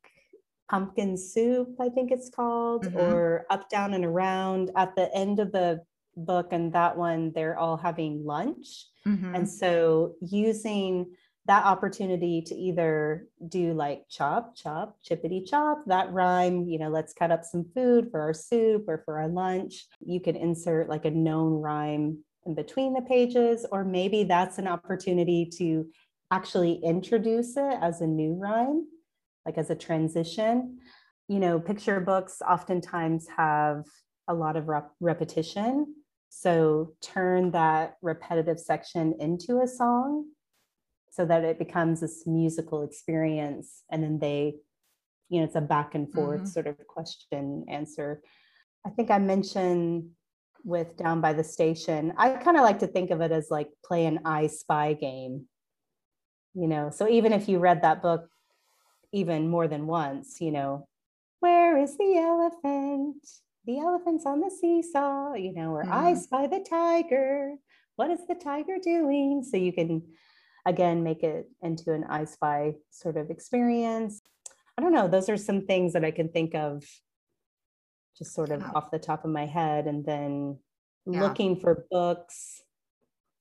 Pumpkin 0.69 1.17
Soup, 1.17 1.75
I 1.79 1.89
think 1.89 2.11
it's 2.11 2.29
called, 2.29 2.85
mm-hmm. 2.85 2.97
or 2.97 3.45
Up, 3.49 3.69
Down, 3.69 3.93
and 3.93 4.05
Around. 4.05 4.71
At 4.75 4.95
the 4.95 5.13
end 5.15 5.39
of 5.39 5.51
the 5.51 5.81
book 6.17 6.51
and 6.51 6.73
that 6.73 6.97
one 6.97 7.31
they're 7.33 7.57
all 7.57 7.77
having 7.77 8.25
lunch. 8.25 8.85
Mm-hmm. 9.05 9.35
and 9.35 9.49
so 9.49 10.15
using 10.21 11.15
that 11.45 11.63
opportunity 11.63 12.41
to 12.41 12.55
either 12.55 13.29
do 13.47 13.73
like 13.73 14.03
chop 14.09 14.53
chop 14.53 14.97
chippity 15.01 15.49
chop 15.49 15.83
that 15.87 16.11
rhyme 16.11 16.67
you 16.67 16.77
know 16.77 16.89
let's 16.89 17.13
cut 17.13 17.31
up 17.31 17.45
some 17.45 17.65
food 17.73 18.09
for 18.11 18.19
our 18.19 18.33
soup 18.33 18.83
or 18.87 19.01
for 19.05 19.17
our 19.19 19.29
lunch. 19.29 19.87
You 20.01 20.19
could 20.19 20.35
insert 20.35 20.89
like 20.89 21.05
a 21.05 21.11
known 21.11 21.53
rhyme 21.53 22.17
in 22.45 22.53
between 22.53 22.93
the 22.93 23.01
pages 23.01 23.65
or 23.71 23.85
maybe 23.85 24.23
that's 24.25 24.57
an 24.57 24.67
opportunity 24.67 25.45
to 25.57 25.87
actually 26.31 26.81
introduce 26.83 27.55
it 27.55 27.77
as 27.81 28.01
a 28.01 28.07
new 28.07 28.33
rhyme 28.33 28.85
like 29.45 29.57
as 29.57 29.69
a 29.69 29.75
transition. 29.75 30.79
You 31.29 31.39
know 31.39 31.59
picture 31.61 32.01
books 32.01 32.41
oftentimes 32.45 33.27
have 33.37 33.85
a 34.27 34.33
lot 34.33 34.57
of 34.57 34.67
rep- 34.67 34.91
repetition 34.99 35.95
so 36.29 36.93
turn 37.01 37.51
that 37.51 37.97
repetitive 38.01 38.59
section 38.59 39.15
into 39.19 39.61
a 39.61 39.67
song 39.67 40.25
so 41.09 41.25
that 41.25 41.43
it 41.43 41.57
becomes 41.57 42.01
this 42.01 42.27
musical 42.27 42.83
experience. 42.83 43.83
And 43.91 44.03
then 44.03 44.19
they, 44.19 44.55
you 45.29 45.39
know, 45.39 45.45
it's 45.45 45.55
a 45.55 45.61
back 45.61 45.95
and 45.95 46.11
forth 46.11 46.41
mm-hmm. 46.41 46.49
sort 46.49 46.67
of 46.67 46.77
question 46.87 47.65
answer. 47.69 48.21
I 48.85 48.89
think 48.89 49.09
I 49.09 49.17
mentioned 49.17 50.09
with 50.63 50.97
Down 50.97 51.21
by 51.21 51.33
the 51.33 51.43
Station, 51.43 52.13
I 52.17 52.29
kind 52.31 52.57
of 52.57 52.63
like 52.63 52.79
to 52.79 52.87
think 52.87 53.09
of 53.09 53.21
it 53.21 53.31
as 53.31 53.47
like 53.49 53.69
play 53.83 54.05
an 54.05 54.19
I 54.25 54.47
spy 54.47 54.93
game. 54.93 55.45
You 56.53 56.67
know, 56.67 56.89
so 56.89 57.07
even 57.07 57.33
if 57.33 57.47
you 57.47 57.59
read 57.59 57.83
that 57.83 58.01
book 58.01 58.29
even 59.11 59.47
more 59.47 59.67
than 59.67 59.87
once, 59.87 60.41
you 60.41 60.51
know, 60.51 60.87
where 61.39 61.77
is 61.77 61.97
the 61.97 62.15
elephant? 62.17 63.27
The 63.67 63.79
elephant's 63.79 64.25
on 64.25 64.39
the 64.39 64.49
seesaw, 64.49 65.33
you 65.33 65.53
know, 65.53 65.75
or 65.75 65.83
mm-hmm. 65.83 65.93
I 65.93 66.13
spy 66.15 66.47
the 66.47 66.65
tiger. 66.67 67.53
What 67.97 68.09
is 68.09 68.21
the 68.27 68.35
tiger 68.35 68.77
doing? 68.81 69.43
So 69.43 69.57
you 69.57 69.73
can 69.73 70.01
again 70.65 71.03
make 71.03 71.23
it 71.23 71.49
into 71.61 71.93
an 71.93 72.05
I 72.09 72.25
spy 72.25 72.75
sort 72.89 73.17
of 73.17 73.29
experience. 73.29 74.21
I 74.77 74.81
don't 74.81 74.93
know. 74.93 75.07
Those 75.07 75.29
are 75.29 75.37
some 75.37 75.65
things 75.65 75.93
that 75.93 76.05
I 76.05 76.11
can 76.11 76.29
think 76.29 76.55
of 76.55 76.83
just 78.17 78.33
sort 78.33 78.51
of 78.51 78.63
off 78.73 78.89
the 78.91 78.99
top 78.99 79.25
of 79.25 79.31
my 79.31 79.45
head. 79.45 79.85
And 79.85 80.05
then 80.05 80.57
yeah. 81.05 81.21
looking 81.21 81.59
for 81.59 81.85
books 81.91 82.61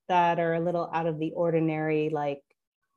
that 0.09 0.39
are 0.39 0.55
a 0.55 0.61
little 0.61 0.91
out 0.93 1.07
of 1.07 1.18
the 1.18 1.33
ordinary, 1.33 2.11
like 2.11 2.43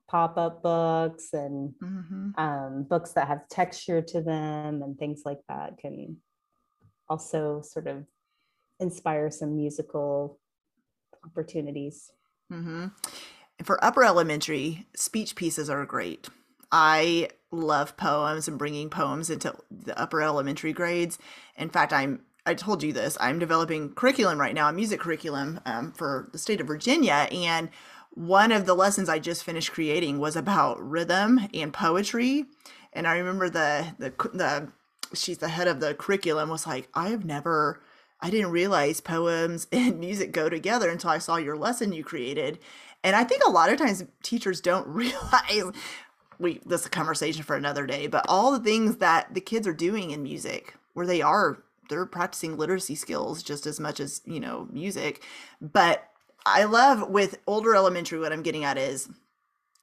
pop-up 0.10 0.64
books 0.64 1.30
and 1.34 1.74
mm-hmm. 1.84 2.30
um, 2.38 2.84
books 2.84 3.12
that 3.14 3.28
have 3.28 3.48
texture 3.50 4.02
to 4.02 4.22
them 4.22 4.82
and 4.82 4.98
things 4.98 5.22
like 5.26 5.40
that 5.48 5.78
can 5.78 6.18
also 7.10 7.62
sort 7.62 7.88
of 7.88 8.06
inspire 8.80 9.30
some 9.32 9.56
musical 9.56 10.40
opportunities. 11.26 12.12
Mm-hmm. 12.52 12.88
For 13.64 13.84
upper 13.84 14.04
elementary, 14.04 14.88
speech 14.96 15.36
pieces 15.36 15.70
are 15.70 15.86
great. 15.86 16.30
I 16.72 17.30
love 17.52 17.98
poems 17.98 18.48
and 18.48 18.58
bringing 18.58 18.90
poems 18.90 19.30
into 19.30 19.56
the 19.72 20.00
upper 20.00 20.22
elementary 20.22 20.72
grades. 20.72 21.18
In 21.58 21.70
fact, 21.70 21.92
I'm 21.92 22.22
I 22.46 22.54
told 22.54 22.82
you 22.82 22.94
this. 22.94 23.18
I'm 23.20 23.38
developing 23.38 23.94
curriculum 23.94 24.40
right 24.40 24.56
now, 24.56 24.70
a 24.70 24.74
music 24.74 25.02
curriculum 25.02 25.60
um, 25.66 25.92
for 25.92 26.30
the 26.32 26.40
state 26.40 26.62
of 26.62 26.68
Virginia, 26.68 27.28
and 27.32 27.70
one 28.12 28.52
of 28.52 28.66
the 28.66 28.74
lessons 28.74 29.08
I 29.08 29.20
just 29.20 29.44
finished 29.44 29.72
creating 29.72 30.20
was 30.20 30.36
about 30.36 30.82
rhythm 30.82 31.40
and 31.54 31.72
poetry. 31.72 32.46
And 32.94 33.08
I 33.08 33.18
remember 33.18 33.50
the 33.50 33.94
the 34.00 34.14
the 34.34 34.72
she's 35.14 35.40
the 35.40 35.50
head 35.50 35.68
of 35.68 35.80
the 35.80 35.94
curriculum 35.94 36.50
was 36.50 36.68
like 36.68 36.88
i 36.94 37.10
have 37.10 37.26
never 37.26 37.82
i 38.22 38.30
didn't 38.30 38.52
realize 38.52 39.02
poems 39.02 39.68
and 39.72 40.00
music 40.00 40.32
go 40.32 40.50
together 40.50 40.90
until 40.90 41.10
i 41.10 41.18
saw 41.18 41.38
your 41.38 41.58
lesson 41.58 41.94
you 41.94 42.04
created. 42.04 42.60
And 43.04 43.16
i 43.16 43.24
think 43.24 43.44
a 43.46 43.52
lot 43.52 43.72
of 43.72 43.78
times 43.78 44.04
teachers 44.24 44.62
don't 44.62 44.88
realize 44.94 45.74
we 46.38 46.62
this 46.66 46.82
is 46.82 46.88
a 46.88 46.92
conversation 46.92 47.44
for 47.44 47.56
another 47.56 47.86
day 47.86 48.08
but 48.08 48.26
all 48.28 48.52
the 48.52 48.64
things 48.64 48.98
that 48.98 49.34
the 49.34 49.42
kids 49.42 49.68
are 49.68 49.74
doing 49.74 50.12
in 50.12 50.24
music 50.24 50.76
where 50.94 51.08
they 51.08 51.22
are 51.22 51.64
they're 51.90 52.06
practicing 52.06 52.56
literacy 52.56 52.96
skills 52.96 53.44
just 53.44 53.66
as 53.66 53.80
much 53.80 54.00
as 54.00 54.22
you 54.26 54.40
know 54.40 54.68
music. 54.72 55.24
But 55.60 56.06
i 56.46 56.64
love 56.64 57.10
with 57.10 57.38
older 57.48 57.76
elementary 57.76 58.18
what 58.18 58.32
i'm 58.32 58.42
getting 58.42 58.64
at 58.64 58.78
is 58.78 59.10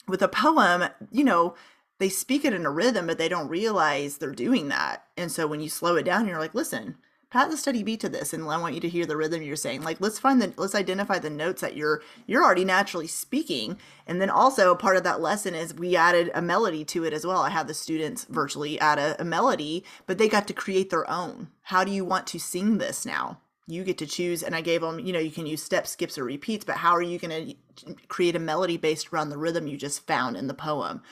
with 0.09 0.23
a 0.23 0.29
poem 0.29 0.89
you 1.11 1.23
know 1.23 1.55
they 1.99 2.09
speak 2.09 2.45
it 2.45 2.53
in 2.53 2.67
a 2.67 2.71
rhythm, 2.71 3.07
but 3.07 3.19
they 3.19 3.29
don't 3.29 3.49
realize 3.49 4.19
they're 4.19 4.33
doing 4.33 4.69
that. 4.69 5.05
And 5.17 5.31
so 5.33 5.47
when 5.47 5.61
you 5.61 5.69
slow 5.69 5.97
it 5.97 6.05
down, 6.05 6.27
you're 6.27 6.39
like, 6.39 6.55
listen, 6.55 6.97
pat 7.31 7.51
the 7.51 7.57
steady 7.57 7.83
beat 7.83 8.01
to 8.01 8.09
this, 8.09 8.33
and 8.33 8.45
I 8.45 8.59
want 8.59 8.75
you 8.75 8.81
to 8.81 8.89
hear 8.89 9.07
the 9.07 9.17
rhythm 9.17 9.43
you're 9.43 9.57
saying. 9.57 9.83
Like, 9.83 10.01
let's 10.01 10.19
find 10.19 10.41
the, 10.41 10.53
let's 10.57 10.75
identify 10.75 11.19
the 11.19 11.31
notes 11.31 11.61
that 11.63 11.77
you're 11.77 12.03
you're 12.27 12.45
already 12.45 12.65
naturally 12.65 13.07
speaking. 13.07 13.79
And 14.07 14.21
then 14.21 14.31
also 14.31 14.75
part 14.75 14.97
of 14.97 15.05
that 15.05 15.21
lesson 15.21 15.55
is 15.55 15.75
we 15.75 15.97
added 15.97 16.31
a 16.35 16.43
melody 16.43 16.85
to 16.87 17.05
it 17.05 17.13
as 17.13 17.27
well. 17.27 17.43
I 17.43 17.51
had 17.51 17.69
the 17.69 17.75
students 17.75 18.25
virtually 18.25 18.79
add 18.79 18.99
a, 18.99 19.21
a 19.21 19.25
melody, 19.25 19.85
but 20.07 20.19
they 20.19 20.29
got 20.29 20.47
to 20.49 20.55
create 20.55 20.91
their 20.91 21.09
own. 21.11 21.49
How 21.63 21.85
do 21.85 21.91
you 21.91 22.05
want 22.05 22.27
to 22.29 22.39
sing 22.39 22.79
this 22.79 23.05
now? 23.05 23.41
you 23.69 23.83
get 23.83 23.99
to 23.99 24.07
choose 24.07 24.43
and 24.43 24.55
i 24.55 24.61
gave 24.61 24.81
them 24.81 25.01
you 25.01 25.13
know 25.13 25.19
you 25.19 25.31
can 25.31 25.47
use 25.47 25.63
steps 25.63 25.91
skips 25.91 26.17
or 26.17 26.25
repeats 26.25 26.65
but 26.65 26.77
how 26.77 26.93
are 26.93 27.03
you 27.03 27.19
going 27.19 27.57
to 27.77 27.85
mm, 27.87 28.09
create 28.09 28.37
a 28.37 28.39
melody 28.39 28.77
based 28.77 29.13
around 29.13 29.29
the 29.29 29.39
rhythm 29.39 29.67
you 29.67 29.77
just 29.77 30.07
found 30.07 30.37
in 30.37 30.47
the 30.47 30.55
poem 30.55 31.03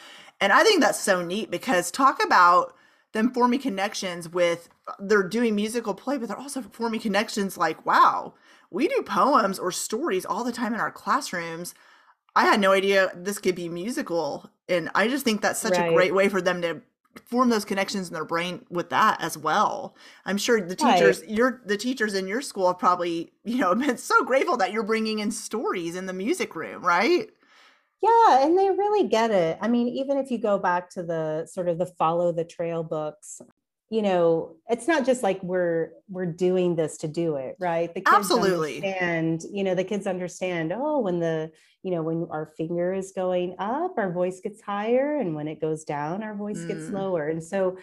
and 0.45 0.53
I 0.53 0.62
think 0.62 0.82
that's 0.82 1.01
so 1.01 1.22
neat 1.22 1.51
because 1.51 1.90
talk 1.90 2.22
about 2.22 2.74
them 3.12 3.32
forming 3.32 3.61
connections 3.61 4.28
with 4.28 4.68
they're 4.99 5.26
doing 5.26 5.55
musical 5.55 5.95
play, 5.95 6.18
but 6.18 6.28
they're 6.28 6.36
also 6.36 6.61
forming 6.61 7.01
connections 7.01 7.57
like, 7.57 7.86
wow, 7.86 8.34
we 8.70 8.86
do 8.86 9.03
poems 9.07 9.59
or 9.59 9.72
stories 9.72 10.26
all 10.26 10.45
the 10.45 10.53
time 10.53 10.74
in 10.74 10.80
our 10.80 10.90
classrooms. 10.90 11.74
I 12.36 12.45
had 12.45 12.61
no 12.61 12.72
idea 12.72 13.11
this 13.14 13.38
could 13.38 13.55
be 13.55 13.70
musical. 13.70 14.51
And 14.68 14.90
I 14.95 15.09
just 15.09 15.24
think 15.24 15.40
that's 15.40 15.61
such 15.61 15.78
right. 15.78 15.88
a 15.88 15.95
great 15.95 16.14
way 16.14 16.28
for 16.28 16.42
them 16.42 16.61
to 16.61 16.82
form 17.24 17.49
those 17.49 17.64
connections 17.64 18.09
in 18.09 18.12
their 18.12 18.26
brain 18.26 18.66
with 18.68 18.90
that 18.90 19.22
as 19.22 19.38
well. 19.38 19.97
I'm 20.26 20.36
sure 20.36 20.61
the 20.61 20.76
teachers, 20.76 21.20
right. 21.20 21.30
your 21.30 21.62
the 21.64 21.78
teachers 21.78 22.12
in 22.12 22.28
your 22.28 22.42
school 22.42 22.66
have 22.66 22.78
probably, 22.78 23.32
you 23.45 23.57
know, 23.57 23.74
been 23.74 23.97
so 23.97 24.22
grateful 24.26 24.59
that 24.59 24.72
you're 24.74 24.82
bringing 24.82 25.20
in 25.20 25.30
stories 25.30 25.97
in 25.97 26.05
the 26.05 26.12
music 26.12 26.55
room, 26.55 26.84
right? 26.84 27.30
Yeah, 28.05 28.45
and 28.45 28.59
they 28.59 28.69
really 28.69 29.09
get 29.09 29.31
it. 29.31 29.57
I 29.63 29.69
mean, 29.69 29.89
even 29.89 30.19
if 30.19 30.31
you 30.31 30.37
go 30.37 30.59
back 30.59 30.91
to 30.91 31.03
the 31.03 31.47
sort 31.51 31.69
of 31.71 31.79
the 31.79 31.87
follow 31.87 32.33
the 32.33 32.45
trail 32.45 32.83
books, 32.83 33.41
you 33.89 34.03
know, 34.03 34.57
it's 34.69 34.87
not 34.87 35.07
just 35.07 35.23
like 35.23 35.43
we're 35.43 35.93
we're 36.11 36.27
doing 36.27 36.77
this 36.77 36.99
to 36.99 37.09
do 37.09 37.37
it, 37.37 37.57
right? 37.59 37.95
The 37.95 38.03
kids 38.03 38.15
Absolutely. 38.15 38.85
And 38.85 39.43
you 39.51 39.65
know, 39.65 39.75
the 39.75 39.85
kids 39.85 40.07
understand, 40.07 40.71
oh, 40.77 40.99
when 41.01 41.19
the, 41.19 41.51
you 41.83 41.93
know, 41.93 42.03
when 42.03 42.27
our 42.31 42.53
finger 42.59 42.93
is 42.93 43.13
going 43.13 43.57
up, 43.59 43.95
our 43.97 44.13
voice 44.13 44.41
gets 44.41 44.61
higher, 44.61 45.17
and 45.17 45.35
when 45.35 45.49
it 45.49 45.61
goes 45.61 45.85
down, 45.85 46.23
our 46.23 46.35
voice 46.35 46.59
mm. 46.59 46.69
gets 46.69 46.91
lower. 46.91 47.29
And 47.29 47.43
so 47.43 47.79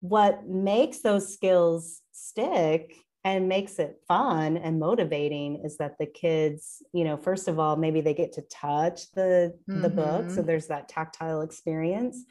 what 0.00 0.46
makes 0.46 1.00
those 1.00 1.34
skills 1.34 2.02
stick 2.12 2.94
and 3.24 3.48
makes 3.48 3.78
it 3.78 4.00
fun 4.08 4.56
and 4.56 4.80
motivating 4.80 5.62
is 5.64 5.76
that 5.76 5.98
the 5.98 6.06
kids 6.06 6.82
you 6.92 7.04
know 7.04 7.16
first 7.16 7.48
of 7.48 7.58
all 7.58 7.76
maybe 7.76 8.00
they 8.00 8.14
get 8.14 8.32
to 8.32 8.42
touch 8.42 9.10
the 9.12 9.54
mm-hmm. 9.68 9.82
the 9.82 9.88
book 9.88 10.30
so 10.30 10.36
mm-hmm. 10.36 10.46
there's 10.46 10.68
that 10.68 10.88
tactile 10.88 11.42
experience 11.42 12.24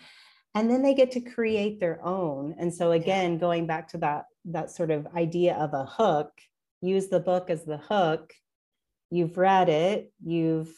and 0.55 0.69
then 0.69 0.81
they 0.81 0.95
get 0.95 1.11
to 1.11 1.21
create 1.21 1.79
their 1.79 2.03
own 2.03 2.55
and 2.59 2.73
so 2.73 2.91
again 2.91 3.37
going 3.37 3.67
back 3.67 3.87
to 3.87 3.97
that 3.97 4.25
that 4.45 4.71
sort 4.71 4.89
of 4.89 5.07
idea 5.15 5.55
of 5.55 5.73
a 5.73 5.85
hook 5.85 6.31
use 6.81 7.07
the 7.07 7.19
book 7.19 7.49
as 7.49 7.63
the 7.65 7.77
hook 7.77 8.33
you've 9.11 9.37
read 9.37 9.69
it 9.69 10.11
you've 10.23 10.73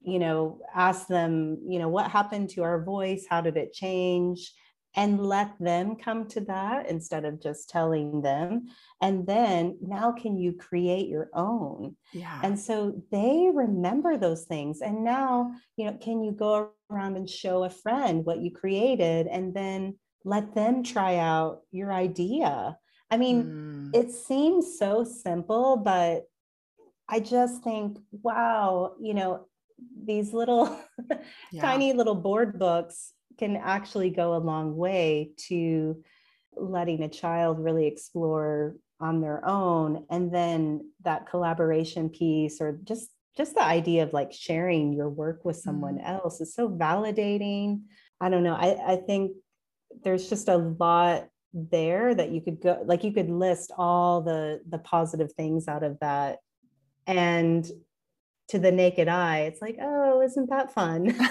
you 0.00 0.18
know 0.18 0.60
asked 0.74 1.08
them 1.08 1.58
you 1.66 1.78
know 1.78 1.88
what 1.88 2.10
happened 2.10 2.50
to 2.50 2.62
our 2.62 2.82
voice 2.82 3.26
how 3.28 3.40
did 3.40 3.56
it 3.56 3.72
change 3.72 4.52
and 4.96 5.24
let 5.24 5.52
them 5.60 5.96
come 5.96 6.26
to 6.28 6.40
that 6.40 6.88
instead 6.88 7.24
of 7.24 7.40
just 7.40 7.68
telling 7.68 8.22
them. 8.22 8.66
And 9.00 9.26
then 9.26 9.78
now 9.80 10.12
can 10.12 10.36
you 10.38 10.52
create 10.54 11.08
your 11.08 11.28
own? 11.34 11.96
Yeah. 12.12 12.40
And 12.42 12.58
so 12.58 13.02
they 13.12 13.50
remember 13.52 14.16
those 14.16 14.44
things. 14.44 14.80
And 14.80 15.04
now, 15.04 15.52
you 15.76 15.86
know, 15.86 15.96
can 16.00 16.22
you 16.22 16.32
go 16.32 16.70
around 16.90 17.16
and 17.16 17.28
show 17.28 17.64
a 17.64 17.70
friend 17.70 18.24
what 18.24 18.40
you 18.40 18.50
created 18.50 19.26
and 19.26 19.54
then 19.54 19.98
let 20.24 20.54
them 20.54 20.82
try 20.82 21.16
out 21.16 21.60
your 21.70 21.92
idea? 21.92 22.76
I 23.10 23.16
mean, 23.16 23.44
mm. 23.44 23.96
it 23.96 24.10
seems 24.10 24.78
so 24.78 25.04
simple, 25.04 25.76
but 25.76 26.24
I 27.08 27.20
just 27.20 27.62
think, 27.62 27.98
wow, 28.22 28.94
you 29.00 29.14
know, 29.14 29.46
these 30.04 30.32
little 30.32 30.78
yeah. 31.52 31.62
tiny 31.62 31.92
little 31.92 32.14
board 32.14 32.58
books 32.58 33.14
can 33.38 33.56
actually 33.56 34.10
go 34.10 34.34
a 34.34 34.38
long 34.38 34.76
way 34.76 35.30
to 35.48 36.02
letting 36.56 37.02
a 37.02 37.08
child 37.08 37.58
really 37.58 37.86
explore 37.86 38.74
on 39.00 39.20
their 39.20 39.46
own. 39.46 40.04
And 40.10 40.32
then 40.34 40.90
that 41.04 41.28
collaboration 41.28 42.08
piece 42.08 42.60
or 42.60 42.78
just 42.84 43.10
just 43.36 43.54
the 43.54 43.62
idea 43.62 44.02
of 44.02 44.12
like 44.12 44.32
sharing 44.32 44.92
your 44.92 45.08
work 45.08 45.44
with 45.44 45.56
someone 45.56 45.98
mm. 45.98 46.08
else 46.08 46.40
is 46.40 46.54
so 46.54 46.68
validating. 46.68 47.82
I 48.20 48.28
don't 48.30 48.42
know. 48.42 48.54
I 48.54 48.94
i 48.94 48.96
think 48.96 49.32
there's 50.02 50.28
just 50.28 50.48
a 50.48 50.56
lot 50.56 51.28
there 51.54 52.14
that 52.14 52.30
you 52.30 52.40
could 52.40 52.60
go 52.60 52.82
like 52.84 53.04
you 53.04 53.12
could 53.12 53.30
list 53.30 53.72
all 53.78 54.20
the 54.20 54.60
the 54.68 54.78
positive 54.78 55.32
things 55.32 55.68
out 55.68 55.84
of 55.84 55.98
that. 56.00 56.38
And 57.06 57.66
to 58.48 58.58
the 58.58 58.72
naked 58.72 59.08
eye 59.08 59.40
it's 59.40 59.60
like 59.60 59.76
oh 59.80 60.20
isn't 60.22 60.50
that 60.50 60.72
fun 60.72 61.14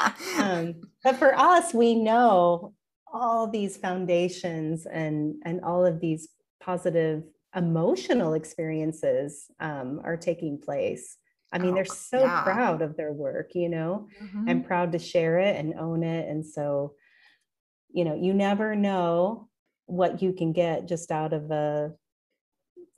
um, 0.38 0.74
but 1.04 1.16
for 1.16 1.36
us, 1.36 1.74
we 1.74 1.94
know 1.94 2.74
all 3.12 3.46
these 3.46 3.76
foundations 3.76 4.86
and 4.86 5.34
and 5.44 5.60
all 5.62 5.84
of 5.84 6.00
these 6.00 6.28
positive 6.60 7.24
emotional 7.54 8.34
experiences 8.34 9.46
um, 9.60 10.00
are 10.04 10.16
taking 10.16 10.58
place. 10.58 11.18
I 11.52 11.58
mean, 11.58 11.72
oh, 11.72 11.74
they're 11.74 11.84
so 11.84 12.20
yeah. 12.20 12.42
proud 12.44 12.80
of 12.80 12.96
their 12.96 13.12
work, 13.12 13.50
you 13.54 13.68
know, 13.68 14.08
mm-hmm. 14.22 14.48
and 14.48 14.66
proud 14.66 14.92
to 14.92 14.98
share 14.98 15.38
it 15.38 15.56
and 15.56 15.74
own 15.78 16.02
it. 16.02 16.26
And 16.26 16.46
so, 16.46 16.94
you 17.92 18.06
know, 18.06 18.14
you 18.14 18.32
never 18.32 18.74
know 18.74 19.50
what 19.84 20.22
you 20.22 20.32
can 20.32 20.54
get 20.54 20.88
just 20.88 21.10
out 21.10 21.34
of 21.34 21.50
a 21.50 21.92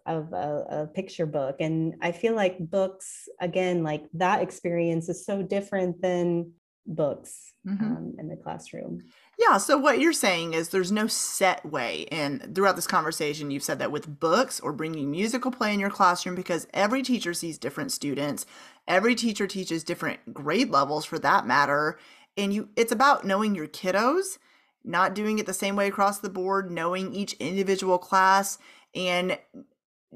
of 0.06 0.32
a, 0.32 0.66
a, 0.68 0.86
picture 0.86 1.26
book 1.26 1.56
and 1.60 1.94
i 2.02 2.12
feel 2.12 2.34
like 2.34 2.58
books 2.58 3.28
again 3.40 3.82
like 3.82 4.04
that 4.12 4.42
experience 4.42 5.08
is 5.08 5.24
so 5.24 5.42
different 5.42 6.00
than 6.02 6.52
books 6.86 7.52
mm-hmm. 7.66 7.84
um, 7.84 8.14
in 8.18 8.28
the 8.28 8.36
classroom. 8.36 9.02
Yeah. 9.38 9.56
So 9.58 9.76
what 9.76 9.98
you're 9.98 10.12
saying 10.12 10.54
is 10.54 10.68
there's 10.68 10.92
no 10.92 11.06
set 11.06 11.64
way. 11.64 12.06
And 12.10 12.54
throughout 12.54 12.76
this 12.76 12.86
conversation, 12.86 13.50
you've 13.50 13.62
said 13.62 13.78
that 13.78 13.92
with 13.92 14.20
books 14.20 14.60
or 14.60 14.72
bringing 14.72 15.10
musical 15.10 15.50
play 15.50 15.72
in 15.72 15.80
your 15.80 15.90
classroom, 15.90 16.34
because 16.34 16.66
every 16.72 17.02
teacher 17.02 17.34
sees 17.34 17.58
different 17.58 17.92
students, 17.92 18.46
every 18.86 19.14
teacher 19.14 19.46
teaches 19.46 19.84
different 19.84 20.32
grade 20.32 20.70
levels 20.70 21.04
for 21.04 21.18
that 21.20 21.46
matter. 21.46 21.98
And 22.36 22.52
you, 22.52 22.68
it's 22.76 22.92
about 22.92 23.24
knowing 23.24 23.54
your 23.54 23.68
kiddos, 23.68 24.38
not 24.84 25.14
doing 25.14 25.38
it 25.38 25.46
the 25.46 25.54
same 25.54 25.76
way 25.76 25.88
across 25.88 26.18
the 26.18 26.30
board, 26.30 26.70
knowing 26.70 27.14
each 27.14 27.32
individual 27.34 27.98
class, 27.98 28.58
and 28.94 29.38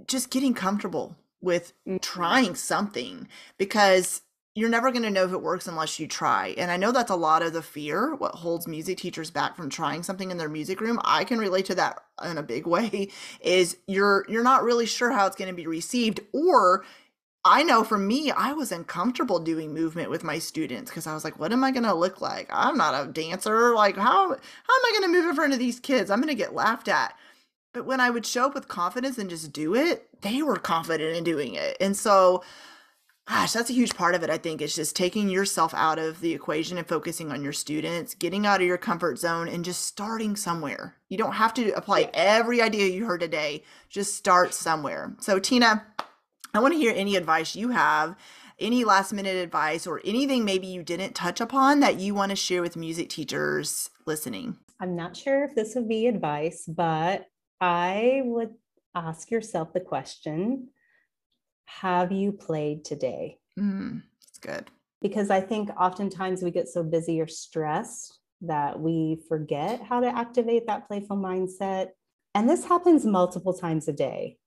just 0.07 0.31
getting 0.31 0.55
comfortable 0.55 1.17
with 1.41 1.73
mm-hmm. 1.87 1.99
trying 1.99 2.55
something 2.55 3.29
because 3.57 4.23
you're 4.55 4.69
never 4.69 4.91
going 4.91 5.05
to 5.05 5.11
know 5.11 5.25
if 5.25 5.33
it 5.33 5.41
works 5.41 5.69
unless 5.69 6.01
you 6.01 6.09
try. 6.09 6.55
And 6.59 6.71
I 6.71 6.77
know 6.77 6.91
that's 6.91 7.13
a 7.13 7.17
lot 7.17 7.43
of 7.43 7.53
the 7.53 7.63
fear, 7.63 8.17
what 8.17 8.35
holds 8.35 8.67
music 8.67 8.99
teachers 8.99 9.31
back 9.31 9.55
from 9.55 9.71
trying 9.71 10.03
something 10.03 10.33
in 10.33 10.37
their 10.37 10.49
music 10.49 10.81
room. 10.81 10.99
I 11.05 11.23
can 11.23 11.39
relate 11.39 11.67
to 11.67 11.77
that 11.77 12.01
in 12.25 12.39
a 12.39 12.43
big 12.43 12.67
way 12.67 13.09
is 13.41 13.77
you're 13.87 14.27
you're 14.29 14.43
not 14.43 14.65
really 14.65 14.87
sure 14.87 15.13
how 15.13 15.27
it's 15.27 15.37
going 15.37 15.51
to 15.51 15.55
be 15.55 15.67
received 15.67 16.21
or 16.33 16.85
I 17.45 17.63
know 17.63 17.85
for 17.85 17.99
me, 17.99 18.31
I 18.31 18.53
was 18.53 18.73
uncomfortable 18.73 19.39
doing 19.39 19.73
movement 19.73 20.11
with 20.11 20.25
my 20.25 20.39
students 20.39 20.91
because 20.91 21.07
I 21.07 21.15
was 21.15 21.25
like, 21.25 21.39
what 21.39 21.53
am 21.53 21.63
I 21.65 21.71
going 21.71 21.85
to 21.85 21.95
look 21.95 22.21
like? 22.21 22.49
I'm 22.53 22.77
not 22.77 23.01
a 23.01 23.11
dancer. 23.11 23.75
Like, 23.75 23.97
how, 23.97 24.29
how 24.29 24.35
am 24.35 24.37
I 24.67 24.91
going 24.93 25.03
to 25.05 25.19
move 25.19 25.31
in 25.31 25.35
front 25.37 25.53
of 25.53 25.59
these 25.59 25.81
kids? 25.81 26.11
I'm 26.11 26.21
going 26.21 26.29
to 26.29 26.35
get 26.35 26.55
laughed 26.55 26.89
at. 26.89 27.15
But 27.79 27.87
when 27.87 28.01
I 28.01 28.11
would 28.11 28.27
show 28.27 28.47
up 28.47 28.55
with 28.55 28.67
confidence 28.67 29.19
and 29.19 29.31
just 29.31 29.53
do 29.53 29.77
it, 29.77 30.09
they 30.23 30.43
were 30.43 30.57
confident 30.57 31.17
in 31.17 31.23
doing 31.23 31.55
it. 31.55 31.77
And 31.81 31.97
so 31.97 32.43
gosh, 33.29 33.53
that's 33.53 33.71
a 33.71 33.73
huge 33.73 33.95
part 33.95 34.17
of 34.17 34.25
it. 34.25 34.31
I 34.31 34.37
think 34.37 34.61
is 34.61 34.75
just 34.75 34.97
taking 34.97 35.29
yourself 35.29 35.73
out 35.75 36.01
of 36.01 36.21
the 36.21 36.35
equation 36.35 36.77
and 36.77 36.89
focusing 36.89 37.31
on 37.31 37.41
your 37.41 37.53
students, 37.53 38.17
getting 38.17 38.47
out 38.47 38.61
of 38.61 38.67
your 38.67 38.79
comfort 38.79 39.17
zone 39.21 39.47
and 39.47 39.65
just 39.65 39.87
starting 39.87 40.35
somewhere. 40.35 40.97
You 41.09 41.19
don't 41.19 41.35
have 41.35 41.55
to 41.55 41.71
apply 41.71 42.11
every 42.15 42.61
idea 42.61 42.89
you 42.89 43.07
heard 43.07 43.21
today. 43.21 43.63
Just 43.89 44.17
start 44.17 44.55
somewhere. 44.55 45.15
So, 45.21 45.39
Tina, 45.39 45.87
I 46.53 46.59
want 46.59 46.75
to 46.75 46.81
hear 46.81 46.93
any 46.97 47.15
advice 47.15 47.55
you 47.55 47.69
have, 47.69 48.17
any 48.59 48.83
last 48.83 49.13
minute 49.13 49.37
advice, 49.37 49.87
or 49.87 50.01
anything 50.05 50.45
maybe 50.45 50.67
you 50.67 50.83
didn't 50.83 51.15
touch 51.15 51.41
upon 51.41 51.79
that 51.79 52.01
you 52.01 52.13
want 52.13 52.31
to 52.31 52.37
share 52.37 52.61
with 52.61 52.77
music 52.77 53.09
teachers 53.09 53.91
listening. 54.05 54.57
I'm 54.81 54.97
not 54.97 55.17
sure 55.17 55.45
if 55.45 55.55
this 55.55 55.77
would 55.77 55.89
be 55.89 56.09
advice, 56.09 56.65
but 56.67 57.29
I 57.61 58.23
would 58.25 58.55
ask 58.95 59.31
yourself 59.31 59.73
the 59.73 59.81
question 59.81 60.69
have 61.67 62.11
you 62.11 62.33
played 62.33 62.85
today? 62.85 63.39
Mm, 63.59 64.03
that's 64.23 64.39
good. 64.39 64.71
Because 65.03 65.31
I 65.31 65.41
think 65.41 65.69
oftentimes 65.79 66.43
we 66.43 66.51
get 66.51 66.69
so 66.69 66.83
busy 66.83 67.21
or 67.21 67.29
stressed 67.29 68.19
that 68.41 68.81
we 68.81 69.21
forget 69.29 69.83
how 69.83 70.01
to 70.01 70.07
activate 70.07 70.67
that 70.67 70.89
playful 70.89 71.17
mindset. 71.17 71.89
And 72.35 72.49
this 72.49 72.65
happens 72.65 73.05
multiple 73.05 73.53
times 73.53 73.87
a 73.87 73.93
day, 73.93 74.39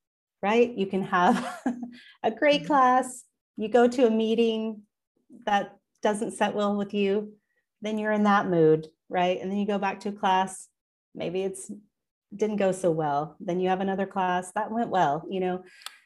right? 0.41 0.73
You 0.73 0.87
can 0.87 1.03
have 1.03 1.61
a 2.23 2.31
great 2.31 2.61
mm-hmm. 2.61 2.67
class, 2.67 3.23
you 3.55 3.69
go 3.69 3.87
to 3.87 4.07
a 4.07 4.11
meeting 4.11 4.81
that 5.45 5.77
doesn't 6.01 6.31
set 6.31 6.55
well 6.55 6.75
with 6.75 6.93
you, 6.93 7.33
then 7.81 7.97
you're 7.97 8.11
in 8.11 8.23
that 8.23 8.47
mood, 8.47 8.87
right? 9.09 9.39
And 9.39 9.51
then 9.51 9.59
you 9.59 9.67
go 9.67 9.77
back 9.77 9.99
to 10.01 10.11
class, 10.11 10.67
maybe 11.13 11.43
it's 11.43 11.71
didn't 12.35 12.57
go 12.57 12.71
so 12.71 12.91
well. 12.91 13.35
Then 13.39 13.59
you 13.59 13.69
have 13.69 13.81
another 13.81 14.05
class 14.05 14.51
that 14.53 14.71
went 14.71 14.89
well, 14.89 15.23
you 15.29 15.39
know. 15.39 15.63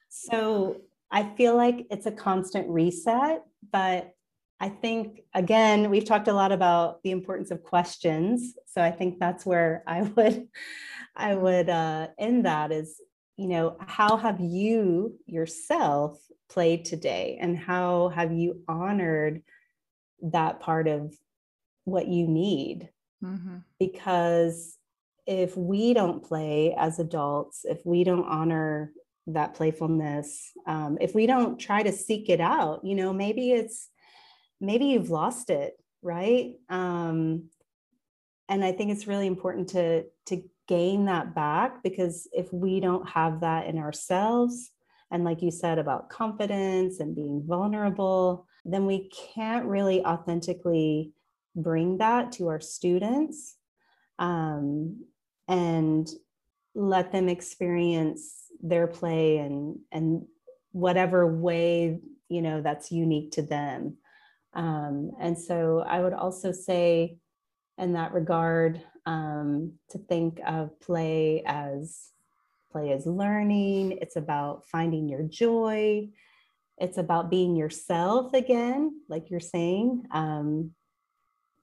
So 0.10 0.82
I 1.12 1.24
feel 1.36 1.56
like 1.56 1.88
it's 1.92 2.06
a 2.06 2.12
constant 2.12 2.68
reset, 2.70 3.44
but 3.72 4.12
I 4.60 4.70
think 4.70 5.22
again, 5.34 5.90
we've 5.90 6.06
talked 6.06 6.28
a 6.28 6.34
lot 6.34 6.52
about 6.52 7.04
the 7.04 7.12
importance 7.12 7.52
of 7.52 7.64
questions. 7.64 8.56
So 8.66 8.82
I 8.82 8.92
think 8.92 9.20
that's 9.20 9.46
where 9.46 9.84
I 9.86 10.02
would 10.16 10.48
I 11.16 11.36
would 11.36 11.70
uh, 11.70 12.08
end 12.18 12.46
that 12.46 12.72
is, 12.72 13.00
you 13.38 13.48
know, 13.48 13.78
how 13.80 14.18
have 14.18 14.40
you 14.40 15.18
yourself 15.26 16.20
played 16.50 16.86
today 16.86 17.38
and 17.40 17.58
how 17.58 18.10
have 18.10 18.32
you 18.32 18.62
honored 18.68 19.42
that 20.22 20.60
part 20.60 20.88
of 20.88 21.14
what 21.84 22.08
you 22.08 22.28
need? 22.28 22.90
Mm-hmm. 23.24 23.58
Because 23.80 24.78
if 25.26 25.58
we 25.58 25.94
don't 25.94 26.24
play 26.24 26.76
as 26.78 27.00
adults, 27.00 27.66
if 27.66 27.86
we 27.86 28.04
don't 28.04 28.28
honor 28.28 28.92
that 29.28 29.56
playfulness, 29.56 30.52
um, 30.68 30.98
if 31.02 31.16
we 31.16 31.26
don't 31.26 31.60
try 31.60 31.82
to 31.82 31.92
seek 31.92 32.30
it 32.30 32.40
out, 32.40 32.86
you 32.86 32.96
know, 32.96 33.12
maybe 33.12 33.52
it's 33.52 33.90
maybe 34.62 34.86
you've 34.86 35.10
lost 35.10 35.50
it, 35.50 35.74
right? 36.02 36.54
Um, 36.70 37.50
and 38.48 38.64
I 38.64 38.72
think 38.72 38.92
it's 38.92 39.08
really 39.08 39.28
important 39.28 39.70
to 39.70 40.06
to 40.28 40.44
gain 40.68 41.06
that 41.06 41.34
back 41.36 41.84
because 41.84 42.28
if 42.32 42.52
we 42.54 42.80
don't 42.80 43.08
have 43.10 43.42
that 43.42 43.68
in 43.68 43.78
ourselves, 43.78 44.72
and 45.12 45.24
like 45.24 45.42
you 45.42 45.52
said 45.52 45.80
about 45.80 46.10
confidence 46.10 47.00
and 47.00 47.16
being 47.16 47.44
vulnerable, 47.46 48.48
then 48.64 48.86
we 48.86 49.10
can't 49.34 49.66
really 49.66 50.04
authentically 50.06 51.14
bring 51.56 51.98
that 51.98 52.32
to 52.34 52.48
our 52.50 52.60
students 52.60 53.56
um, 54.20 55.06
and 55.48 56.08
let 56.74 57.12
them 57.12 57.30
experience 57.30 58.48
their 58.62 58.88
play 58.88 59.38
and 59.38 59.78
and 59.92 60.26
whatever 60.72 61.26
way 61.28 62.00
you 62.30 62.42
know 62.42 62.62
that's 62.62 62.92
unique 62.92 63.32
to 63.32 63.42
them. 63.42 63.98
Um, 64.54 65.12
and 65.20 65.38
so 65.38 65.84
i 65.86 66.00
would 66.00 66.14
also 66.14 66.54
say 66.54 67.18
in 67.78 67.94
that 67.94 68.14
regard 68.14 68.82
um, 69.06 69.74
to 69.90 69.98
think 69.98 70.40
of 70.46 70.80
play 70.80 71.44
as 71.46 72.12
play 72.72 72.92
as 72.92 73.06
learning. 73.06 74.00
It's 74.02 74.16
about 74.16 74.66
finding 74.66 75.08
your 75.08 75.24
joy. 75.24 76.10
It's 76.78 76.98
about 76.98 77.30
being 77.30 77.56
yourself 77.56 78.34
again 78.34 79.02
like 79.08 79.30
you're 79.30 79.40
saying. 79.40 80.04
Um, 80.12 80.72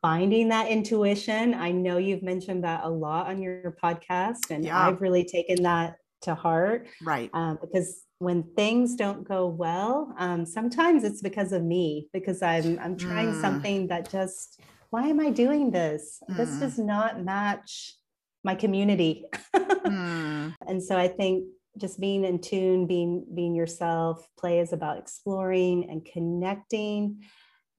finding 0.02 0.48
that 0.48 0.68
intuition 0.68 1.54
i 1.54 1.70
know 1.70 1.96
you've 1.96 2.22
mentioned 2.22 2.62
that 2.64 2.80
a 2.82 2.88
lot 2.88 3.28
on 3.28 3.40
your 3.40 3.74
podcast 3.82 4.50
and 4.50 4.64
yeah. 4.64 4.88
i've 4.88 5.00
really 5.00 5.24
taken 5.24 5.62
that 5.62 5.96
to 6.20 6.34
heart 6.34 6.86
right 7.02 7.30
um, 7.32 7.58
because 7.60 8.02
when 8.18 8.42
things 8.54 8.94
don't 8.96 9.26
go 9.26 9.46
well 9.46 10.12
um, 10.18 10.44
sometimes 10.44 11.04
it's 11.04 11.22
because 11.22 11.52
of 11.52 11.62
me 11.62 12.08
because 12.12 12.42
i'm 12.42 12.78
i'm 12.80 12.96
trying 12.96 13.32
mm. 13.32 13.40
something 13.40 13.86
that 13.86 14.10
just 14.10 14.60
why 14.90 15.06
am 15.06 15.20
i 15.20 15.30
doing 15.30 15.70
this 15.70 16.18
mm. 16.28 16.36
this 16.36 16.50
does 16.58 16.78
not 16.78 17.22
match 17.22 17.96
my 18.44 18.54
community 18.54 19.24
mm. 19.56 20.54
and 20.66 20.82
so 20.82 20.96
i 20.96 21.08
think 21.08 21.44
just 21.78 21.98
being 22.00 22.24
in 22.24 22.40
tune 22.40 22.86
being 22.86 23.24
being 23.34 23.54
yourself 23.54 24.26
play 24.38 24.58
is 24.58 24.72
about 24.72 24.98
exploring 24.98 25.88
and 25.90 26.04
connecting 26.04 27.20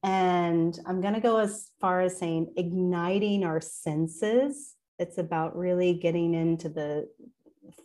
and 0.04 0.78
i'm 0.86 1.00
going 1.00 1.14
to 1.14 1.20
go 1.20 1.38
as 1.38 1.70
far 1.80 2.02
as 2.02 2.16
saying 2.16 2.52
igniting 2.56 3.42
our 3.42 3.60
senses 3.60 4.76
it's 4.98 5.18
about 5.18 5.56
really 5.56 5.94
getting 5.94 6.34
into 6.34 6.68
the 6.68 7.08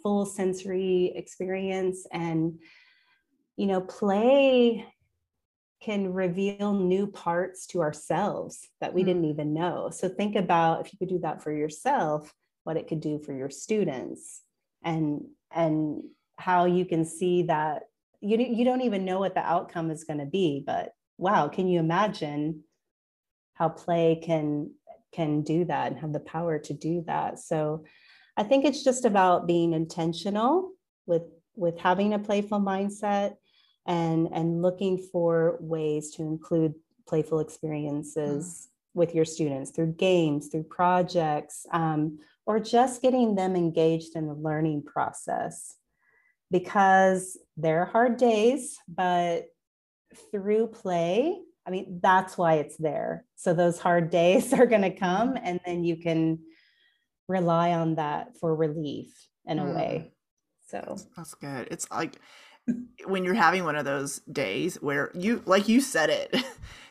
full 0.03 0.25
sensory 0.25 1.13
experience 1.15 2.05
and 2.11 2.59
you 3.55 3.65
know 3.65 3.81
play 3.81 4.85
can 5.81 6.11
reveal 6.11 6.73
new 6.73 7.07
parts 7.07 7.65
to 7.65 7.81
ourselves 7.81 8.67
that 8.81 8.93
we 8.93 9.01
mm. 9.01 9.05
didn't 9.05 9.25
even 9.25 9.53
know 9.53 9.89
so 9.89 10.09
think 10.09 10.35
about 10.35 10.85
if 10.85 10.91
you 10.91 10.99
could 10.99 11.09
do 11.09 11.19
that 11.19 11.41
for 11.41 11.53
yourself 11.53 12.33
what 12.65 12.75
it 12.75 12.87
could 12.87 12.99
do 12.99 13.17
for 13.17 13.33
your 13.33 13.49
students 13.49 14.41
and 14.83 15.21
and 15.51 16.03
how 16.37 16.65
you 16.65 16.85
can 16.85 17.05
see 17.05 17.43
that 17.43 17.83
you, 18.21 18.37
you 18.37 18.65
don't 18.65 18.81
even 18.81 19.05
know 19.05 19.19
what 19.19 19.33
the 19.33 19.41
outcome 19.41 19.89
is 19.89 20.03
going 20.03 20.19
to 20.19 20.25
be 20.25 20.61
but 20.65 20.91
wow 21.19 21.47
can 21.47 21.67
you 21.67 21.79
imagine 21.79 22.63
how 23.53 23.69
play 23.69 24.19
can 24.23 24.71
can 25.11 25.41
do 25.41 25.65
that 25.65 25.91
and 25.91 25.99
have 25.99 26.13
the 26.13 26.19
power 26.19 26.57
to 26.57 26.73
do 26.73 27.03
that 27.05 27.39
so 27.39 27.83
i 28.37 28.43
think 28.43 28.65
it's 28.65 28.83
just 28.83 29.05
about 29.05 29.47
being 29.47 29.73
intentional 29.73 30.71
with 31.05 31.23
with 31.55 31.77
having 31.77 32.13
a 32.13 32.19
playful 32.19 32.59
mindset 32.59 33.35
and 33.85 34.29
and 34.31 34.61
looking 34.61 34.97
for 34.97 35.57
ways 35.59 36.11
to 36.11 36.23
include 36.23 36.73
playful 37.07 37.39
experiences 37.39 38.45
mm. 38.45 38.99
with 38.99 39.13
your 39.13 39.25
students 39.25 39.71
through 39.71 39.93
games 39.93 40.47
through 40.47 40.63
projects 40.63 41.65
um, 41.73 42.19
or 42.45 42.59
just 42.59 43.01
getting 43.01 43.35
them 43.35 43.55
engaged 43.55 44.15
in 44.15 44.27
the 44.27 44.33
learning 44.33 44.81
process 44.83 45.75
because 46.51 47.37
there 47.57 47.81
are 47.81 47.85
hard 47.85 48.17
days, 48.17 48.77
but 48.87 49.45
through 50.31 50.67
play, 50.67 51.37
I 51.67 51.71
mean, 51.71 51.99
that's 52.01 52.37
why 52.37 52.55
it's 52.55 52.77
there. 52.77 53.25
So 53.35 53.53
those 53.53 53.79
hard 53.79 54.09
days 54.11 54.53
are 54.53 54.65
going 54.65 54.81
to 54.81 54.95
come, 54.95 55.37
and 55.41 55.59
then 55.65 55.83
you 55.83 55.97
can 55.97 56.39
rely 57.27 57.73
on 57.73 57.95
that 57.95 58.37
for 58.39 58.55
relief 58.55 59.13
in 59.45 59.59
a 59.59 59.63
mm. 59.63 59.75
way. 59.75 60.11
So 60.67 60.97
that's 61.15 61.33
good. 61.35 61.67
It's 61.71 61.89
like 61.89 62.19
when 63.05 63.23
you're 63.23 63.33
having 63.33 63.63
one 63.63 63.75
of 63.75 63.85
those 63.85 64.19
days 64.31 64.75
where 64.81 65.11
you, 65.15 65.41
like 65.45 65.67
you 65.67 65.81
said 65.81 66.09
it, 66.09 66.35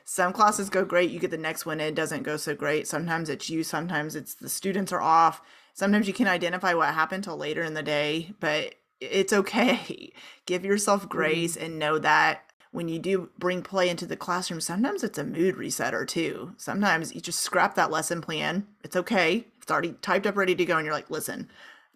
some 0.09 0.33
classes 0.33 0.71
go 0.71 0.87
great 0.87 1.11
you 1.11 1.21
get 1.21 1.31
the 1.31 1.37
next 1.37 1.66
one 1.66 1.81
it 1.81 1.95
doesn't 1.95 2.23
go 2.23 2.39
so 2.39 2.55
great 2.55 2.89
sometimes 2.89 3.29
it's 3.29 3.51
you 3.51 3.62
sometimes 3.62 4.16
it's 4.16 4.35
the 4.37 4.49
students 4.49 4.91
are 4.91 5.03
off 5.03 5.43
sometimes 5.75 6.07
you 6.07 6.14
can 6.14 6.27
identify 6.27 6.73
what 6.73 6.95
happened 6.95 7.23
till 7.23 7.37
later 7.37 7.62
in 7.62 7.75
the 7.75 7.83
day 7.83 8.33
but 8.41 8.75
it's 9.03 9.35
okay 9.35 10.11
give 10.47 10.64
yourself 10.64 11.07
grace 11.11 11.57
mm-hmm. 11.57 11.66
and 11.66 11.79
know 11.79 11.99
that 11.99 12.47
when 12.73 12.89
you 12.89 12.99
do 12.99 13.31
bring 13.39 13.62
play 13.62 13.89
into 13.89 14.07
the 14.07 14.16
classroom 14.16 14.61
sometimes 14.61 15.03
it's 15.03 15.19
a 15.19 15.25
mood 15.25 15.57
resetter 15.57 16.07
too 16.07 16.53
sometimes 16.57 17.14
you 17.14 17.21
just 17.21 17.41
scrap 17.41 17.75
that 17.75 17.91
lesson 17.91 18.21
plan 18.21 18.66
it's 18.85 18.97
okay 18.97 19.47
it's 19.61 19.71
already 19.71 19.95
typed 20.03 20.27
up 20.27 20.37
ready 20.37 20.55
to 20.55 20.64
go 20.64 20.77
and 20.77 20.85
you're 20.85 20.95
like 20.95 21.11
listen 21.11 21.49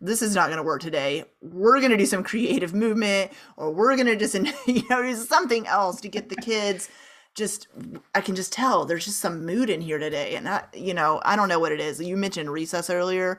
this 0.04 0.20
is 0.20 0.34
not 0.34 0.46
going 0.46 0.56
to 0.56 0.64
work 0.64 0.82
today. 0.82 1.24
We're 1.40 1.78
going 1.78 1.92
to 1.92 1.96
do 1.96 2.06
some 2.06 2.24
creative 2.24 2.74
movement 2.74 3.30
or 3.56 3.70
we're 3.70 3.94
going 3.94 4.08
to 4.08 4.16
just, 4.16 4.34
you 4.66 4.82
know, 4.90 5.00
do 5.00 5.14
something 5.14 5.64
else 5.68 6.00
to 6.00 6.08
get 6.08 6.28
the 6.28 6.34
kids 6.34 6.88
just 7.34 7.68
I 8.14 8.20
can 8.20 8.34
just 8.34 8.52
tell 8.52 8.84
there's 8.84 9.04
just 9.04 9.20
some 9.20 9.46
mood 9.46 9.70
in 9.70 9.80
here 9.80 9.98
today. 9.98 10.34
And 10.34 10.48
I, 10.48 10.64
you 10.74 10.94
know, 10.94 11.20
I 11.24 11.36
don't 11.36 11.48
know 11.48 11.58
what 11.58 11.72
it 11.72 11.80
is. 11.80 12.00
You 12.00 12.16
mentioned 12.16 12.50
recess 12.50 12.90
earlier. 12.90 13.38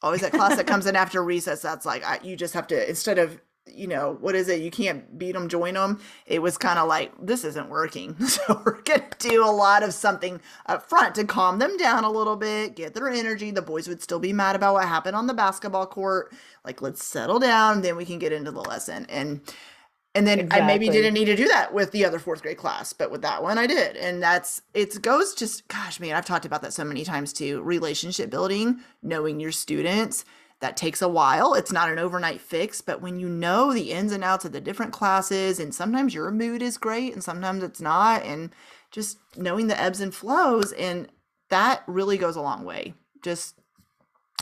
Always 0.00 0.20
that 0.20 0.32
class 0.32 0.56
that 0.56 0.66
comes 0.66 0.86
in 0.86 0.96
after 0.96 1.22
recess. 1.22 1.62
That's 1.62 1.86
like 1.86 2.04
I, 2.04 2.20
you 2.22 2.36
just 2.36 2.54
have 2.54 2.66
to 2.68 2.88
instead 2.88 3.18
of 3.18 3.40
you 3.66 3.86
know 3.86 4.16
what 4.20 4.34
is 4.34 4.48
it? 4.48 4.60
You 4.60 4.70
can't 4.70 5.18
beat 5.18 5.32
them, 5.32 5.48
join 5.48 5.74
them. 5.74 6.00
It 6.26 6.40
was 6.40 6.58
kind 6.58 6.78
of 6.78 6.88
like 6.88 7.12
this 7.20 7.44
isn't 7.44 7.68
working. 7.68 8.16
So 8.32 8.62
we're 8.64 8.80
gonna 8.82 9.04
do 9.18 9.44
a 9.44 9.50
lot 9.50 9.82
of 9.82 9.92
something 9.92 10.40
up 10.66 10.88
front 10.88 11.14
to 11.16 11.24
calm 11.24 11.58
them 11.58 11.76
down 11.76 12.02
a 12.02 12.10
little 12.10 12.36
bit, 12.36 12.74
get 12.76 12.94
their 12.94 13.08
energy. 13.08 13.50
The 13.50 13.60
boys 13.60 13.88
would 13.88 14.02
still 14.02 14.18
be 14.18 14.32
mad 14.32 14.56
about 14.56 14.74
what 14.74 14.88
happened 14.88 15.16
on 15.16 15.26
the 15.26 15.34
basketball 15.34 15.86
court. 15.86 16.32
Like 16.64 16.80
let's 16.80 17.04
settle 17.04 17.38
down, 17.38 17.82
then 17.82 17.96
we 17.96 18.06
can 18.06 18.18
get 18.18 18.32
into 18.32 18.50
the 18.50 18.62
lesson 18.62 19.06
and 19.10 19.42
and 20.14 20.26
then 20.26 20.40
exactly. 20.40 20.62
I 20.62 20.66
maybe 20.66 20.88
didn't 20.88 21.14
need 21.14 21.24
to 21.26 21.36
do 21.36 21.48
that 21.48 21.72
with 21.72 21.90
the 21.90 22.04
other 22.04 22.18
fourth 22.18 22.42
grade 22.42 22.58
class, 22.58 22.92
but 22.92 23.10
with 23.10 23.22
that 23.22 23.42
one 23.42 23.58
I 23.58 23.66
did. 23.66 23.96
And 23.96 24.22
that's 24.22 24.62
it 24.74 25.00
goes 25.02 25.34
just 25.34 25.68
gosh, 25.68 26.00
man, 26.00 26.14
I've 26.14 26.26
talked 26.26 26.44
about 26.44 26.62
that 26.62 26.72
so 26.72 26.84
many 26.84 27.04
times 27.04 27.32
too. 27.32 27.62
Relationship 27.62 28.30
building, 28.30 28.80
knowing 29.02 29.40
your 29.40 29.52
students, 29.52 30.24
that 30.62 30.76
takes 30.76 31.02
a 31.02 31.08
while. 31.08 31.54
It's 31.54 31.72
not 31.72 31.90
an 31.90 31.98
overnight 31.98 32.40
fix, 32.40 32.80
but 32.80 33.02
when 33.02 33.18
you 33.18 33.28
know 33.28 33.72
the 33.72 33.90
ins 33.90 34.12
and 34.12 34.22
outs 34.22 34.44
of 34.44 34.52
the 34.52 34.60
different 34.60 34.92
classes 34.92 35.58
and 35.58 35.74
sometimes 35.74 36.14
your 36.14 36.30
mood 36.30 36.62
is 36.62 36.78
great 36.78 37.12
and 37.12 37.22
sometimes 37.22 37.64
it's 37.64 37.80
not 37.80 38.22
and 38.22 38.54
just 38.92 39.18
knowing 39.36 39.66
the 39.66 39.78
ebbs 39.78 40.00
and 40.00 40.14
flows 40.14 40.72
and 40.72 41.08
that 41.48 41.82
really 41.88 42.16
goes 42.16 42.36
a 42.36 42.40
long 42.40 42.64
way. 42.64 42.94
Just 43.24 43.58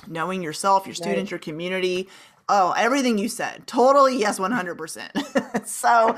knowing 0.06 0.42
yourself, 0.42 0.86
your 0.86 0.94
students, 0.94 1.22
right. 1.22 1.30
your 1.30 1.38
community, 1.38 2.06
Oh, 2.52 2.74
everything 2.76 3.16
you 3.16 3.28
said. 3.28 3.68
Totally 3.68 4.18
yes, 4.18 4.40
100%. 4.40 5.66
so, 5.68 6.16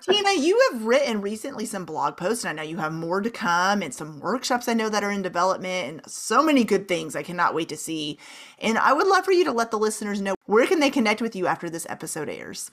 Tina, 0.00 0.32
you 0.32 0.70
have 0.72 0.86
written 0.86 1.20
recently 1.20 1.66
some 1.66 1.84
blog 1.84 2.16
posts, 2.16 2.42
and 2.42 2.58
I 2.58 2.62
know 2.62 2.66
you 2.66 2.78
have 2.78 2.94
more 2.94 3.20
to 3.20 3.28
come 3.28 3.82
and 3.82 3.92
some 3.92 4.18
workshops 4.18 4.66
I 4.66 4.72
know 4.72 4.88
that 4.88 5.04
are 5.04 5.10
in 5.10 5.20
development 5.20 5.88
and 5.88 6.00
so 6.10 6.42
many 6.42 6.64
good 6.64 6.88
things 6.88 7.14
I 7.14 7.22
cannot 7.22 7.54
wait 7.54 7.68
to 7.68 7.76
see. 7.76 8.18
And 8.60 8.78
I 8.78 8.94
would 8.94 9.06
love 9.06 9.26
for 9.26 9.32
you 9.32 9.44
to 9.44 9.52
let 9.52 9.70
the 9.70 9.78
listeners 9.78 10.22
know 10.22 10.36
where 10.46 10.66
can 10.66 10.80
they 10.80 10.88
connect 10.88 11.20
with 11.20 11.36
you 11.36 11.46
after 11.46 11.68
this 11.68 11.86
episode 11.90 12.30
airs? 12.30 12.70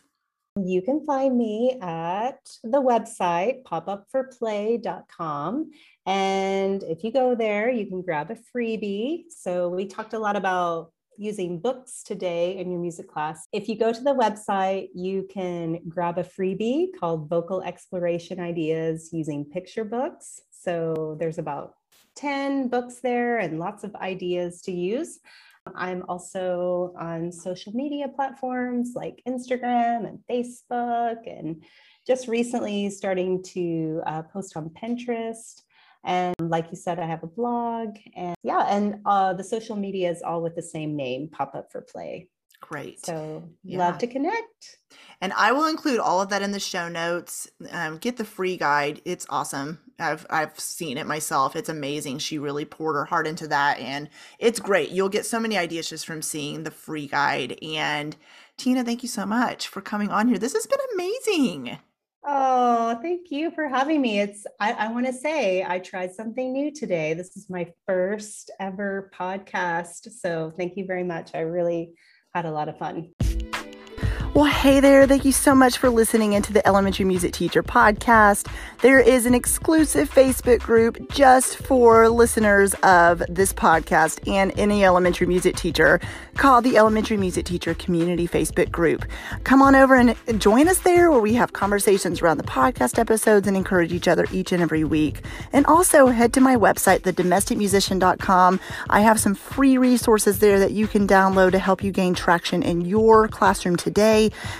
You 0.55 0.82
can 0.82 1.05
find 1.05 1.38
me 1.38 1.78
at 1.82 2.49
the 2.64 2.82
website 2.82 3.64
popupforplay.com. 3.64 5.70
And 6.05 6.84
if 6.84 7.03
you 7.03 7.12
go 7.12 7.36
there, 7.36 7.70
you 7.70 7.88
can 7.88 8.03
grab 8.03 8.32
a 8.32 8.38
freebie. 8.55 9.24
So, 9.30 9.68
we 9.68 9.86
talked 9.86 10.14
a 10.14 10.20
lot 10.20 10.38
about 10.38 10.93
using 11.18 11.59
books 11.59 12.03
today 12.03 12.57
in 12.57 12.72
your 12.72 12.80
music 12.80 13.07
class. 13.07 13.47
If 13.51 13.68
you 13.70 13.78
go 13.78 13.91
to 13.91 14.01
the 14.01 14.14
website, 14.14 14.89
you 14.93 15.28
can 15.32 15.80
grab 15.88 16.18
a 16.18 16.24
freebie 16.24 16.88
called 16.99 17.30
Vocal 17.30 17.62
Exploration 17.62 18.39
Ideas 18.39 19.09
using 19.12 19.45
picture 19.45 19.84
books. 19.84 20.41
So 20.51 21.16
there's 21.20 21.38
about 21.38 21.76
10 22.16 22.68
books 22.68 22.99
there 23.01 23.38
and 23.39 23.59
lots 23.59 23.84
of 23.84 23.95
ideas 23.95 24.62
to 24.64 24.72
use. 24.72 25.20
I'm 25.76 26.03
also 26.09 26.93
on 26.99 27.32
social 27.32 27.74
media 27.74 28.07
platforms 28.07 28.93
like 28.95 29.22
Instagram 29.28 30.07
and 30.07 30.20
Facebook, 30.30 31.18
and 31.28 31.64
just 32.07 32.28
recently 32.28 32.89
starting 32.89 33.43
to 33.43 34.01
uh, 34.05 34.24
post 34.24 34.57
on 34.57 34.70
Pinterest. 34.70 35.62
And 36.04 36.36
like 36.39 36.68
you 36.72 36.78
said, 36.78 36.99
I 36.99 37.06
have 37.06 37.24
a 37.24 37.28
blog 37.28 37.97
and 38.16 38.36
yeah, 38.43 38.66
and 38.70 39.02
uh, 39.06 39.34
the 39.34 39.43
social 39.43 39.76
media 39.76 40.10
is 40.10 40.22
all 40.22 40.41
with 40.41 40.56
the 40.56 40.62
same 40.62 40.95
name, 40.95 41.30
Pop 41.30 41.56
Up 41.56 41.72
for 41.72 41.82
Play. 41.82 42.30
Great. 42.62 43.04
So 43.06 43.43
yeah. 43.64 43.80
love 43.80 43.97
to 43.97 44.08
connect. 44.08 44.78
And 45.20 45.34
I 45.34 45.52
will 45.52 45.66
include 45.66 45.99
all 45.99 46.22
of 46.22 46.30
that 46.30 46.41
in 46.41 46.52
the 46.52 46.60
show 46.60 46.88
notes. 46.88 47.49
Um, 47.72 47.97
get 47.97 48.18
the 48.18 48.24
free 48.24 48.56
guide. 48.56 49.02
It's 49.04 49.26
awesome. 49.30 49.80
I've 49.99 50.26
I've 50.30 50.60
seen 50.60 50.97
it 50.97 51.08
myself. 51.08 51.56
It's 51.56 51.70
amazing. 51.70 52.20
She 52.20 52.38
really 52.38 52.66
poured 52.66 52.95
her 52.95 53.06
heart 53.06 53.28
into 53.28 53.47
that, 53.47 53.80
and 53.80 54.10
it's 54.39 54.60
great. 54.60 54.89
You'll 54.89 55.10
get 55.10 55.26
so 55.26 55.39
many 55.39 55.58
ideas 55.58 55.89
just 55.89 56.06
from 56.06 56.22
seeing 56.22 56.64
the 56.64 56.72
free 56.72 57.08
guide. 57.08 57.58
And 57.62 58.16
Tina, 58.58 58.84
thank 58.84 59.04
you 59.04 59.10
so 59.10 59.26
much 59.26 59.68
for 59.68 59.82
coming 59.82 60.10
on 60.10 60.28
here. 60.28 60.38
This 60.38 60.54
has 60.54 60.68
been 60.68 60.80
amazing. 60.93 61.78
Oh, 62.24 62.99
thank 63.01 63.32
you 63.32 63.49
for 63.49 63.67
having 63.67 63.99
me. 63.99 64.19
It's 64.19 64.45
I, 64.59 64.74
I 64.74 64.91
want 64.91 65.07
to 65.07 65.13
say 65.13 65.63
I 65.67 65.80
tried 65.80 66.13
something 66.13 66.53
new 66.53 66.72
today. 66.72 67.15
This 67.15 67.36
is 67.36 67.49
my 67.49 67.74
first 67.88 68.51
ever 68.59 69.11
podcast. 69.17 70.11
So 70.11 70.53
thank 70.55 70.78
you 70.78 70.86
very 70.86 71.03
much. 71.03 71.32
I 71.34 71.39
really 71.39 71.93
had 72.36 72.45
a 72.45 72.51
lot 72.51 72.69
of 72.69 72.78
fun. 72.78 73.11
Well, 74.34 74.45
hey 74.45 74.79
there. 74.79 75.05
Thank 75.07 75.25
you 75.25 75.34
so 75.34 75.53
much 75.53 75.77
for 75.77 75.89
listening 75.89 76.32
into 76.32 76.53
the 76.53 76.65
Elementary 76.65 77.03
Music 77.03 77.34
Teacher 77.34 77.61
podcast. 77.61 78.49
There 78.79 79.01
is 79.01 79.25
an 79.25 79.34
exclusive 79.34 80.09
Facebook 80.09 80.61
group 80.61 81.11
just 81.11 81.57
for 81.57 82.07
listeners 82.07 82.73
of 82.75 83.21
this 83.27 83.51
podcast 83.51 84.25
and 84.32 84.57
any 84.57 84.86
elementary 84.86 85.27
music 85.27 85.57
teacher 85.57 85.99
called 86.36 86.63
the 86.63 86.77
Elementary 86.77 87.17
Music 87.17 87.45
Teacher 87.45 87.73
Community 87.73 88.25
Facebook 88.25 88.71
group. 88.71 89.03
Come 89.43 89.61
on 89.61 89.75
over 89.75 89.95
and 89.95 90.15
join 90.39 90.69
us 90.69 90.79
there 90.79 91.11
where 91.11 91.19
we 91.19 91.34
have 91.34 91.51
conversations 91.51 92.21
around 92.21 92.38
the 92.38 92.45
podcast 92.45 92.97
episodes 92.97 93.49
and 93.49 93.57
encourage 93.57 93.91
each 93.91 94.07
other 94.07 94.25
each 94.32 94.53
and 94.53 94.63
every 94.63 94.86
week. 94.86 95.23
And 95.51 95.65
also 95.65 96.07
head 96.07 96.32
to 96.34 96.41
my 96.41 96.55
website, 96.55 97.01
thedomesticmusician.com. 97.01 98.61
I 98.89 99.01
have 99.01 99.19
some 99.19 99.36
free 99.36 99.77
resources 99.77 100.39
there 100.39 100.57
that 100.59 100.71
you 100.71 100.88
can 100.88 101.05
download 101.05 101.51
to 101.51 101.59
help 101.59 101.84
you 101.84 101.91
gain 101.91 102.13
traction 102.13 102.63
in 102.63 102.79
your 102.79 103.27
classroom 103.27 103.75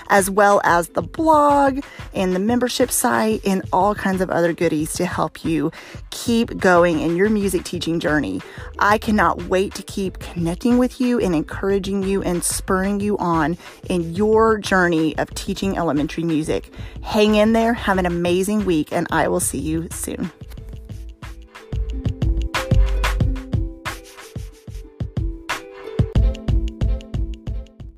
as 0.08 0.30
well 0.30 0.60
as 0.64 0.88
the 0.88 1.02
blog 1.02 1.80
and 2.14 2.34
the 2.34 2.38
membership 2.38 2.90
site 2.90 3.40
and 3.44 3.62
all 3.72 3.94
kinds 3.94 4.20
of 4.20 4.30
other 4.30 4.52
goodies 4.52 4.94
to 4.94 5.06
help 5.06 5.44
you 5.44 5.70
keep 6.10 6.56
going 6.56 6.98
in 7.00 7.16
your 7.16 7.30
music 7.30 7.64
teaching 7.64 8.00
journey. 8.00 8.40
I 8.78 8.98
cannot 8.98 9.44
wait 9.44 9.74
to 9.74 9.82
keep 9.82 10.18
connecting 10.18 10.78
with 10.78 11.00
you 11.00 11.20
and 11.20 11.34
encouraging 11.34 12.02
you 12.02 12.22
and 12.22 12.42
spurring 12.42 13.00
you 13.00 13.16
on 13.18 13.56
in 13.88 14.14
your 14.14 14.58
journey 14.58 15.16
of 15.18 15.32
teaching 15.34 15.76
elementary 15.76 16.24
music. 16.24 16.72
Hang 17.02 17.34
in 17.34 17.52
there, 17.52 17.74
have 17.74 17.98
an 17.98 18.06
amazing 18.06 18.64
week, 18.64 18.92
and 18.92 19.06
I 19.10 19.28
will 19.28 19.40
see 19.40 19.58
you 19.58 19.88
soon. 19.90 20.30